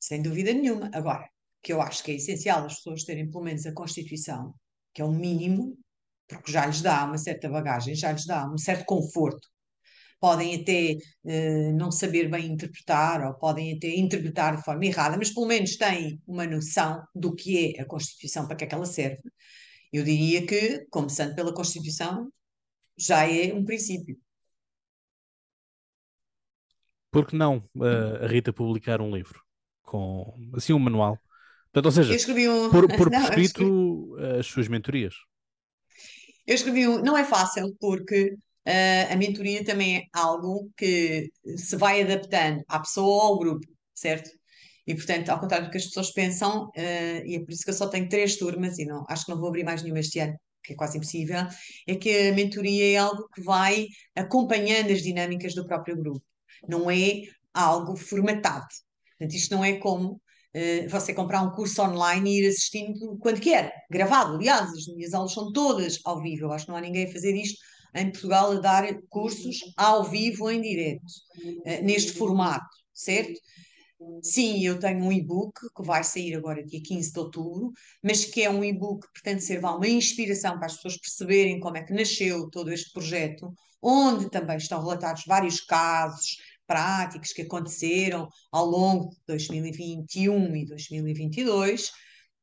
sem 0.00 0.22
dúvida 0.22 0.52
nenhuma. 0.52 0.90
Agora, 0.92 1.28
que 1.62 1.72
eu 1.72 1.80
acho 1.80 2.02
que 2.02 2.12
é 2.12 2.14
essencial 2.14 2.64
as 2.64 2.76
pessoas 2.76 3.04
terem 3.04 3.30
pelo 3.30 3.44
menos 3.44 3.66
a 3.66 3.72
Constituição, 3.72 4.54
que 4.94 5.02
é 5.02 5.04
o 5.04 5.12
mínimo, 5.12 5.78
porque 6.26 6.50
já 6.50 6.66
lhes 6.66 6.80
dá 6.80 7.04
uma 7.04 7.18
certa 7.18 7.48
bagagem, 7.48 7.94
já 7.94 8.10
lhes 8.12 8.26
dá 8.26 8.50
um 8.50 8.58
certo 8.58 8.84
conforto 8.86 9.48
podem 10.20 10.60
até 10.60 10.98
uh, 11.24 11.72
não 11.72 11.90
saber 11.90 12.28
bem 12.28 12.52
interpretar 12.52 13.26
ou 13.26 13.34
podem 13.34 13.74
até 13.74 13.88
interpretar 13.88 14.56
de 14.56 14.62
forma 14.62 14.84
errada, 14.84 15.16
mas 15.16 15.30
pelo 15.30 15.46
menos 15.46 15.76
têm 15.76 16.22
uma 16.26 16.46
noção 16.46 17.02
do 17.14 17.34
que 17.34 17.74
é 17.74 17.80
a 17.80 17.86
Constituição, 17.86 18.46
para 18.46 18.54
que 18.54 18.64
é 18.64 18.66
que 18.66 18.74
ela 18.74 18.84
serve. 18.84 19.22
Eu 19.90 20.04
diria 20.04 20.46
que, 20.46 20.86
começando 20.90 21.34
pela 21.34 21.54
Constituição, 21.54 22.30
já 22.96 23.26
é 23.26 23.52
um 23.54 23.64
princípio. 23.64 24.16
Por 27.10 27.26
que 27.26 27.34
não 27.34 27.56
uh, 27.74 28.22
a 28.22 28.26
Rita 28.28 28.52
publicar 28.52 29.00
um 29.00 29.12
livro 29.12 29.42
com 29.82 30.34
assim 30.54 30.72
um 30.72 30.78
manual? 30.78 31.18
Portanto, 31.72 31.86
ou 31.86 31.92
seja, 31.92 32.32
um... 32.48 32.70
por, 32.70 32.88
por 32.96 33.10
não, 33.10 33.22
escrito 33.22 34.14
escrevi... 34.16 34.38
as 34.38 34.46
suas 34.46 34.68
mentorias. 34.68 35.14
Eu 36.46 36.54
escrevi 36.54 36.88
um, 36.88 37.00
não 37.02 37.16
é 37.16 37.24
fácil, 37.24 37.76
porque 37.80 38.34
uh, 38.66 39.12
a 39.12 39.16
mentoria 39.16 39.64
também 39.64 39.98
é 39.98 40.02
algo 40.12 40.70
que 40.76 41.30
se 41.56 41.76
vai 41.76 42.02
adaptando 42.02 42.62
à 42.68 42.80
pessoa 42.80 43.06
ou 43.06 43.20
ao 43.20 43.38
grupo, 43.38 43.66
certo? 43.94 44.30
E, 44.86 44.94
portanto, 44.94 45.28
ao 45.28 45.38
contrário 45.38 45.66
do 45.66 45.70
que 45.70 45.78
as 45.78 45.86
pessoas 45.86 46.12
pensam, 46.12 46.66
uh, 46.66 47.24
e 47.24 47.36
é 47.36 47.40
por 47.40 47.52
isso 47.52 47.62
que 47.62 47.70
eu 47.70 47.74
só 47.74 47.88
tenho 47.88 48.08
três 48.08 48.36
turmas 48.36 48.78
e 48.78 48.84
não, 48.84 49.04
acho 49.08 49.24
que 49.26 49.30
não 49.30 49.38
vou 49.38 49.48
abrir 49.48 49.62
mais 49.62 49.82
nenhuma 49.82 50.00
este 50.00 50.18
ano, 50.18 50.36
que 50.64 50.72
é 50.72 50.76
quase 50.76 50.98
impossível, 50.98 51.46
é 51.86 51.94
que 51.94 52.28
a 52.28 52.34
mentoria 52.34 52.94
é 52.94 52.96
algo 52.96 53.28
que 53.32 53.42
vai 53.42 53.86
acompanhando 54.16 54.90
as 54.90 55.02
dinâmicas 55.02 55.54
do 55.54 55.66
próprio 55.66 55.96
grupo, 55.96 56.22
não 56.68 56.90
é 56.90 57.22
algo 57.54 57.96
formatado. 57.96 58.66
Portanto, 59.20 59.36
isto 59.36 59.54
não 59.54 59.62
é 59.62 59.74
como 59.74 60.12
uh, 60.12 60.88
você 60.88 61.12
comprar 61.12 61.42
um 61.42 61.50
curso 61.50 61.82
online 61.82 62.30
e 62.30 62.42
ir 62.42 62.48
assistindo 62.48 63.18
quando 63.18 63.38
quer, 63.38 63.84
gravado. 63.90 64.36
Aliás, 64.36 64.70
as 64.70 64.86
minhas 64.86 65.12
aulas 65.12 65.34
são 65.34 65.52
todas 65.52 66.00
ao 66.06 66.22
vivo, 66.22 66.46
eu 66.46 66.52
acho 66.52 66.64
que 66.64 66.70
não 66.70 66.78
há 66.78 66.80
ninguém 66.80 67.04
a 67.04 67.12
fazer 67.12 67.34
isto 67.34 67.58
em 67.94 68.10
Portugal 68.10 68.52
a 68.52 68.60
dar 68.60 68.86
cursos 69.10 69.58
ao 69.76 70.04
vivo, 70.04 70.50
em 70.50 70.62
direto, 70.62 71.04
uh, 71.44 71.84
neste 71.84 72.12
formato, 72.12 72.66
certo? 72.94 73.38
Sim, 74.22 74.64
eu 74.64 74.78
tenho 74.78 75.04
um 75.04 75.12
e-book 75.12 75.60
que 75.76 75.82
vai 75.82 76.02
sair 76.02 76.34
agora 76.34 76.64
dia 76.64 76.80
15 76.82 77.12
de 77.12 77.18
outubro, 77.18 77.70
mas 78.02 78.24
que 78.24 78.42
é 78.42 78.48
um 78.48 78.64
e-book 78.64 79.06
que 79.06 79.12
pretende 79.20 79.44
ser 79.44 79.62
uma 79.62 79.86
inspiração 79.86 80.56
para 80.56 80.64
as 80.64 80.76
pessoas 80.76 80.96
perceberem 80.96 81.60
como 81.60 81.76
é 81.76 81.82
que 81.82 81.92
nasceu 81.92 82.48
todo 82.48 82.72
este 82.72 82.90
projeto, 82.94 83.52
onde 83.82 84.30
também 84.30 84.56
estão 84.56 84.80
relatados 84.80 85.24
vários 85.26 85.60
casos 85.60 86.38
práticos 86.70 87.32
que 87.32 87.42
aconteceram 87.42 88.28
ao 88.52 88.64
longo 88.64 89.10
de 89.10 89.16
2021 89.26 90.54
e 90.54 90.64
2022, 90.66 91.88
uh, 91.88 91.92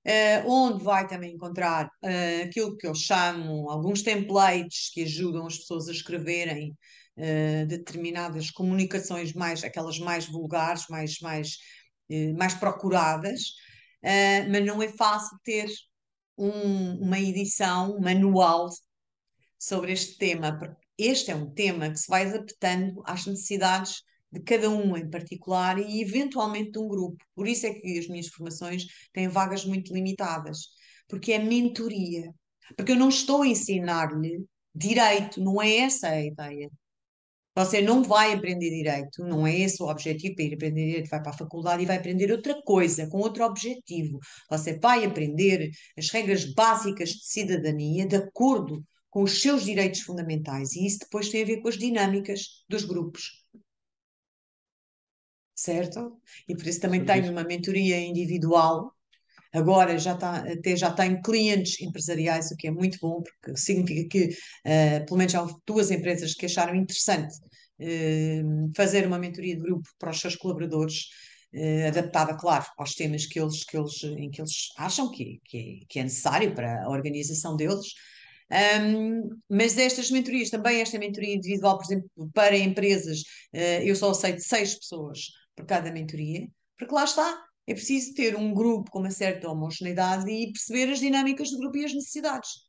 eh, 0.03 0.43
onde 0.45 0.83
vai 0.83 1.07
também 1.07 1.33
encontrar 1.33 1.85
uh, 1.85 2.43
aquilo 2.43 2.75
que 2.75 2.85
eu 2.85 2.93
chamo 2.93 3.69
alguns 3.69 4.01
templates 4.01 4.91
que 4.93 5.03
ajudam 5.03 5.47
as 5.47 5.57
pessoas 5.57 5.87
a 5.87 5.93
escreverem 5.93 6.75
uh, 7.17 7.65
determinadas 7.67 8.51
comunicações 8.51 9.31
mais, 9.31 9.63
aquelas 9.63 9.97
mais 9.97 10.25
vulgares, 10.27 10.87
mais, 10.89 11.19
mais, 11.21 11.57
mais 12.37 12.53
procuradas, 12.53 13.41
mas 14.49 14.65
não 14.65 14.81
é 14.81 14.87
fácil 14.87 15.37
ter 15.43 15.69
um, 16.37 16.95
uma 17.01 17.19
edição 17.19 17.99
manual 17.99 18.69
sobre 19.59 19.91
este 19.91 20.17
tema, 20.17 20.57
porque 20.57 20.77
este 20.97 21.31
é 21.31 21.35
um 21.35 21.49
tema 21.53 21.89
que 21.89 21.97
se 21.97 22.07
vai 22.07 22.25
adaptando 22.25 23.01
às 23.05 23.25
necessidades 23.25 24.01
de 24.31 24.41
cada 24.41 24.69
um 24.69 24.95
em 24.97 25.09
particular 25.09 25.79
e 25.79 26.01
eventualmente 26.01 26.71
de 26.71 26.79
um 26.79 26.87
grupo. 26.87 27.17
Por 27.35 27.47
isso 27.47 27.65
é 27.65 27.73
que 27.73 27.99
as 27.99 28.07
minhas 28.07 28.27
formações 28.27 28.85
têm 29.13 29.27
vagas 29.27 29.65
muito 29.65 29.93
limitadas, 29.93 30.67
porque 31.07 31.33
é 31.33 31.39
mentoria. 31.39 32.33
Porque 32.75 32.91
eu 32.91 32.97
não 32.97 33.09
estou 33.09 33.43
a 33.43 33.47
ensinar-lhe 33.47 34.43
direito, 34.75 35.41
não 35.41 35.61
é 35.61 35.77
essa 35.77 36.09
a 36.09 36.21
ideia. 36.21 36.69
Você 37.55 37.81
não 37.81 38.03
vai 38.03 38.33
aprender 38.33 38.69
direito, 38.69 39.23
não 39.23 39.47
é 39.47 39.57
esse 39.57 39.81
o 39.81 39.87
objetivo 39.87 40.35
para 40.35 40.45
ir 40.45 40.53
aprender 40.53 40.85
direito, 40.85 41.09
vai 41.09 41.23
para 41.23 41.31
a 41.31 41.37
faculdade 41.37 41.81
e 41.81 41.87
vai 41.87 41.97
aprender 41.97 42.31
outra 42.31 42.61
coisa, 42.61 43.09
com 43.09 43.17
outro 43.17 43.43
objetivo. 43.43 44.19
Você 44.51 44.77
vai 44.77 45.03
aprender 45.03 45.71
as 45.97 46.09
regras 46.11 46.45
básicas 46.53 47.09
de 47.09 47.25
cidadania 47.25 48.05
de 48.05 48.15
acordo 48.15 48.85
com 49.09 49.23
os 49.23 49.41
seus 49.41 49.65
direitos 49.65 50.01
fundamentais 50.01 50.73
e 50.73 50.85
isso 50.85 50.99
depois 50.99 51.29
tem 51.29 51.41
a 51.41 51.45
ver 51.45 51.61
com 51.61 51.67
as 51.67 51.79
dinâmicas 51.79 52.63
dos 52.69 52.85
grupos. 52.85 53.43
Certo? 55.67 56.19
E 56.47 56.55
por 56.55 56.65
isso 56.65 56.79
também 56.79 57.03
tenho 57.03 57.31
uma 57.31 57.43
mentoria 57.43 57.99
individual 57.99 58.97
Agora 59.53 59.97
já 59.97 60.13
está, 60.13 60.37
até 60.37 60.75
já 60.75 60.91
tem 60.91 61.21
clientes 61.21 61.81
empresariais, 61.81 62.51
o 62.51 62.55
que 62.55 62.67
é 62.67 62.71
muito 62.71 62.97
bom, 63.01 63.23
porque 63.23 63.57
significa 63.59 64.07
que 64.09 64.25
uh, 64.27 65.05
pelo 65.05 65.17
menos 65.17 65.33
há 65.35 65.47
duas 65.65 65.89
empresas 65.89 66.33
que 66.33 66.45
acharam 66.45 66.75
interessante 66.75 67.33
uh, 67.79 68.71
fazer 68.75 69.07
uma 69.07 69.17
mentoria 69.17 69.55
de 69.55 69.61
grupo 69.61 69.89
para 69.97 70.11
os 70.11 70.19
seus 70.19 70.35
colaboradores, 70.35 71.05
uh, 71.53 71.87
adaptada, 71.87 72.35
claro, 72.37 72.65
aos 72.77 72.93
temas 72.93 73.25
que 73.25 73.39
eles, 73.39 73.63
que 73.63 73.77
eles, 73.77 74.03
em 74.03 74.29
que 74.29 74.41
eles 74.41 74.69
acham 74.77 75.09
que, 75.09 75.39
que, 75.45 75.57
é, 75.57 75.85
que 75.87 75.99
é 75.99 76.03
necessário 76.03 76.53
para 76.53 76.83
a 76.83 76.89
organização 76.89 77.55
deles. 77.55 77.87
Um, 78.81 79.29
mas 79.49 79.73
destas 79.73 80.09
mentorias, 80.09 80.49
também 80.49 80.81
esta 80.81 80.97
mentoria 80.97 81.35
individual, 81.35 81.77
por 81.77 81.85
exemplo, 81.85 82.09
para 82.33 82.57
empresas, 82.57 83.23
eu 83.83 83.93
só 83.93 84.11
aceito 84.11 84.41
seis 84.41 84.73
pessoas 84.75 85.19
por 85.57 85.65
cada 85.65 85.91
mentoria, 85.91 86.47
porque 86.77 86.93
lá 86.93 87.03
está, 87.03 87.45
é 87.65 87.73
preciso 87.73 88.13
ter 88.13 88.35
um 88.35 88.53
grupo 88.53 88.91
com 88.91 88.99
uma 88.99 89.11
certa 89.11 89.49
homogeneidade 89.49 90.29
e 90.31 90.53
perceber 90.53 90.89
as 90.91 90.99
dinâmicas 90.99 91.49
do 91.49 91.57
grupo 91.57 91.77
e 91.77 91.83
as 91.85 91.93
necessidades. 91.93 92.67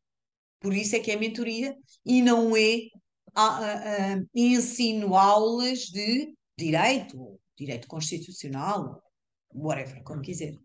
Por 0.59 0.74
isso 0.74 0.97
é 0.97 0.99
que 0.99 1.12
é 1.12 1.16
mentoria 1.16 1.76
e 2.05 2.22
não 2.22 2.57
é 2.57 2.89
a, 3.34 3.47
a, 3.47 4.14
a, 4.14 4.22
ensino 4.34 5.14
aulas 5.14 5.80
de 5.80 6.34
direito, 6.57 7.39
direito 7.57 7.86
constitucional, 7.86 9.01
whatever, 9.55 10.03
como 10.03 10.22
quiser. 10.22 10.59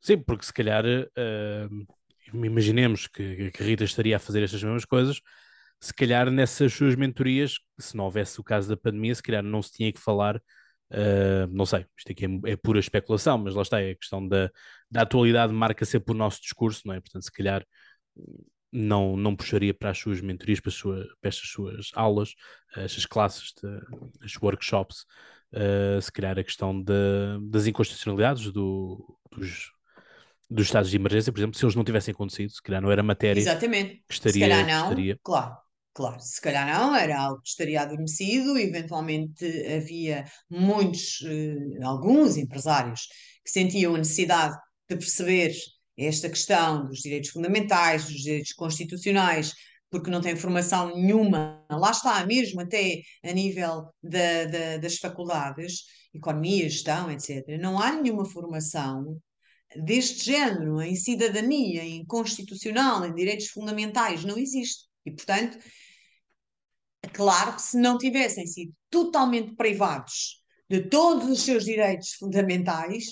Sim, 0.00 0.18
porque 0.18 0.46
se 0.46 0.52
calhar 0.52 0.84
uh, 0.84 1.86
imaginemos 2.32 3.08
que, 3.08 3.50
que 3.50 3.62
Rita 3.64 3.84
estaria 3.84 4.16
a 4.16 4.20
fazer 4.20 4.42
estas 4.42 4.62
mesmas 4.62 4.84
coisas, 4.84 5.20
se 5.80 5.94
calhar 5.94 6.30
nessas 6.30 6.72
suas 6.72 6.94
mentorias, 6.94 7.54
se 7.78 7.96
não 7.96 8.04
houvesse 8.04 8.40
o 8.40 8.44
caso 8.44 8.68
da 8.68 8.76
pandemia, 8.76 9.14
se 9.14 9.22
calhar 9.22 9.42
não 9.42 9.62
se 9.62 9.72
tinha 9.72 9.92
que 9.92 10.00
falar 10.00 10.40
Uh, 10.92 11.46
não 11.52 11.64
sei, 11.64 11.86
isto 11.96 12.10
aqui 12.10 12.26
é, 12.26 12.50
é, 12.50 12.56
pura 12.56 12.80
especulação, 12.80 13.38
mas 13.38 13.54
lá 13.54 13.62
está, 13.62 13.80
é 13.80 13.92
a 13.92 13.96
questão 13.96 14.26
da, 14.26 14.50
da 14.90 15.02
atualidade 15.02 15.52
marca 15.52 15.84
sempre 15.84 16.12
o 16.12 16.16
nosso 16.16 16.42
discurso, 16.42 16.82
não 16.84 16.94
é? 16.94 17.00
Portanto, 17.00 17.22
se 17.22 17.30
calhar 17.30 17.64
não, 18.72 19.16
não 19.16 19.36
puxaria 19.36 19.72
para 19.72 19.90
as 19.90 19.98
suas 19.98 20.20
mentorias, 20.20 20.58
para, 20.58 20.72
sua, 20.72 21.06
para 21.20 21.28
estas 21.28 21.48
suas 21.48 21.90
aulas, 21.94 22.34
estas 22.76 23.06
classes, 23.06 23.52
de, 23.62 24.24
as 24.24 24.36
workshops, 24.42 25.06
uh, 25.54 26.02
se 26.02 26.10
calhar 26.10 26.36
a 26.36 26.44
questão 26.44 26.82
de, 26.82 26.92
das 27.48 27.68
inconstitucionalidades 27.68 28.50
do, 28.50 29.16
dos, 29.30 29.70
dos 30.50 30.66
estados 30.66 30.90
de 30.90 30.96
emergência, 30.96 31.32
por 31.32 31.38
exemplo, 31.38 31.56
se 31.56 31.64
eles 31.64 31.76
não 31.76 31.84
tivessem 31.84 32.10
acontecido, 32.10 32.50
se 32.50 32.62
calhar 32.62 32.82
não 32.82 32.90
era 32.90 33.02
matéria 33.02 33.38
Exatamente. 33.38 34.02
que 34.08 34.14
estaria. 34.14 34.32
Se 34.32 34.40
calhar 34.40 34.66
não, 34.66 34.82
estaria... 34.88 35.18
claro. 35.22 35.56
Claro, 35.92 36.20
se 36.20 36.40
calhar 36.40 36.66
não, 36.66 36.94
era 36.94 37.18
algo 37.20 37.42
que 37.42 37.48
estaria 37.48 37.82
adormecido, 37.82 38.56
eventualmente 38.56 39.44
havia 39.66 40.24
muitos, 40.48 41.20
eh, 41.24 41.82
alguns 41.82 42.36
empresários 42.36 43.08
que 43.44 43.50
sentiam 43.50 43.94
a 43.94 43.98
necessidade 43.98 44.56
de 44.88 44.96
perceber 44.96 45.52
esta 45.98 46.28
questão 46.28 46.86
dos 46.86 47.00
direitos 47.00 47.30
fundamentais, 47.30 48.04
dos 48.04 48.22
direitos 48.22 48.52
constitucionais, 48.52 49.52
porque 49.90 50.10
não 50.10 50.20
têm 50.20 50.36
formação 50.36 50.94
nenhuma, 50.96 51.64
lá 51.68 51.90
está, 51.90 52.24
mesmo 52.24 52.60
até 52.60 53.02
a 53.24 53.32
nível 53.32 53.86
da, 54.02 54.44
da, 54.44 54.76
das 54.78 54.96
faculdades, 54.96 55.84
economia, 56.14 56.68
gestão, 56.70 57.10
etc. 57.10 57.58
Não 57.60 57.80
há 57.80 57.92
nenhuma 57.92 58.24
formação 58.24 59.20
deste 59.84 60.26
género 60.26 60.80
em 60.80 60.94
cidadania, 60.94 61.82
em 61.84 62.04
constitucional, 62.04 63.04
em 63.04 63.14
direitos 63.14 63.48
fundamentais, 63.48 64.24
não 64.24 64.38
existe. 64.38 64.89
E, 65.04 65.10
portanto, 65.10 65.58
claro 67.12 67.56
que 67.56 67.62
se 67.62 67.78
não 67.78 67.98
tivessem 67.98 68.46
sido 68.46 68.72
totalmente 68.88 69.54
privados 69.54 70.42
de 70.68 70.82
todos 70.82 71.28
os 71.28 71.42
seus 71.42 71.64
direitos 71.64 72.14
fundamentais, 72.14 73.04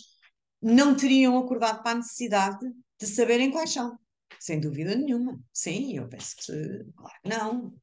não 0.60 0.96
teriam 0.96 1.38
acordado 1.38 1.82
para 1.82 1.92
a 1.92 1.96
necessidade 1.96 2.66
de 3.00 3.06
saberem 3.06 3.50
quais 3.50 3.72
são. 3.72 3.98
Sem 4.38 4.60
dúvida 4.60 4.94
nenhuma. 4.94 5.38
Sim, 5.52 5.96
eu 5.96 6.08
penso 6.08 6.36
que 6.36 6.52
claro 6.94 7.16
que 7.22 7.28
não. 7.28 7.74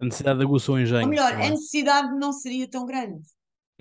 A 0.00 0.04
necessidade 0.04 0.38
de 0.38 0.44
aguçou 0.44 0.74
o 0.74 0.80
engenho. 0.80 1.02
Ou 1.02 1.08
melhor, 1.08 1.32
a 1.32 1.50
necessidade 1.50 2.18
não 2.18 2.32
seria 2.32 2.68
tão 2.68 2.84
grande. 2.84 3.22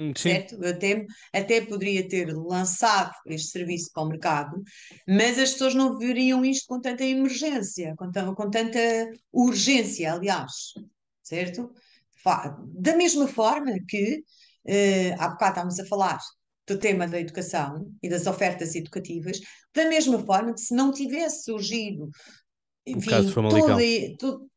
Sim. 0.02 0.14
Certo? 0.16 0.66
Até, 0.66 1.06
até 1.32 1.62
poderia 1.62 2.08
ter 2.08 2.34
lançado 2.34 3.14
este 3.28 3.52
serviço 3.52 3.92
para 3.94 4.04
o 4.04 4.08
mercado, 4.08 4.64
mas 5.08 5.38
as 5.38 5.52
pessoas 5.52 5.76
não 5.76 5.98
veriam 5.98 6.44
isto 6.44 6.66
com 6.68 6.82
tanta 6.82 7.04
emergência, 7.04 7.94
com, 7.96 8.12
com 8.34 8.50
tanta 8.50 8.80
urgência, 9.32 10.14
aliás, 10.14 10.74
certo? 11.22 11.72
Da 12.74 12.96
mesma 12.96 13.28
forma 13.28 13.74
que 13.88 14.24
uh, 14.66 15.16
há 15.20 15.30
bocado 15.30 15.52
estávamos 15.52 15.80
a 15.80 15.86
falar 15.86 16.20
do 16.68 16.80
tema 16.80 17.08
da 17.08 17.20
educação 17.20 17.92
e 18.02 18.10
das 18.10 18.26
ofertas 18.28 18.76
educativas, 18.76 19.40
da 19.74 19.88
mesma 19.88 20.20
forma 20.20 20.54
que 20.54 20.62
se 20.62 20.74
não 20.74 20.92
tivesse 20.92 21.44
surgido 21.44 22.10
enfim, 22.86 23.08
o 23.08 23.10
caso 23.10 23.32
Famalicão. 23.32 23.78
Todo, 24.18 24.50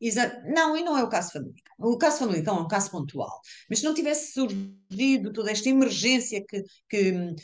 não, 0.46 0.76
e 0.76 0.82
não 0.82 0.96
é 0.96 1.02
o 1.02 1.08
caso 1.08 1.32
Famalicão. 1.32 1.74
O 1.78 1.98
caso 1.98 2.18
Famalicão 2.18 2.58
é 2.58 2.60
um 2.62 2.68
caso 2.68 2.90
pontual. 2.90 3.40
Mas 3.68 3.80
se 3.80 3.84
não 3.84 3.94
tivesse 3.94 4.32
surgido 4.32 5.32
toda 5.32 5.50
esta 5.50 5.68
emergência 5.68 6.42
que, 6.48 6.62
que 6.88 7.12
hum, 7.12 7.34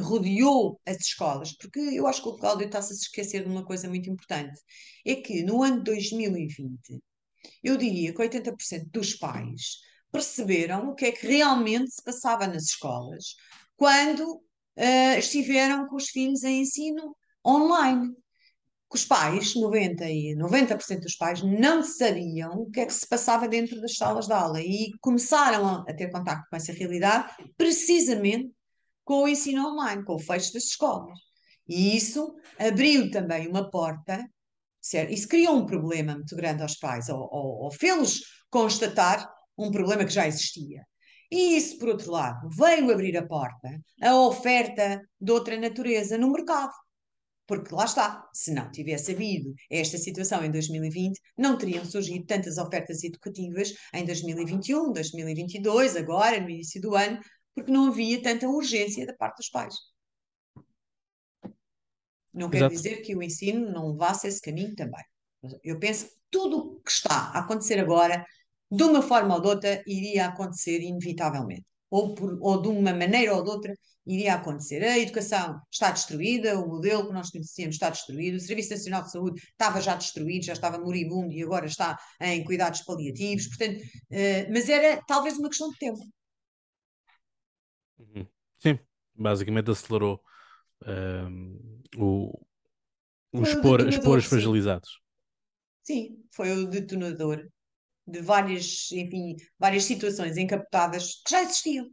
rodeou 0.00 0.80
as 0.86 0.98
escolas, 0.98 1.52
porque 1.56 1.80
eu 1.80 2.06
acho 2.06 2.22
que 2.22 2.28
o 2.28 2.36
Cláudio 2.36 2.66
está-se 2.66 2.92
a 2.92 2.96
se 2.96 3.02
esquecer 3.02 3.44
de 3.44 3.50
uma 3.50 3.64
coisa 3.64 3.88
muito 3.88 4.08
importante, 4.08 4.60
é 5.04 5.16
que 5.16 5.42
no 5.42 5.62
ano 5.62 5.82
2020, 5.82 7.02
eu 7.62 7.76
diria 7.76 8.12
que 8.12 8.22
80% 8.22 8.90
dos 8.90 9.14
pais 9.14 9.78
perceberam 10.10 10.90
o 10.90 10.94
que 10.94 11.06
é 11.06 11.12
que 11.12 11.26
realmente 11.26 11.90
se 11.90 12.02
passava 12.02 12.46
nas 12.46 12.64
escolas 12.64 13.34
quando 13.76 14.36
uh, 14.76 15.18
estiveram 15.18 15.86
com 15.88 15.96
os 15.96 16.08
filhos 16.08 16.44
em 16.44 16.60
ensino 16.60 17.16
online 17.44 18.14
que 18.92 18.98
os 18.98 19.06
pais, 19.06 19.54
90%, 19.54 20.06
e 20.10 20.34
90 20.34 20.76
dos 21.00 21.16
pais, 21.16 21.42
não 21.42 21.82
sabiam 21.82 22.52
o 22.52 22.70
que 22.70 22.80
é 22.80 22.86
que 22.86 22.92
se 22.92 23.08
passava 23.08 23.48
dentro 23.48 23.80
das 23.80 23.96
salas 23.96 24.26
de 24.26 24.34
aula 24.34 24.60
e 24.60 24.92
começaram 25.00 25.66
a, 25.66 25.94
ter 25.94 26.10
contato 26.10 26.44
com 26.50 26.56
essa 26.56 26.72
realidade 26.72 27.32
precisamente 27.56 28.52
com 29.02 29.22
o 29.22 29.28
ensino 29.28 29.66
online, 29.66 30.04
com 30.04 30.14
o 30.14 30.18
fecho 30.18 30.52
das 30.52 30.64
escolas. 30.64 31.18
E 31.66 31.96
isso 31.96 32.34
abriu 32.58 33.10
também 33.10 33.48
uma 33.48 33.70
porta, 33.70 34.28
certo? 34.80 35.10
Isso 35.10 35.26
criou 35.26 35.56
um 35.56 35.66
problema 35.66 36.14
muito 36.14 36.36
grande 36.36 36.62
aos 36.62 36.76
pais, 36.76 37.08
ou, 37.08 37.28
ou, 37.32 37.64
ou 37.64 37.70
fê-los 37.72 38.20
constatar 38.50 39.26
um 39.56 39.70
problema 39.70 40.04
que 40.04 40.12
já 40.12 40.26
existia. 40.26 40.82
E 41.30 41.56
isso, 41.56 41.78
por 41.78 41.88
outro 41.88 42.12
lado, 42.12 42.46
veio 42.50 42.92
abrir 42.92 43.16
a 43.16 43.26
porta 43.26 43.70
a 44.02 44.14
oferta 44.16 45.00
de 45.18 45.32
outra 45.32 45.58
natureza 45.58 46.18
no 46.18 46.30
mercado. 46.30 46.72
Porque 47.52 47.74
lá 47.74 47.84
está, 47.84 48.26
se 48.32 48.50
não 48.50 48.70
tivesse 48.70 49.12
havido 49.12 49.52
esta 49.70 49.98
situação 49.98 50.42
em 50.42 50.50
2020, 50.50 51.20
não 51.36 51.58
teriam 51.58 51.84
surgido 51.84 52.24
tantas 52.24 52.56
ofertas 52.56 53.04
educativas 53.04 53.74
em 53.92 54.06
2021, 54.06 54.90
2022, 54.90 55.96
agora, 55.96 56.40
no 56.40 56.48
início 56.48 56.80
do 56.80 56.96
ano, 56.96 57.20
porque 57.54 57.70
não 57.70 57.88
havia 57.88 58.22
tanta 58.22 58.48
urgência 58.48 59.04
da 59.04 59.12
parte 59.12 59.36
dos 59.36 59.50
pais. 59.50 59.74
Não 62.32 62.48
quer 62.48 62.70
dizer 62.70 63.02
que 63.02 63.14
o 63.14 63.22
ensino 63.22 63.70
não 63.70 63.90
levasse 63.90 64.26
esse 64.26 64.40
caminho 64.40 64.74
também. 64.74 65.04
Eu 65.62 65.78
penso 65.78 66.06
que 66.06 66.14
tudo 66.30 66.56
o 66.56 66.80
que 66.80 66.90
está 66.90 67.32
a 67.34 67.40
acontecer 67.40 67.78
agora, 67.78 68.24
de 68.70 68.82
uma 68.82 69.02
forma 69.02 69.34
ou 69.34 69.42
de 69.42 69.48
outra, 69.48 69.82
iria 69.86 70.24
acontecer 70.24 70.80
inevitavelmente. 70.80 71.66
Ou, 71.92 72.14
por, 72.14 72.38
ou 72.40 72.62
de 72.62 72.68
uma 72.68 72.94
maneira 72.94 73.34
ou 73.34 73.44
de 73.44 73.50
outra, 73.50 73.76
iria 74.06 74.34
acontecer. 74.34 74.82
A 74.82 74.98
educação 74.98 75.60
está 75.70 75.90
destruída, 75.90 76.58
o 76.58 76.66
modelo 76.66 77.06
que 77.06 77.12
nós 77.12 77.30
conhecíamos 77.30 77.76
está 77.76 77.90
destruído, 77.90 78.36
o 78.36 78.40
Serviço 78.40 78.70
Nacional 78.70 79.02
de 79.02 79.10
Saúde 79.10 79.42
estava 79.42 79.78
já 79.78 79.94
destruído, 79.94 80.46
já 80.46 80.54
estava 80.54 80.78
moribundo 80.78 81.34
e 81.34 81.42
agora 81.42 81.66
está 81.66 81.98
em 82.18 82.42
cuidados 82.44 82.80
paliativos, 82.80 83.46
portanto, 83.46 83.78
uh, 83.78 84.50
mas 84.50 84.70
era 84.70 85.02
talvez 85.06 85.38
uma 85.38 85.50
questão 85.50 85.70
de 85.70 85.78
tempo. 85.78 86.00
Uhum. 87.98 88.26
Sim, 88.58 88.78
basicamente 89.14 89.70
acelerou 89.70 90.18
um, 90.86 91.82
o, 91.98 92.40
o 93.32 93.42
expor, 93.42 93.86
expor 93.86 94.16
os 94.16 94.24
fragilizados. 94.24 94.98
Sim, 95.82 96.24
foi 96.30 96.52
o 96.52 96.66
detonador 96.66 97.46
de 98.06 98.20
várias, 98.20 98.90
enfim, 98.92 99.36
várias 99.58 99.84
situações 99.84 100.36
encapotadas 100.36 101.22
que 101.24 101.30
já 101.30 101.42
existiam. 101.42 101.86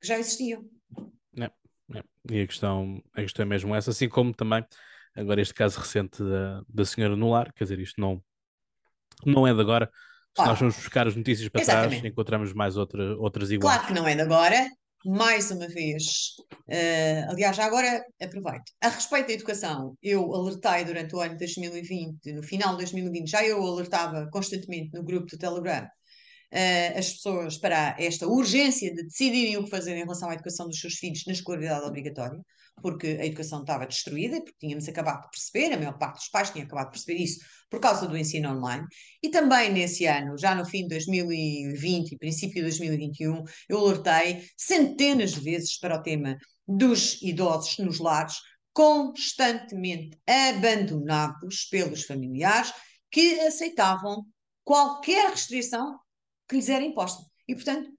Que 0.00 0.06
já 0.06 0.18
existiam. 0.18 0.64
É, 1.38 1.50
é. 1.94 2.02
E 2.30 2.42
a 2.42 2.46
questão, 2.46 3.02
a 3.14 3.22
questão 3.22 3.44
é 3.44 3.46
mesmo 3.46 3.74
essa, 3.74 3.90
assim 3.90 4.08
como 4.08 4.32
também 4.34 4.64
agora 5.14 5.40
este 5.40 5.54
caso 5.54 5.78
recente 5.78 6.22
da, 6.22 6.62
da 6.68 6.84
senhora 6.84 7.16
no 7.16 7.30
lar, 7.30 7.52
quer 7.52 7.64
dizer, 7.64 7.78
isto 7.78 8.00
não, 8.00 8.22
não 9.24 9.46
é 9.46 9.52
de 9.52 9.60
agora. 9.60 9.90
Se 10.34 10.42
ah, 10.42 10.46
nós 10.46 10.58
vamos 10.58 10.76
buscar 10.76 11.06
as 11.06 11.14
notícias 11.14 11.48
para 11.50 11.60
exatamente. 11.60 12.00
trás, 12.00 12.12
encontramos 12.12 12.52
mais 12.54 12.76
outra, 12.76 13.16
outras 13.18 13.50
iguais. 13.50 13.76
Claro 13.76 13.88
que 13.88 14.00
não 14.00 14.08
é 14.08 14.14
de 14.14 14.22
agora, 14.22 14.66
mais 15.04 15.50
uma 15.50 15.68
vez, 15.68 16.02
uh, 16.52 17.30
aliás, 17.30 17.56
já 17.56 17.64
agora 17.64 18.04
aproveito. 18.20 18.72
A 18.80 18.88
respeito 18.88 19.28
da 19.28 19.32
educação, 19.32 19.96
eu 20.02 20.34
alertei 20.34 20.84
durante 20.84 21.14
o 21.14 21.20
ano 21.20 21.32
de 21.32 21.38
2020, 21.38 22.32
no 22.32 22.42
final 22.42 22.72
de 22.72 22.78
2020, 22.78 23.28
já 23.28 23.44
eu 23.44 23.64
alertava 23.64 24.28
constantemente 24.30 24.90
no 24.94 25.02
grupo 25.02 25.26
do 25.26 25.38
Telegram 25.38 25.86
uh, 26.52 26.98
as 26.98 27.12
pessoas 27.14 27.56
para 27.56 27.96
esta 27.98 28.26
urgência 28.26 28.94
de 28.94 29.02
decidirem 29.04 29.56
o 29.56 29.64
que 29.64 29.70
fazer 29.70 29.96
em 29.96 30.02
relação 30.02 30.28
à 30.28 30.34
educação 30.34 30.68
dos 30.68 30.78
seus 30.78 30.94
filhos 30.94 31.24
na 31.26 31.32
escolaridade 31.32 31.86
obrigatória, 31.86 32.38
porque 32.80 33.18
a 33.20 33.26
educação 33.26 33.60
estava 33.60 33.86
destruída, 33.86 34.40
porque 34.40 34.56
tínhamos 34.58 34.86
acabado 34.88 35.22
de 35.22 35.30
perceber, 35.30 35.74
a 35.74 35.78
maior 35.78 35.98
parte 35.98 36.16
dos 36.16 36.28
pais 36.28 36.50
tinha 36.50 36.64
acabado 36.64 36.86
de 36.86 36.92
perceber 36.92 37.22
isso 37.22 37.40
por 37.70 37.80
causa 37.80 38.06
do 38.06 38.16
ensino 38.16 38.50
online. 38.50 38.84
E 39.22 39.30
também 39.30 39.72
nesse 39.72 40.04
ano, 40.06 40.36
já 40.38 40.54
no 40.54 40.64
fim 40.64 40.82
de 40.82 40.88
2020 40.88 42.12
e 42.12 42.18
princípio 42.18 42.54
de 42.54 42.62
2021, 42.62 43.42
eu 43.68 43.78
alertei 43.78 44.44
centenas 44.56 45.32
de 45.32 45.40
vezes 45.40 45.78
para 45.78 45.96
o 45.96 46.02
tema 46.02 46.36
dos 46.66 47.20
idosos 47.22 47.78
nos 47.78 47.98
lares, 47.98 48.36
constantemente 48.72 50.18
abandonados 50.26 51.66
pelos 51.70 52.04
familiares 52.04 52.72
que 53.10 53.38
aceitavam 53.40 54.24
qualquer 54.64 55.30
restrição 55.30 55.98
que 56.52 56.56
lhes 56.58 56.68
era 56.68 56.84
imposta. 56.84 57.24
E, 57.48 57.54
portanto, 57.54 57.90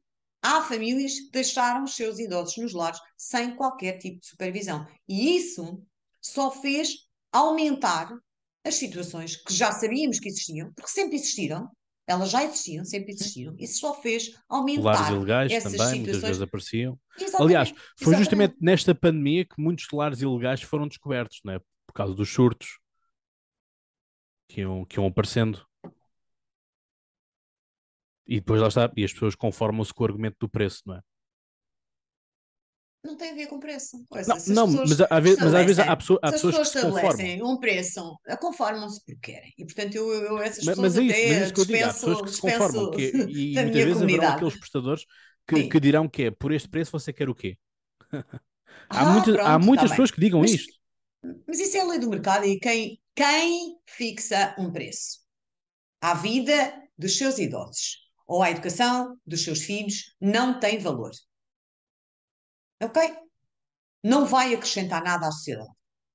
há 0.41 0.61
famílias 0.61 1.19
que 1.19 1.31
deixaram 1.31 1.83
os 1.83 1.95
seus 1.95 2.19
idosos 2.19 2.57
nos 2.57 2.73
lares 2.73 2.99
sem 3.17 3.55
qualquer 3.55 3.97
tipo 3.97 4.19
de 4.19 4.27
supervisão. 4.27 4.87
E 5.07 5.35
isso 5.35 5.83
só 6.21 6.51
fez 6.51 7.07
aumentar 7.31 8.15
as 8.63 8.75
situações 8.75 9.35
que 9.35 9.53
já 9.53 9.71
sabíamos 9.71 10.19
que 10.19 10.29
existiam, 10.29 10.71
porque 10.73 10.89
sempre 10.89 11.15
existiram, 11.15 11.67
elas 12.07 12.29
já 12.29 12.43
existiam, 12.43 12.85
sempre 12.85 13.11
existiram. 13.11 13.55
Isso 13.57 13.79
só 13.79 13.93
fez 14.01 14.31
aumentar 14.47 14.83
Lares 14.83 15.09
ilegais 15.09 15.51
essas 15.51 15.71
também, 15.71 15.87
situações. 15.87 16.01
muitas 16.03 16.21
vezes 16.21 16.41
apareciam. 16.41 16.99
Exatamente, 17.17 17.41
Aliás, 17.41 17.69
foi 17.69 17.79
exatamente. 17.79 18.19
justamente 18.19 18.55
nesta 18.61 18.93
pandemia 18.95 19.45
que 19.45 19.55
muitos 19.57 19.87
lares 19.91 20.21
ilegais 20.21 20.61
foram 20.61 20.87
descobertos, 20.87 21.39
não 21.43 21.53
é? 21.53 21.59
por 21.59 21.93
causa 21.93 22.13
dos 22.13 22.29
surtos 22.29 22.79
que 24.47 24.61
iam, 24.61 24.85
que 24.85 24.97
iam 24.97 25.07
aparecendo. 25.07 25.65
E 28.27 28.35
depois 28.35 28.61
lá 28.61 28.67
está, 28.67 28.91
e 28.95 29.03
as 29.03 29.11
pessoas 29.11 29.35
conformam-se 29.35 29.93
com 29.93 30.03
o 30.03 30.07
argumento 30.07 30.37
do 30.39 30.49
preço, 30.49 30.81
não 30.85 30.95
é? 30.95 31.01
Não 33.03 33.17
tem 33.17 33.31
a 33.31 33.35
ver 33.35 33.47
com 33.47 33.59
preço. 33.59 33.97
não, 34.47 34.65
não 34.65 34.77
mas, 34.77 35.01
às 35.01 35.23
vezes, 35.23 35.39
mas 35.39 35.53
às 35.53 35.65
vezes 35.65 35.79
há, 35.79 35.95
pessoa, 35.95 36.19
há 36.23 36.31
pessoas, 36.31 36.55
pessoas, 36.55 36.71
que 36.71 36.79
se 36.79 36.85
conformam. 36.85 37.51
um 37.51 37.59
preço, 37.59 38.19
conformam-se 38.39 39.03
porque 39.03 39.33
querem. 39.33 39.53
E 39.57 39.65
portanto, 39.65 39.95
eu, 39.95 40.09
eu 40.09 40.37
essas 40.37 40.63
mas, 40.63 40.75
pessoas 40.77 40.95
mas 40.95 40.97
é 40.97 41.01
isso, 41.03 41.11
mas 41.11 41.19
é 41.19 41.43
isso 41.43 41.53
que 41.53 41.59
eu 41.59 41.65
digo, 41.65 41.83
há 41.83 41.87
pessoas 41.87 42.21
que 42.21 42.29
se 42.29 42.41
conformam. 42.41 42.91
Que, 42.91 43.11
e 43.27 43.53
muitas 43.59 43.83
vezes 43.83 44.01
haverão 44.01 44.27
aqueles 44.29 44.55
prestadores 44.57 45.05
que, 45.45 45.67
que, 45.67 45.79
dirão 45.81 46.07
que 46.07 46.23
é 46.23 46.31
por 46.31 46.53
este 46.53 46.69
preço 46.69 46.91
você 46.91 47.11
quer 47.11 47.27
o 47.27 47.35
quê? 47.35 47.57
há, 48.09 48.23
ah, 48.89 49.05
muitas, 49.11 49.35
pronto, 49.35 49.47
há 49.49 49.59
muitas 49.59 49.89
tá 49.89 49.95
pessoas 49.95 50.09
bem. 50.09 50.15
que 50.15 50.21
digam 50.21 50.39
mas, 50.39 50.51
isto. 50.51 50.73
Mas 51.45 51.59
isso 51.59 51.75
é 51.75 51.81
a 51.81 51.87
lei 51.87 51.99
do 51.99 52.09
mercado 52.09 52.45
e 52.45 52.57
quem, 52.57 53.01
quem 53.13 53.75
fixa 53.85 54.55
um 54.57 54.71
preço? 54.71 55.19
À 55.99 56.13
vida 56.13 56.73
dos 56.97 57.17
seus 57.17 57.37
idosos 57.37 58.02
ou 58.27 58.41
à 58.41 58.51
educação 58.51 59.17
dos 59.25 59.43
seus 59.43 59.63
filhos 59.63 60.15
não 60.19 60.59
tem 60.59 60.79
valor. 60.79 61.11
Ok? 62.81 63.01
Não 64.03 64.25
vai 64.25 64.53
acrescentar 64.53 65.03
nada 65.03 65.27
à 65.27 65.31
sociedade. 65.31 65.69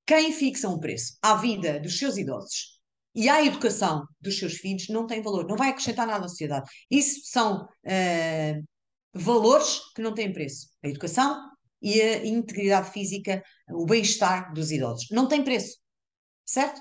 Quem 0.07 0.33
fixa 0.33 0.69
um 0.69 0.79
preço 0.79 1.19
à 1.23 1.37
vida 1.37 1.81
dos 1.81 1.99
seus 1.99 2.17
idosos 2.17 2.79
e 3.15 3.29
à 3.29 3.45
educação 3.45 4.07
dos 4.21 4.39
seus 4.39 4.55
filhos 4.55 4.89
não 4.89 5.07
tem 5.07 5.23
valor, 5.23 5.47
não 5.47 5.57
vai 5.57 5.71
acrescentar 5.71 6.07
nada 6.07 6.25
à 6.25 6.29
sociedade. 6.29 6.71
Isso 6.91 7.21
são 7.25 7.65
uh, 7.65 8.65
valores 9.13 9.81
que 9.95 10.03
não 10.03 10.15
têm 10.15 10.33
preço. 10.33 10.69
A 10.83 10.89
educação 10.89 11.51
e 11.83 12.01
a 12.01 12.25
integridade 12.27 12.91
física, 12.91 13.43
o 13.71 13.85
bem-estar 13.87 14.53
dos 14.53 14.71
idosos. 14.71 15.09
Não 15.11 15.29
tem 15.29 15.43
preço. 15.43 15.79
Certo? 16.45 16.81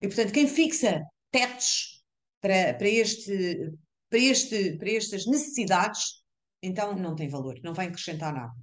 E, 0.00 0.08
portanto, 0.08 0.32
quem 0.32 0.46
fixa 0.46 1.02
tetos 1.30 2.02
para, 2.40 2.74
para 2.74 2.88
este 2.88 3.72
para, 4.08 4.18
este, 4.18 4.76
para 4.78 4.90
estas 4.90 5.26
necessidades, 5.26 6.22
então 6.62 6.96
não 6.96 7.14
tem 7.14 7.28
valor, 7.28 7.58
não 7.62 7.74
vai 7.74 7.86
acrescentar 7.86 8.32
nada. 8.32 8.54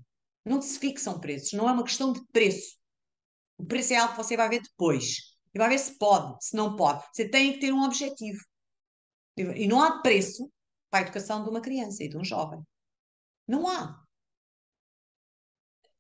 Não 0.45 0.61
se 0.61 0.77
fixam 0.77 1.19
preços, 1.19 1.53
não 1.53 1.69
é 1.69 1.71
uma 1.71 1.83
questão 1.83 2.11
de 2.11 2.25
preço. 2.27 2.77
O 3.57 3.65
preço 3.65 3.93
é 3.93 3.97
algo 3.97 4.13
que 4.13 4.23
você 4.23 4.35
vai 4.35 4.49
ver 4.49 4.61
depois. 4.61 5.33
E 5.53 5.59
vai 5.59 5.69
ver 5.69 5.77
se 5.77 5.97
pode, 5.97 6.43
se 6.43 6.55
não 6.55 6.75
pode. 6.75 7.03
Você 7.13 7.29
tem 7.29 7.53
que 7.53 7.59
ter 7.59 7.71
um 7.71 7.83
objetivo. 7.83 8.39
E 9.37 9.67
não 9.67 9.81
há 9.81 10.01
preço 10.01 10.51
para 10.89 10.99
a 10.99 11.03
educação 11.03 11.43
de 11.43 11.49
uma 11.49 11.61
criança 11.61 12.03
e 12.03 12.09
de 12.09 12.17
um 12.17 12.23
jovem. 12.23 12.59
Não 13.47 13.67
há. 13.67 14.03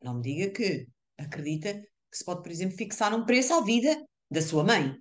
Não 0.01 0.15
me 0.15 0.21
diga 0.21 0.51
que 0.51 0.87
acredita 1.17 1.73
que 1.73 2.17
se 2.17 2.25
pode, 2.25 2.43
por 2.43 2.51
exemplo, 2.51 2.77
fixar 2.77 3.13
um 3.13 3.25
preço 3.25 3.53
à 3.53 3.61
vida 3.61 4.03
da 4.29 4.41
sua 4.41 4.63
mãe. 4.63 4.95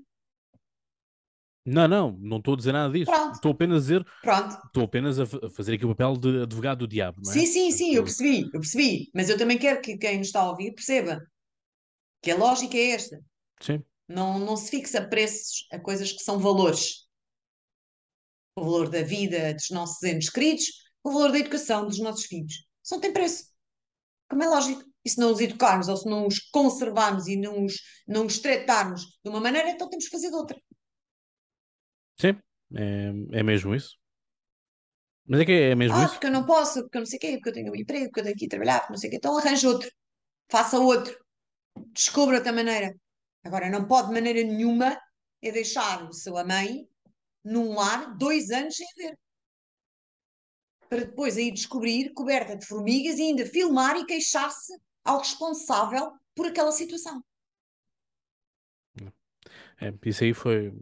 Não, 1.65 1.87
não, 1.87 2.19
não 2.21 2.39
estou 2.39 2.55
a 2.55 2.57
dizer 2.57 2.73
nada 2.73 2.93
disso. 2.93 3.11
Pronto. 3.11 3.35
Estou 3.35 3.53
apenas 3.53 3.77
a 3.77 3.81
dizer. 3.81 4.07
Pronto. 4.21 4.67
Estou 4.67 4.85
apenas 4.85 5.21
a 5.21 5.27
fazer 5.27 5.75
aqui 5.75 5.85
o 5.85 5.95
papel 5.95 6.17
de 6.17 6.43
advogado 6.43 6.81
do 6.81 6.89
diabo, 6.89 7.21
não 7.25 7.31
é? 7.31 7.35
Sim, 7.35 7.47
sim, 7.47 7.71
sim, 7.71 7.95
eu 7.95 8.03
percebi, 8.03 8.43
eu 8.47 8.61
percebi. 8.61 9.11
Mas 9.15 9.29
eu 9.29 9.39
também 9.39 9.59
quero 9.59 9.81
que 9.81 9.97
quem 9.97 10.19
nos 10.19 10.27
está 10.27 10.41
a 10.41 10.51
ouvir 10.51 10.73
perceba 10.75 11.21
que 12.21 12.31
a 12.31 12.37
lógica 12.37 12.77
é 12.77 12.91
esta. 12.91 13.21
Sim. 13.61 13.83
Não, 14.09 14.39
não 14.39 14.57
se 14.57 14.71
fixa 14.71 15.07
preços 15.07 15.67
a 15.73 15.79
coisas 15.79 16.13
que 16.13 16.23
são 16.23 16.39
valores. 16.39 17.07
O 18.57 18.65
valor 18.65 18.89
da 18.89 19.03
vida 19.03 19.55
dos 19.55 19.71
nossos 19.71 20.03
entes 20.03 20.31
queridos, 20.31 20.67
o 21.03 21.11
valor 21.13 21.33
da 21.33 21.39
educação 21.39 21.87
dos 21.87 21.99
nossos 21.99 22.27
filhos. 22.27 22.55
Isso 22.85 22.95
não 22.95 23.01
tem 23.01 23.13
preço. 23.13 23.45
Como 24.29 24.43
é 24.43 24.49
lógico. 24.49 24.83
E 25.05 25.11
se 25.11 25.19
não 25.19 25.33
os 25.33 25.41
educarmos 25.41 25.89
ou 25.89 25.97
se 25.97 26.09
não 26.09 26.27
os 26.27 26.39
conservarmos 26.39 27.27
e 27.27 27.37
não 27.37 27.65
os, 27.65 27.75
não 28.07 28.27
os 28.27 28.39
tratarmos 28.39 29.03
de 29.25 29.31
uma 29.31 29.41
maneira, 29.41 29.71
então 29.71 29.89
temos 29.89 30.05
que 30.05 30.11
fazer 30.11 30.29
de 30.29 30.37
outra. 30.37 30.61
Sim, 32.23 32.39
é, 32.77 33.41
é 33.41 33.43
mesmo 33.43 33.75
isso. 33.75 33.97
Mas 35.27 35.41
é 35.41 35.45
que 35.45 35.53
é 35.53 35.75
mesmo 35.75 35.97
ah, 35.97 36.05
isso. 36.05 36.13
porque 36.13 36.27
eu 36.29 36.31
não 36.31 36.47
posso, 36.47 36.83
porque 36.83 36.99
eu 36.99 37.01
não 37.01 37.07
sei 37.07 37.17
o 37.17 37.21
quê, 37.21 37.33
porque 37.33 37.49
eu 37.49 37.53
tenho 37.55 37.73
um 37.73 37.75
emprego, 37.75 38.07
porque 38.07 38.21
eu 38.21 38.25
tenho 38.25 38.37
que 38.37 38.45
ir 38.45 38.49
trabalhar, 38.49 38.79
porque 38.79 38.93
não 38.93 38.99
sei 38.99 39.09
o 39.09 39.11
quê. 39.11 39.17
Então 39.17 39.37
arranje 39.37 39.67
outro. 39.67 39.91
Faça 40.49 40.79
outro. 40.79 41.19
Descubra 41.93 42.37
outra 42.37 42.53
maneira. 42.53 42.95
Agora, 43.43 43.69
não 43.69 43.89
pode 43.89 44.09
de 44.09 44.15
maneira 44.15 44.41
nenhuma 44.45 44.97
é 45.43 45.51
deixar 45.51 46.09
o 46.09 46.13
seu 46.13 46.35
mãe 46.47 46.87
num 47.45 47.75
lar 47.75 48.17
dois 48.17 48.51
anos 48.53 48.77
sem 48.77 48.87
ver. 48.97 49.19
Para 50.89 51.07
depois 51.07 51.37
aí 51.37 51.51
descobrir 51.51 52.13
coberta 52.13 52.57
de 52.57 52.65
formigas 52.65 53.19
e 53.19 53.23
ainda 53.23 53.47
filmar 53.47 53.97
e 53.97 54.07
queixar-se 54.07 54.73
ao 55.03 55.19
responsável 55.19 56.13
por 56.37 56.47
aquela 56.47 56.71
situação. 56.71 57.21
É, 59.81 59.93
isso 60.05 60.23
aí 60.23 60.33
foi, 60.33 60.73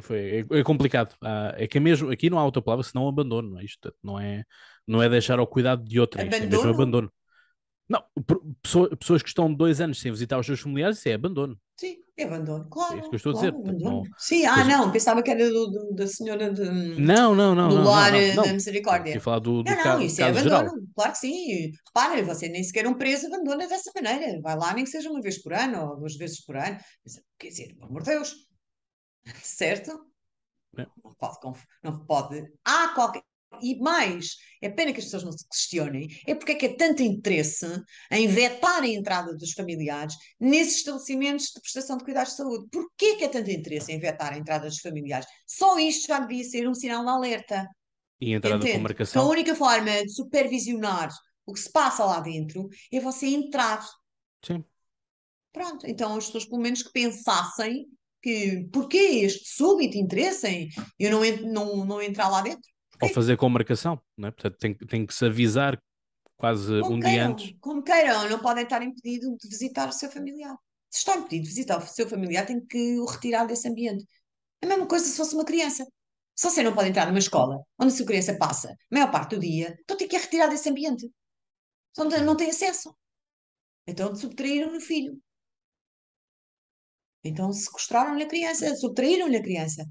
foi 0.00 0.46
é, 0.50 0.58
é 0.58 0.62
complicado. 0.62 1.14
Ah, 1.20 1.54
é 1.56 1.66
que 1.66 1.78
é 1.78 1.80
mesmo, 1.80 2.10
aqui 2.10 2.30
não 2.30 2.38
há 2.38 2.44
outra 2.44 2.62
palavra 2.62 2.84
senão 2.84 3.08
abandono, 3.08 3.50
não 3.50 3.58
é? 3.58 3.64
Isto 3.64 3.94
não 4.02 4.18
é, 4.18 4.44
não 4.86 5.02
é 5.02 5.08
deixar 5.08 5.38
ao 5.38 5.46
cuidado 5.46 5.84
de 5.84 6.00
outra, 6.00 6.22
isto 6.22 6.34
é 6.34 6.46
mesmo 6.46 6.70
abandono. 6.70 7.12
Não, 7.88 8.02
pessoas 8.98 9.22
que 9.22 9.28
estão 9.28 9.52
dois 9.52 9.78
anos 9.78 10.00
sem 10.00 10.10
visitar 10.10 10.38
os 10.38 10.46
seus 10.46 10.60
familiares, 10.60 10.96
isso 10.96 11.10
é 11.10 11.12
abandono. 11.12 11.58
Sim, 11.76 11.96
é 12.16 12.24
abandono, 12.24 12.66
claro. 12.70 12.94
É 12.94 12.98
isso 13.00 13.08
que 13.10 13.14
eu 13.14 13.18
estou 13.18 13.32
claro, 13.32 13.48
a 13.48 13.72
dizer. 13.72 13.84
Não, 13.84 14.02
Sim, 14.16 14.46
ah, 14.46 14.64
não, 14.64 14.90
pensava 14.90 15.22
que 15.22 15.30
era 15.30 15.50
do, 15.50 15.66
do, 15.66 15.94
da 15.94 16.06
senhora 16.06 16.50
de, 16.50 16.64
não, 16.98 17.34
não, 17.34 17.54
não, 17.54 17.68
do 17.68 17.74
não, 17.76 17.84
lar 17.84 18.12
não, 18.12 18.34
não, 18.36 18.44
da 18.44 18.52
misericórdia. 18.54 19.20
falar 19.20 19.40
do, 19.40 19.62
do 19.62 19.68
não, 19.68 19.76
não, 19.76 19.82
caso, 19.82 20.02
isso 20.04 20.22
é 20.22 20.24
abandono, 20.24 20.48
geral. 20.48 20.74
claro 20.94 21.12
que 21.12 21.18
sim. 21.18 21.72
Repara, 21.86 22.22
você 22.22 22.48
nem 22.48 22.62
sequer 22.62 22.86
um 22.86 22.94
preso 22.94 23.26
abandona 23.26 23.68
dessa 23.68 23.90
maneira. 23.94 24.40
Vai 24.40 24.56
lá, 24.56 24.72
nem 24.72 24.84
que 24.84 24.90
seja 24.90 25.10
uma 25.10 25.20
vez 25.20 25.42
por 25.42 25.52
ano 25.52 25.90
ou 25.90 25.96
duas 25.98 26.16
vezes 26.16 26.42
por 26.42 26.56
ano. 26.56 26.78
Quer 27.38 27.48
dizer, 27.48 27.74
pelo 27.74 27.86
amor 27.88 28.02
de 28.04 28.10
Deus, 28.10 28.34
certo? 29.42 30.06
É. 30.78 30.86
Não 31.04 31.14
pode, 31.14 31.66
não 31.82 32.06
pode. 32.06 32.52
Há 32.64 32.88
qualquer. 32.88 33.22
E 33.60 33.78
mais, 33.78 34.38
é 34.62 34.70
pena 34.70 34.92
que 34.92 34.98
as 34.98 35.04
pessoas 35.04 35.24
não 35.24 35.32
se 35.32 35.46
questionem, 35.46 36.08
é 36.26 36.34
porque 36.34 36.52
é 36.52 36.54
que 36.54 36.66
há 36.66 36.74
tanto 36.74 37.02
interesse 37.02 37.66
em 38.10 38.26
vetar 38.26 38.82
a 38.82 38.88
entrada 38.88 39.36
dos 39.36 39.52
familiares 39.52 40.14
nesses 40.40 40.78
estabelecimentos 40.78 41.48
de 41.48 41.60
prestação 41.60 41.98
de 41.98 42.04
cuidados 42.04 42.30
de 42.30 42.38
saúde. 42.38 42.66
Porquê 42.72 43.16
que 43.16 43.24
há 43.24 43.28
tanto 43.28 43.50
interesse 43.50 43.92
em 43.92 43.98
vetar 43.98 44.32
a 44.32 44.38
entrada 44.38 44.66
dos 44.66 44.80
familiares? 44.80 45.26
Só 45.46 45.78
isto 45.78 46.08
já 46.08 46.20
devia 46.20 46.44
ser 46.44 46.66
um 46.66 46.74
sinal 46.74 47.04
de 47.04 47.10
alerta. 47.10 47.68
E 48.18 48.32
a 48.32 48.36
entrada 48.38 48.56
Entende? 48.56 48.78
com 48.78 48.82
marcação? 48.84 49.22
Então 49.22 49.30
a 49.30 49.32
única 49.32 49.54
forma 49.54 50.02
de 50.02 50.10
supervisionar 50.10 51.10
o 51.44 51.52
que 51.52 51.60
se 51.60 51.70
passa 51.70 52.04
lá 52.04 52.20
dentro 52.20 52.68
é 52.90 53.00
você 53.00 53.26
entrar. 53.26 53.86
Sim. 54.44 54.64
Pronto, 55.52 55.86
então 55.86 56.16
as 56.16 56.26
pessoas 56.26 56.46
pelo 56.46 56.62
menos 56.62 56.82
que 56.82 56.92
pensassem 56.92 57.86
que 58.22 58.68
porquê 58.72 59.24
este 59.24 59.48
súbito 59.48 59.98
interesse 59.98 60.46
em 60.46 60.68
eu 60.98 61.10
não, 61.10 61.22
não, 61.52 61.84
não 61.84 62.02
entrar 62.02 62.28
lá 62.28 62.40
dentro? 62.40 62.62
Ou 63.00 63.08
fazer 63.08 63.36
com 63.36 63.48
marcação, 63.48 64.00
não 64.16 64.28
é? 64.28 64.30
Portanto, 64.30 64.56
tem, 64.58 64.74
tem 64.74 65.04
que 65.04 65.12
se 65.12 65.26
avisar 65.26 65.76
quase 66.36 66.80
como 66.80 66.94
um 66.94 67.00
queiram, 67.00 67.12
dia 67.12 67.26
antes. 67.26 67.54
Como 67.60 67.82
queiram, 67.82 68.28
não 68.28 68.38
podem 68.38 68.64
estar 68.64 68.82
impedidos 68.82 69.36
de 69.38 69.48
visitar 69.48 69.88
o 69.88 69.92
seu 69.92 70.10
familiar. 70.10 70.56
Se 70.88 70.98
está 70.98 71.16
impedido 71.16 71.42
de 71.42 71.48
visitar 71.48 71.78
o 71.78 71.86
seu 71.86 72.08
familiar, 72.08 72.46
tem 72.46 72.64
que 72.64 72.98
o 73.00 73.04
retirar 73.06 73.46
desse 73.46 73.68
ambiente. 73.68 74.06
A 74.62 74.66
mesma 74.66 74.86
coisa 74.86 75.04
se 75.04 75.16
fosse 75.16 75.34
uma 75.34 75.44
criança. 75.44 75.84
Se 76.34 76.48
você 76.48 76.62
não 76.62 76.74
pode 76.74 76.88
entrar 76.88 77.06
numa 77.06 77.18
escola 77.18 77.60
onde 77.78 77.92
a 77.92 77.96
sua 77.96 78.06
criança 78.06 78.36
passa 78.36 78.70
a 78.70 78.76
maior 78.90 79.10
parte 79.10 79.34
do 79.34 79.40
dia, 79.40 79.76
então 79.82 79.96
tem 79.96 80.08
que 80.08 80.16
a 80.16 80.20
retirar 80.20 80.46
desse 80.46 80.68
ambiente. 80.68 81.10
Tem, 81.94 82.24
não 82.24 82.36
tem 82.36 82.50
acesso. 82.50 82.94
Então 83.86 84.14
subtraíram-lhe 84.14 84.78
o 84.78 84.80
filho. 84.80 85.20
Então 87.24 87.52
sequestraram-lhe 87.52 88.24
a 88.24 88.28
criança, 88.28 88.74
subtraíram-lhe 88.76 89.36
a 89.36 89.42
criança. 89.42 89.86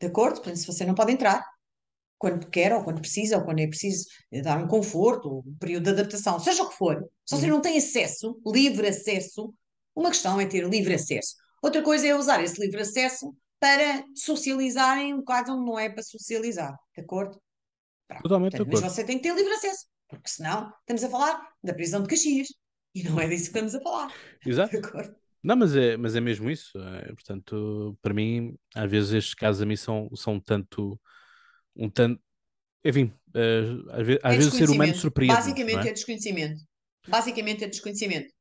De 0.00 0.06
acordo? 0.06 0.36
Portanto, 0.36 0.56
se 0.56 0.66
você 0.66 0.84
não 0.84 0.94
pode 0.94 1.12
entrar, 1.12 1.44
quando 2.18 2.48
quer, 2.48 2.72
ou 2.72 2.84
quando 2.84 3.00
precisa, 3.00 3.38
ou 3.38 3.44
quando 3.44 3.58
é 3.58 3.66
preciso 3.66 4.06
dar 4.44 4.62
um 4.62 4.68
conforto, 4.68 5.42
um 5.46 5.56
período 5.58 5.84
de 5.84 5.90
adaptação, 5.90 6.38
seja 6.38 6.62
o 6.62 6.68
que 6.68 6.76
for. 6.76 7.04
Se 7.26 7.36
você 7.36 7.46
uhum. 7.46 7.54
não 7.54 7.60
tem 7.60 7.76
acesso, 7.76 8.40
livre 8.46 8.88
acesso, 8.88 9.52
uma 9.94 10.10
questão 10.10 10.40
é 10.40 10.46
ter 10.46 10.64
livre 10.68 10.94
acesso. 10.94 11.34
Outra 11.60 11.82
coisa 11.82 12.06
é 12.06 12.14
usar 12.14 12.42
esse 12.42 12.60
livre 12.60 12.80
acesso 12.80 13.34
para 13.58 14.04
socializar 14.14 14.98
em 14.98 15.14
um 15.14 15.24
onde 15.28 15.64
não 15.64 15.78
é 15.78 15.88
para 15.88 16.02
socializar. 16.02 16.76
De 16.96 17.02
acordo? 17.02 17.40
Pronto. 18.06 18.22
Totalmente 18.22 18.52
Portanto, 18.52 18.66
de 18.66 18.70
acordo. 18.70 18.84
Mas 18.84 18.92
você 18.92 19.04
tem 19.04 19.16
que 19.16 19.22
ter 19.22 19.34
livre 19.34 19.52
acesso, 19.54 19.86
porque 20.08 20.28
senão 20.28 20.72
estamos 20.80 21.04
a 21.04 21.08
falar 21.08 21.48
da 21.62 21.74
prisão 21.74 22.02
de 22.02 22.08
Caxias. 22.08 22.48
E 22.94 23.02
não 23.02 23.18
é 23.20 23.26
disso 23.26 23.44
que 23.44 23.58
estamos 23.58 23.74
a 23.74 23.80
falar. 23.80 24.12
Exato. 24.44 24.70
De 24.70 24.86
acordo? 24.86 25.16
Não, 25.42 25.56
mas 25.56 25.74
é, 25.74 25.96
mas 25.96 26.14
é 26.14 26.20
mesmo 26.20 26.50
isso. 26.50 26.78
É, 26.78 27.06
portanto, 27.12 27.98
para 28.00 28.14
mim, 28.14 28.56
às 28.74 28.90
vezes 28.90 29.12
estes 29.12 29.34
casos 29.34 29.60
a 29.60 29.66
mim 29.66 29.76
são, 29.76 30.08
são 30.14 30.38
tanto 30.38 31.00
um 31.74 31.88
tanto. 31.90 32.20
Enfim, 32.84 33.12
uh, 33.34 33.90
às, 33.90 34.06
vezes, 34.06 34.20
às 34.22 34.34
é 34.34 34.36
vezes 34.36 34.52
o 34.52 34.56
ser 34.56 34.70
humano 34.70 34.94
surpreende. 34.94 35.34
Basicamente 35.34 35.86
é? 35.86 35.90
é? 35.90 35.92
desconhecimento. 35.92 36.60
Basicamente 37.08 37.64
é 37.64 37.68
desconhecimento. 37.68 38.32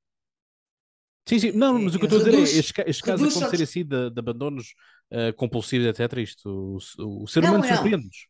Sim, 1.27 1.39
sim, 1.39 1.51
não, 1.51 1.79
mas 1.79 1.95
o 1.95 1.99
que 1.99 2.05
eu 2.05 2.07
estou 2.07 2.21
a 2.21 2.23
dizer 2.23 2.39
é 2.39 2.41
estes, 2.41 2.73
estes 2.79 3.01
casos 3.01 3.37
acontecerem 3.37 3.63
assim 3.63 3.85
de, 3.85 4.09
de 4.09 4.19
abandonos 4.19 4.73
uh, 5.11 5.33
compulsivos, 5.35 5.87
etc. 5.87 6.17
Isto, 6.17 6.77
o, 6.99 7.23
o 7.23 7.27
ser 7.27 7.43
humano 7.43 7.63
surpreende-nos. 7.63 8.27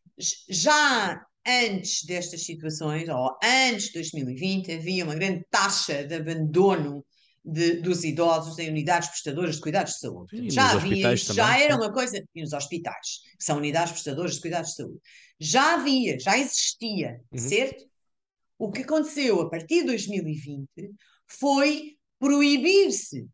Já 0.48 1.20
antes 1.46 2.04
destas 2.04 2.44
situações, 2.44 3.08
ou 3.08 3.36
antes 3.42 3.86
de 3.86 3.94
2020, 3.94 4.72
havia 4.72 5.04
uma 5.04 5.14
grande 5.14 5.44
taxa 5.50 6.04
de 6.04 6.14
abandono 6.14 7.04
de, 7.44 7.80
dos 7.80 8.04
idosos 8.04 8.58
em 8.58 8.68
unidades 8.68 9.08
prestadoras 9.08 9.56
de 9.56 9.60
cuidados 9.60 9.94
de 9.94 9.98
saúde. 10.00 10.36
Sim, 10.36 10.50
já 10.50 10.72
havia 10.72 11.12
isto, 11.12 11.34
já 11.34 11.58
era 11.58 11.76
uma 11.76 11.92
coisa, 11.92 12.22
e 12.34 12.40
nos 12.40 12.52
hospitais, 12.52 13.20
que 13.38 13.44
são 13.44 13.56
unidades 13.58 13.92
prestadoras 13.92 14.34
de 14.34 14.40
cuidados 14.40 14.70
de 14.70 14.76
saúde. 14.76 15.00
Já 15.40 15.74
havia, 15.74 16.18
já 16.20 16.38
existia, 16.38 17.20
uhum. 17.32 17.38
certo? 17.38 17.84
O 18.58 18.70
que 18.70 18.82
aconteceu 18.82 19.40
a 19.40 19.50
partir 19.50 19.80
de 19.80 19.86
2020 19.86 20.68
foi 21.26 21.96
proibir-se 22.18 23.26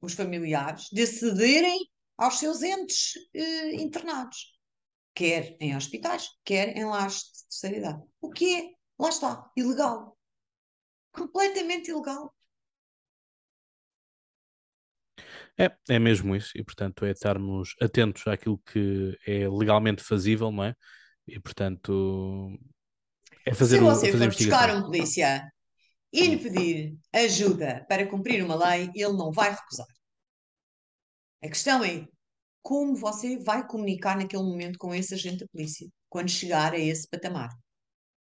os 0.00 0.14
familiares 0.14 0.88
de 0.90 1.02
acederem 1.02 1.78
aos 2.16 2.38
seus 2.38 2.62
entes 2.62 3.12
eh, 3.34 3.74
internados, 3.74 4.58
quer 5.14 5.56
em 5.60 5.76
hospitais, 5.76 6.28
quer 6.44 6.76
em 6.76 6.84
lares 6.84 7.24
de 7.24 7.44
terceira 7.48 7.76
idade. 7.76 8.02
O 8.20 8.30
que 8.30 8.54
é, 8.56 8.70
lá 8.98 9.08
está, 9.10 9.50
ilegal. 9.56 10.16
Completamente 11.12 11.90
ilegal. 11.90 12.34
É, 15.60 15.94
é 15.94 15.98
mesmo 15.98 16.34
isso, 16.34 16.52
e 16.56 16.64
portanto 16.64 17.04
é 17.04 17.10
estarmos 17.10 17.74
atentos 17.82 18.26
àquilo 18.26 18.58
que 18.60 19.14
é 19.26 19.46
legalmente 19.46 20.02
fazível, 20.02 20.50
não 20.50 20.64
é? 20.64 20.74
E 21.28 21.38
portanto 21.38 22.48
é 23.44 23.52
fazer 23.52 23.76
Se 23.76 23.84
você 23.84 24.10
fazer 24.10 24.32
for 24.32 24.38
buscar 24.38 24.74
um 24.74 24.82
polícia 24.84 25.52
e 26.10 26.26
lhe 26.28 26.38
pedir 26.38 26.98
ajuda 27.12 27.84
para 27.86 28.06
cumprir 28.06 28.42
uma 28.42 28.54
lei, 28.54 28.90
ele 28.94 29.12
não 29.12 29.30
vai 29.30 29.50
recusar. 29.50 29.86
A 31.42 31.48
questão 31.48 31.84
é 31.84 32.06
como 32.62 32.96
você 32.96 33.38
vai 33.38 33.66
comunicar 33.66 34.16
naquele 34.16 34.42
momento 34.42 34.78
com 34.78 34.94
esse 34.94 35.12
agente 35.12 35.40
da 35.40 35.48
polícia 35.48 35.86
quando 36.08 36.30
chegar 36.30 36.72
a 36.72 36.78
esse 36.78 37.06
patamar. 37.06 37.50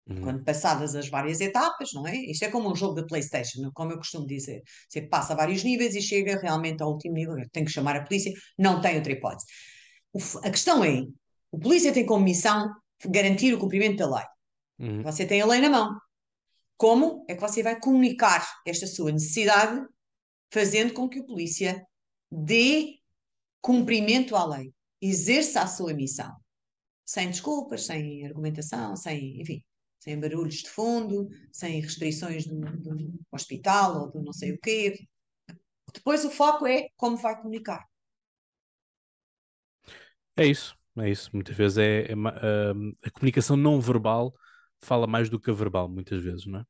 Uhum. 0.07 0.21
Quando 0.21 0.45
passadas 0.45 0.95
as 0.95 1.09
várias 1.09 1.41
etapas, 1.41 1.91
não 1.95 2.07
é? 2.07 2.15
Isto 2.15 2.45
é 2.45 2.51
como 2.51 2.71
um 2.71 2.77
jogo 2.77 2.95
da 2.95 3.07
PlayStation, 3.07 3.71
como 3.73 3.93
eu 3.93 3.97
costumo 3.97 4.27
dizer. 4.27 4.63
Você 4.89 5.01
passa 5.03 5.35
vários 5.35 5.65
níveis 5.65 5.95
e 5.95 6.03
chega 6.03 6.39
realmente 6.39 6.83
ao 6.83 6.91
último 6.91 7.15
nível. 7.15 7.37
Tem 7.51 7.65
que 7.65 7.71
chamar 7.71 7.97
a 7.97 8.05
polícia, 8.05 8.33
não 8.59 8.81
tem 8.81 8.97
outra 8.97 9.13
hipótese. 9.13 9.47
A 10.43 10.51
questão 10.51 10.85
é: 10.85 11.03
o 11.51 11.59
polícia 11.59 11.93
tem 11.93 12.05
como 12.05 12.23
missão 12.23 12.71
garantir 13.07 13.55
o 13.55 13.59
cumprimento 13.59 13.97
da 13.97 14.17
lei. 14.17 14.27
Uhum. 14.79 15.03
Você 15.03 15.25
tem 15.25 15.41
a 15.41 15.47
lei 15.47 15.61
na 15.61 15.71
mão. 15.71 15.89
Como 16.77 17.25
é 17.29 17.35
que 17.35 17.41
você 17.41 17.63
vai 17.63 17.79
comunicar 17.79 18.47
esta 18.67 18.87
sua 18.87 19.11
necessidade, 19.11 19.81
fazendo 20.53 20.93
com 20.93 21.09
que 21.09 21.21
o 21.21 21.27
polícia 21.27 21.83
dê 22.31 22.97
cumprimento 23.63 24.37
à 24.37 24.45
lei, 24.45 24.71
exerça 25.01 25.63
a 25.63 25.67
sua 25.67 25.95
missão? 25.95 26.31
Sem 27.07 27.31
desculpas, 27.31 27.87
sem 27.87 28.27
argumentação, 28.27 28.97
sem, 28.97 29.41
enfim, 29.41 29.63
sem 30.05 30.21
barulhos 30.21 30.57
de 30.57 30.69
fundo, 30.69 31.31
sem 31.51 31.81
restrições 31.81 32.47
do, 32.47 32.61
do 32.61 33.21
hospital 33.33 34.03
ou 34.03 34.11
do 34.11 34.23
não 34.23 34.35
sei 34.35 34.53
o 34.53 34.59
quê. 34.59 35.09
Depois 35.95 36.27
o 36.27 36.31
foco 36.31 36.67
é 36.67 36.89
como 36.95 37.17
vai 37.17 37.35
comunicar. 37.41 37.83
É 40.37 40.45
isso, 40.45 40.77
é 40.99 41.09
isso. 41.09 41.31
Muitas 41.33 41.57
vezes 41.57 41.79
é, 41.79 42.03
é 42.03 42.13
a, 42.13 43.07
a 43.07 43.11
comunicação 43.13 43.57
não 43.57 43.81
verbal 43.81 44.35
fala 44.79 45.07
mais 45.07 45.31
do 45.31 45.41
que 45.41 45.51
a 45.51 45.55
verbal, 45.55 45.89
muitas 45.89 46.23
vezes, 46.23 46.45
não 46.45 46.61
é? 46.61 46.65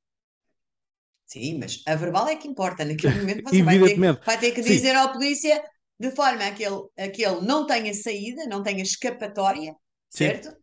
Sim, 1.27 1.59
mas 1.59 1.83
a 1.89 1.97
verbal 1.97 2.29
é 2.29 2.37
que 2.37 2.47
importa. 2.47 2.85
Naquele 2.85 3.15
momento 3.19 3.43
você 3.43 3.63
vai 3.65 3.81
ter, 3.81 3.99
vai 4.25 4.39
ter 4.39 4.53
que 4.53 4.63
dizer 4.63 4.91
Sim. 4.91 4.97
à 4.97 5.09
polícia 5.09 5.65
de 5.99 6.13
forma 6.13 6.47
a 6.47 6.53
que 6.53 6.63
ele, 6.63 6.87
a 6.97 7.09
que 7.09 7.25
ele 7.25 7.41
não 7.41 7.67
tenha 7.67 7.93
saída, 7.93 8.47
não 8.47 8.63
tenha 8.63 8.83
escapatória, 8.83 9.75
certo? 10.09 10.51
Sim. 10.51 10.57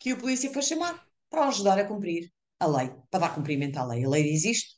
Que 0.00 0.12
o 0.14 0.18
polícia 0.18 0.52
foi 0.52 0.62
chamado 0.62 1.07
para 1.30 1.48
ajudar 1.48 1.78
a 1.78 1.86
cumprir 1.86 2.30
a 2.60 2.66
lei, 2.66 2.90
para 3.10 3.20
dar 3.20 3.34
cumprimento 3.34 3.76
à 3.78 3.84
lei. 3.84 4.04
A 4.04 4.08
lei 4.08 4.30
existe 4.30 4.76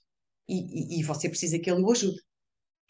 e, 0.48 0.96
e, 0.96 1.00
e 1.00 1.02
você 1.02 1.28
precisa 1.28 1.58
que 1.58 1.70
ele 1.70 1.82
o 1.82 1.90
ajude. 1.90 2.20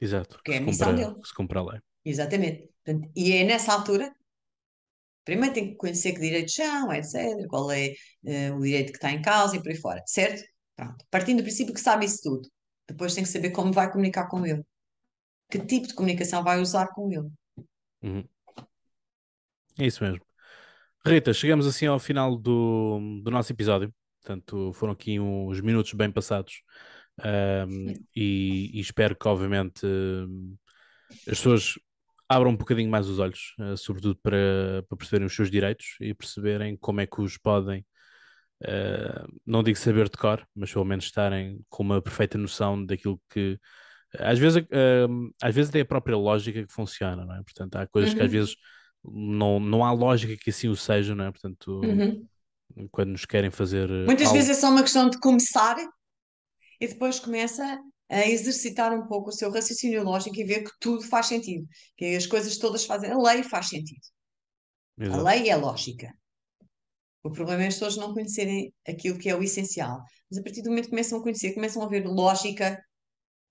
Exato. 0.01 0.37
Porque 0.37 0.53
é 0.53 0.59
a 0.59 0.61
missão 0.61 0.95
dele. 0.95 1.15
Se 1.25 1.35
cumpra 1.35 1.61
a 1.61 1.65
lei. 1.65 1.81
Exatamente. 2.05 2.69
Portanto, 2.83 3.11
e 3.15 3.33
é 3.33 3.45
nessa 3.45 3.73
altura, 3.73 4.15
primeiro 5.25 5.55
tem 5.55 5.71
que 5.71 5.77
conhecer 5.77 6.13
que 6.13 6.21
direitos 6.21 6.55
são, 6.55 6.93
etc., 6.93 7.47
qual 7.49 7.71
é 7.71 7.95
uh, 8.25 8.57
o 8.57 8.63
direito 8.63 8.93
que 8.93 8.99
está 8.99 9.13
em 9.13 9.21
causa 9.21 9.57
e 9.57 9.63
por 9.63 9.71
aí 9.71 9.77
fora, 9.77 10.03
certo? 10.07 10.43
Pronto. 10.75 11.05
Partindo 11.11 11.39
do 11.39 11.43
princípio 11.43 11.75
que 11.75 11.81
sabe 11.81 12.07
isso 12.07 12.21
tudo. 12.23 12.49
Depois 12.89 13.15
tem 13.15 13.23
que 13.23 13.31
saber 13.31 13.51
como 13.51 13.73
vai 13.73 13.91
comunicar 13.91 14.29
com 14.29 14.45
ele. 14.47 14.65
Que 15.51 15.59
tipo 15.59 15.87
de 15.87 15.95
comunicação 15.95 16.43
vai 16.43 16.61
usar 16.61 16.89
com 16.89 17.13
ele. 17.13 17.29
Uhum. 18.03 18.25
É 19.79 19.87
isso 19.87 20.03
mesmo. 20.03 20.30
Rita, 21.05 21.33
chegamos 21.33 21.67
assim 21.67 21.87
ao 21.87 21.99
final 21.99 22.37
do, 22.37 23.21
do 23.23 23.31
nosso 23.31 23.53
episódio. 23.53 23.93
Portanto, 24.23 24.73
foram 24.75 24.93
aqui 24.93 25.19
uns 25.19 25.61
minutos 25.61 25.93
bem 25.95 26.11
passados 26.11 26.63
Um, 27.23 27.93
e, 28.17 28.71
e, 28.79 28.81
espero 28.81 29.15
que, 29.15 29.29
obviamente, 29.29 29.87
as 31.29 31.39
pessoas 31.39 31.75
abram 32.29 32.53
um 32.53 32.57
bocadinho 32.57 32.91
mais 32.91 33.09
os 33.09 33.19
olhos, 33.19 33.55
uh, 33.59 33.77
sobretudo 33.77 34.17
para, 34.23 34.85
para 34.89 34.97
perceberem 34.97 35.27
os 35.27 35.35
seus 35.35 35.51
direitos 35.51 35.97
e 36.01 36.15
perceberem 36.15 36.77
como 36.77 37.01
é 37.01 37.07
que 37.07 37.21
os 37.21 37.37
podem, 37.37 37.85
uh, 38.63 39.41
não 39.45 39.63
digo 39.63 39.77
saber 39.77 40.09
de 40.09 40.17
cor, 40.17 40.47
mas 40.55 40.73
pelo 40.73 40.85
menos 40.85 41.05
estarem 41.05 41.61
com 41.69 41.83
uma 41.83 42.01
perfeita 42.01 42.39
noção 42.39 42.85
daquilo 42.85 43.21
que. 43.29 43.59
Às 44.19 44.39
vezes, 44.39 44.63
uh, 44.63 45.35
às 45.43 45.55
vezes 45.55 45.75
é 45.75 45.81
a 45.81 45.85
própria 45.85 46.17
lógica 46.17 46.65
que 46.65 46.73
funciona, 46.73 47.25
não 47.25 47.35
é? 47.35 47.43
Portanto, 47.43 47.77
há 47.77 47.87
coisas 47.87 48.13
uhum. 48.13 48.17
que 48.17 48.23
às 48.23 48.33
uhum. 48.33 48.39
vezes 48.39 48.57
não, 49.05 49.59
não 49.59 49.85
há 49.85 49.93
lógica 49.93 50.37
que 50.37 50.51
assim 50.51 50.69
o 50.69 50.77
seja, 50.77 51.15
não 51.15 51.27
é? 51.27 51.31
Portanto, 51.31 51.81
uhum. 51.83 52.27
quando 52.91 53.11
nos 53.11 53.25
querem 53.25 53.51
fazer. 53.51 53.89
Muitas 54.07 54.27
algo... 54.27 54.39
vezes 54.39 54.57
é 54.57 54.61
só 54.61 54.71
uma 54.71 54.83
questão 54.83 55.09
de 55.09 55.19
começar 55.19 55.77
e 56.81 56.89
depois 56.89 57.19
começa 57.19 57.79
a 58.09 58.27
exercitar 58.27 58.93
um 58.93 59.07
pouco 59.07 59.31
o 59.31 59.33
seu 59.33 59.51
raciocínio 59.51 60.03
lógico 60.03 60.37
e 60.37 60.45
ver 60.45 60.65
que 60.65 60.73
tudo 60.81 61.03
faz 61.05 61.27
sentido, 61.27 61.67
que 61.97 62.17
as 62.17 62.27
coisas 62.27 62.59
todas 62.59 62.85
fazem. 62.85 63.11
A 63.11 63.19
lei 63.19 63.43
faz 63.43 63.69
sentido. 63.69 64.01
Exato. 64.99 65.21
A 65.21 65.23
lei 65.31 65.49
é 65.49 65.57
lógica. 65.57 66.13
O 67.23 67.31
problema 67.31 67.63
é 67.63 67.67
as 67.67 67.75
pessoas 67.75 67.97
não 67.97 68.13
conhecerem 68.13 68.73
aquilo 68.89 69.19
que 69.19 69.29
é 69.29 69.37
o 69.37 69.43
essencial. 69.43 70.03
Mas 70.31 70.41
a 70.41 70.43
partir 70.43 70.63
do 70.63 70.71
momento 70.71 70.85
que 70.85 70.91
começam 70.91 71.19
a 71.19 71.23
conhecer, 71.23 71.55
começam 71.55 71.83
a 71.83 71.89
ver 71.89 72.07
lógica 72.07 72.83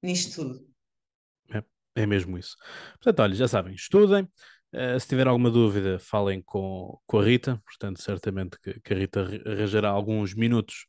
nisto 0.02 0.36
tudo. 0.36 0.68
É, 1.54 1.64
é 2.02 2.06
mesmo 2.06 2.38
isso. 2.38 2.56
Portanto, 2.94 3.20
olha, 3.22 3.36
já 3.36 3.48
sabem, 3.48 3.74
estudem. 3.74 4.28
Uh, 4.74 5.00
se 5.00 5.08
tiver 5.08 5.28
alguma 5.28 5.50
dúvida, 5.50 5.98
falem 5.98 6.41
com, 6.41 7.00
com 7.08 7.20
a 7.20 7.24
Rita. 7.24 7.62
Portanto, 7.66 8.02
certamente 8.02 8.60
que, 8.62 8.80
que 8.80 8.94
a 8.94 8.98
Rita 8.98 9.22
arranjará 9.46 9.90
alguns 9.90 10.34
minutos 10.36 10.86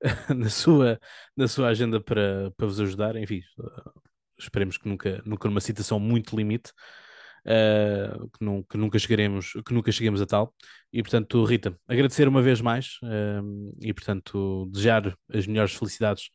na 0.36 0.50
sua, 0.50 1.00
na 1.36 1.48
sua 1.48 1.68
agenda 1.68 2.00
para, 2.00 2.50
para 2.56 2.66
vos 2.66 2.78
ajudar. 2.80 3.16
Enfim, 3.16 3.40
uh, 3.58 3.92
esperemos 4.38 4.76
que 4.76 4.88
nunca, 4.88 5.22
nunca 5.24 5.48
numa 5.48 5.60
situação 5.60 5.98
muito 5.98 6.36
limite, 6.36 6.72
uh, 7.46 8.28
que, 8.30 8.68
que, 8.70 8.76
nunca 8.76 8.98
chegaremos, 8.98 9.52
que 9.66 9.72
nunca 9.72 9.90
cheguemos 9.90 10.20
a 10.20 10.26
tal. 10.26 10.54
E 10.92 11.02
portanto, 11.02 11.42
Rita, 11.44 11.78
agradecer 11.88 12.28
uma 12.28 12.42
vez 12.42 12.60
mais 12.60 12.98
e 13.80 13.94
portanto 13.94 14.66
desejar 14.70 15.16
as 15.32 15.46
melhores 15.46 15.72
felicidades 15.74 16.28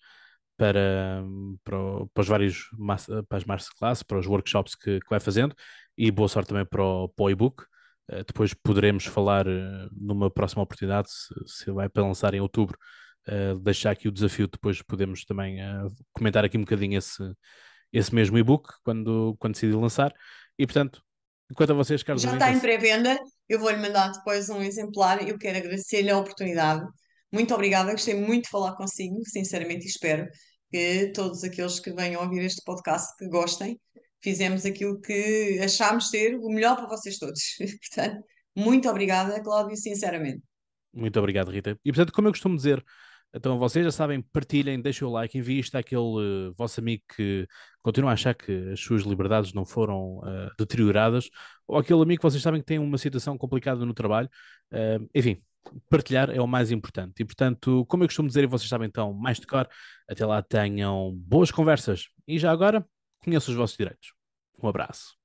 para, 0.57 1.23
para, 1.63 1.77
para 2.11 2.21
os 2.21 2.27
vários 2.27 2.69
para 3.29 3.37
as 3.37 3.45
masterclass, 3.45 4.01
para 4.01 4.17
os 4.17 4.25
workshops 4.25 4.73
que, 4.73 4.99
que 4.99 5.09
vai 5.09 5.19
fazendo 5.19 5.55
e 5.97 6.11
boa 6.11 6.29
sorte 6.29 6.49
também 6.49 6.65
para 6.65 6.83
o, 6.83 7.09
para 7.09 7.25
o 7.25 7.29
e-book. 7.29 7.63
Uh, 8.09 8.23
depois 8.25 8.53
poderemos 8.53 9.05
falar 9.05 9.45
numa 9.91 10.29
próxima 10.29 10.63
oportunidade, 10.63 11.09
se, 11.11 11.33
se 11.45 11.71
vai 11.71 11.89
para 11.89 12.03
lançar 12.03 12.33
em 12.33 12.39
outubro, 12.39 12.77
uh, 13.27 13.59
deixar 13.59 13.91
aqui 13.91 14.07
o 14.07 14.11
desafio, 14.11 14.47
depois 14.47 14.81
podemos 14.81 15.25
também 15.25 15.57
comentar 16.13 16.45
aqui 16.45 16.57
um 16.57 16.61
bocadinho 16.61 16.97
esse, 16.97 17.23
esse 17.91 18.13
mesmo 18.13 18.37
e-book 18.37 18.69
quando, 18.83 19.35
quando 19.39 19.53
decidir 19.53 19.75
lançar. 19.75 20.13
E 20.57 20.65
portanto, 20.65 21.01
enquanto 21.51 21.71
a 21.71 21.75
vocês, 21.75 22.03
Carlos. 22.03 22.23
Já 22.23 22.33
está 22.33 22.51
em 22.51 22.59
pré-venda, 22.59 23.17
eu 23.49 23.59
vou-lhe 23.59 23.77
mandar 23.77 24.11
depois 24.11 24.49
um 24.49 24.61
exemplar. 24.61 25.27
Eu 25.27 25.37
quero 25.37 25.57
agradecer-lhe 25.57 26.09
a 26.09 26.17
oportunidade. 26.17 26.85
Muito 27.31 27.53
obrigada, 27.53 27.91
gostei 27.91 28.15
muito 28.15 28.45
de 28.45 28.49
falar 28.49 28.75
consigo, 28.75 29.19
sinceramente, 29.25 29.85
e 29.85 29.89
espero 29.89 30.27
que 30.71 31.11
todos 31.13 31.43
aqueles 31.43 31.79
que 31.79 31.93
venham 31.93 32.21
ouvir 32.21 32.43
este 32.43 32.61
podcast 32.63 33.15
que 33.17 33.27
gostem. 33.27 33.79
Fizemos 34.21 34.65
aquilo 34.65 34.99
que 34.99 35.59
achámos 35.63 36.09
ser 36.09 36.35
o 36.35 36.49
melhor 36.49 36.75
para 36.75 36.87
vocês 36.87 37.17
todos. 37.17 37.41
portanto, 37.95 38.23
muito 38.55 38.89
obrigada, 38.89 39.41
Cláudio, 39.41 39.77
sinceramente. 39.77 40.41
Muito 40.93 41.19
obrigado, 41.19 41.51
Rita. 41.51 41.77
E 41.83 41.91
portanto, 41.91 42.11
como 42.11 42.27
eu 42.27 42.31
costumo 42.31 42.55
dizer 42.55 42.83
então 43.33 43.59
vocês 43.59 43.85
já 43.85 43.91
sabem, 43.91 44.21
partilhem, 44.21 44.81
deixem 44.81 45.07
o 45.07 45.11
like, 45.11 45.37
enviem 45.37 45.59
isto 45.59 45.75
àquele 45.75 46.01
uh, 46.01 46.53
vosso 46.57 46.79
amigo 46.79 47.03
que 47.15 47.47
continua 47.81 48.11
a 48.11 48.13
achar 48.13 48.33
que 48.33 48.71
as 48.71 48.79
suas 48.79 49.03
liberdades 49.03 49.53
não 49.53 49.65
foram 49.65 50.19
uh, 50.19 50.49
deterioradas, 50.57 51.29
ou 51.67 51.77
aquele 51.77 52.01
amigo 52.01 52.19
que 52.19 52.23
vocês 52.23 52.41
sabem 52.41 52.61
que 52.61 52.65
tem 52.65 52.79
uma 52.79 52.97
situação 52.97 53.37
complicada 53.37 53.85
no 53.85 53.93
trabalho. 53.93 54.29
Uh, 54.71 55.07
enfim, 55.13 55.41
partilhar 55.89 56.29
é 56.29 56.41
o 56.41 56.47
mais 56.47 56.71
importante. 56.71 57.21
E 57.21 57.25
portanto, 57.25 57.85
como 57.87 58.03
eu 58.03 58.07
costumo 58.07 58.27
dizer, 58.27 58.43
e 58.43 58.47
vocês 58.47 58.69
sabem 58.69 58.87
então, 58.87 59.13
mais 59.13 59.39
de 59.39 59.45
cor, 59.45 59.67
até 60.09 60.25
lá 60.25 60.41
tenham 60.41 61.13
boas 61.15 61.51
conversas. 61.51 62.07
E 62.27 62.39
já 62.39 62.51
agora, 62.51 62.85
conheçam 63.27 63.51
os 63.51 63.57
vossos 63.57 63.77
direitos. 63.77 64.13
Um 64.61 64.69
abraço. 64.69 65.16